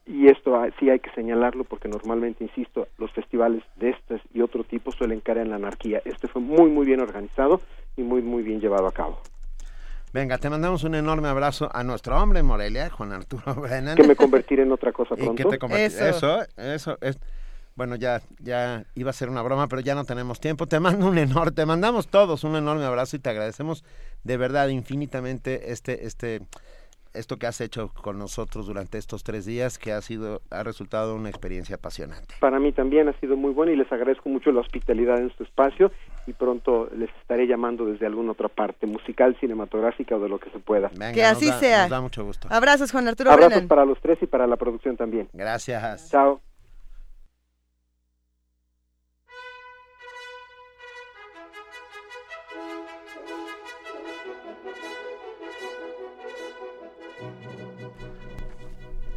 [0.06, 4.40] Y esto ah, sí hay que señalarlo porque normalmente, insisto, los festivales de este y
[4.40, 6.00] otro tipo suelen caer en la anarquía.
[6.06, 7.60] Este fue muy, muy bien organizado
[7.96, 9.20] y muy, muy bien llevado a cabo.
[10.12, 13.96] Venga, te mandamos un enorme abrazo a nuestro hombre en Morelia, Juan Arturo Brennan.
[13.96, 15.50] Que me convertiré en otra cosa Y pronto.
[15.50, 16.06] que te Eso.
[16.06, 17.18] Eso, eso es.
[17.74, 20.66] Bueno, ya, ya iba a ser una broma, pero ya no tenemos tiempo.
[20.66, 23.82] Te mando un enorme, te mandamos todos un enorme abrazo y te agradecemos
[24.22, 26.42] de verdad infinitamente este, este,
[27.14, 31.14] esto que has hecho con nosotros durante estos tres días, que ha sido, ha resultado
[31.14, 32.34] una experiencia apasionante.
[32.40, 35.42] Para mí también ha sido muy bueno y les agradezco mucho la hospitalidad en su
[35.44, 35.92] espacio
[36.26, 40.50] y pronto les estaré llamando desde alguna otra parte, musical, cinematográfica o de lo que
[40.50, 40.90] se pueda.
[41.12, 41.82] que así sea.
[41.82, 42.48] Nos da mucho gusto.
[42.50, 43.68] Abrazos, Juan Arturo Abrazos Brennan.
[43.68, 45.28] para los tres y para la producción también.
[45.32, 46.10] Gracias.
[46.10, 46.40] Chao.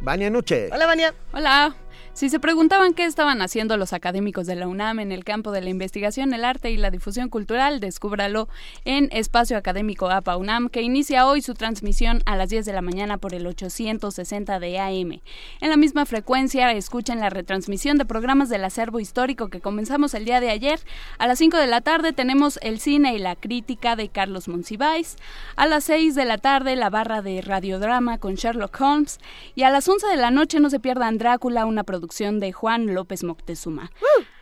[0.08, 0.70] Vania Nuche.
[0.72, 1.12] Hola, Vania.
[1.34, 1.74] Hola.
[2.18, 5.60] Si se preguntaban qué estaban haciendo los académicos de la UNAM en el campo de
[5.60, 8.48] la investigación, el arte y la difusión cultural, descúbralo
[8.84, 12.82] en Espacio Académico APA UNAM, que inicia hoy su transmisión a las 10 de la
[12.82, 15.20] mañana por el 860 de AM.
[15.60, 20.24] En la misma frecuencia, escuchen la retransmisión de programas del acervo histórico que comenzamos el
[20.24, 20.80] día de ayer.
[21.18, 25.18] A las 5 de la tarde tenemos el cine y la crítica de Carlos Monsiváis.
[25.54, 29.20] A las 6 de la tarde, la barra de radiodrama con Sherlock Holmes.
[29.54, 32.94] Y a las 11 de la noche, no se pierdan Drácula, una producción de Juan
[32.94, 33.90] López Moctezuma.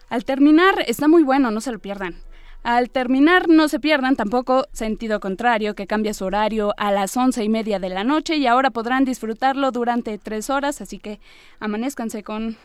[0.09, 2.17] Al terminar, está muy bueno, no se lo pierdan.
[2.63, 7.45] Al terminar, no se pierdan tampoco Sentido Contrario, que cambia su horario a las once
[7.45, 11.21] y media de la noche y ahora podrán disfrutarlo durante tres horas, así que
[11.61, 12.57] amanezcanse con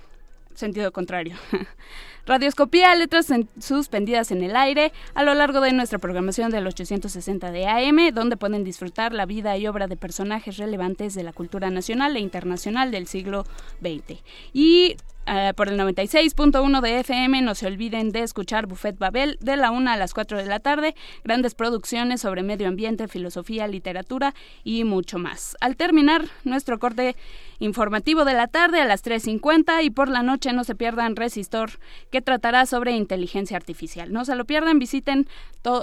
[0.55, 1.35] Sentido Contrario.
[2.25, 3.27] Radioscopía, letras
[3.59, 8.37] suspendidas en el aire a lo largo de nuestra programación del 860 de AM, donde
[8.37, 12.91] pueden disfrutar la vida y obra de personajes relevantes de la cultura nacional e internacional
[12.91, 13.43] del siglo
[13.81, 14.21] XX.
[14.53, 14.97] Y
[15.27, 17.41] eh, por el 96.1 de FM.
[17.41, 20.59] No se olviden de escuchar Buffet Babel de la 1 a las 4 de la
[20.59, 20.95] tarde.
[21.23, 25.55] Grandes producciones sobre medio ambiente, filosofía, literatura y mucho más.
[25.61, 27.15] Al terminar nuestro corte
[27.61, 31.69] informativo de la tarde a las 3.50 y por la noche no se pierdan Resistor,
[32.09, 34.11] que tratará sobre inteligencia artificial.
[34.11, 35.27] No se lo pierdan, visiten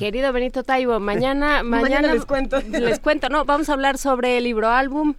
[0.00, 2.58] Querido Benito Taibo, mañana, mañana, les cuento.
[2.70, 5.14] Les cuento, no, vamos a hablar sobre el libro álbum.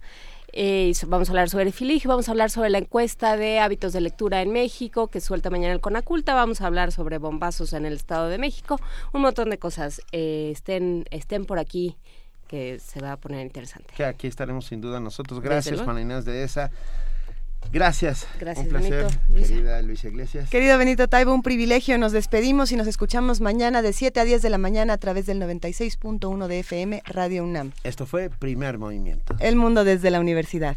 [0.52, 3.92] Eh, vamos a hablar sobre el filigio, vamos a hablar sobre la encuesta de hábitos
[3.92, 7.86] de lectura en México que suelta mañana el Conaculta, vamos a hablar sobre bombazos en
[7.86, 8.80] el Estado de México,
[9.12, 10.02] un montón de cosas.
[10.10, 11.96] Eh, estén, estén por aquí
[12.48, 13.94] que se va a poner interesante.
[13.96, 15.40] Que aquí estaremos sin duda nosotros.
[15.40, 16.72] Gracias, Juan Inés de esa.
[17.70, 18.26] Gracias.
[18.38, 19.48] Gracias, un placer, Benito.
[19.48, 20.50] querida Luisa Iglesias.
[20.50, 21.96] Querido Benito Taibo, un privilegio.
[21.98, 25.26] Nos despedimos y nos escuchamos mañana de 7 a 10 de la mañana a través
[25.26, 27.72] del 96.1 de FM Radio UNAM.
[27.84, 29.36] Esto fue Primer Movimiento.
[29.40, 30.76] El mundo desde la universidad.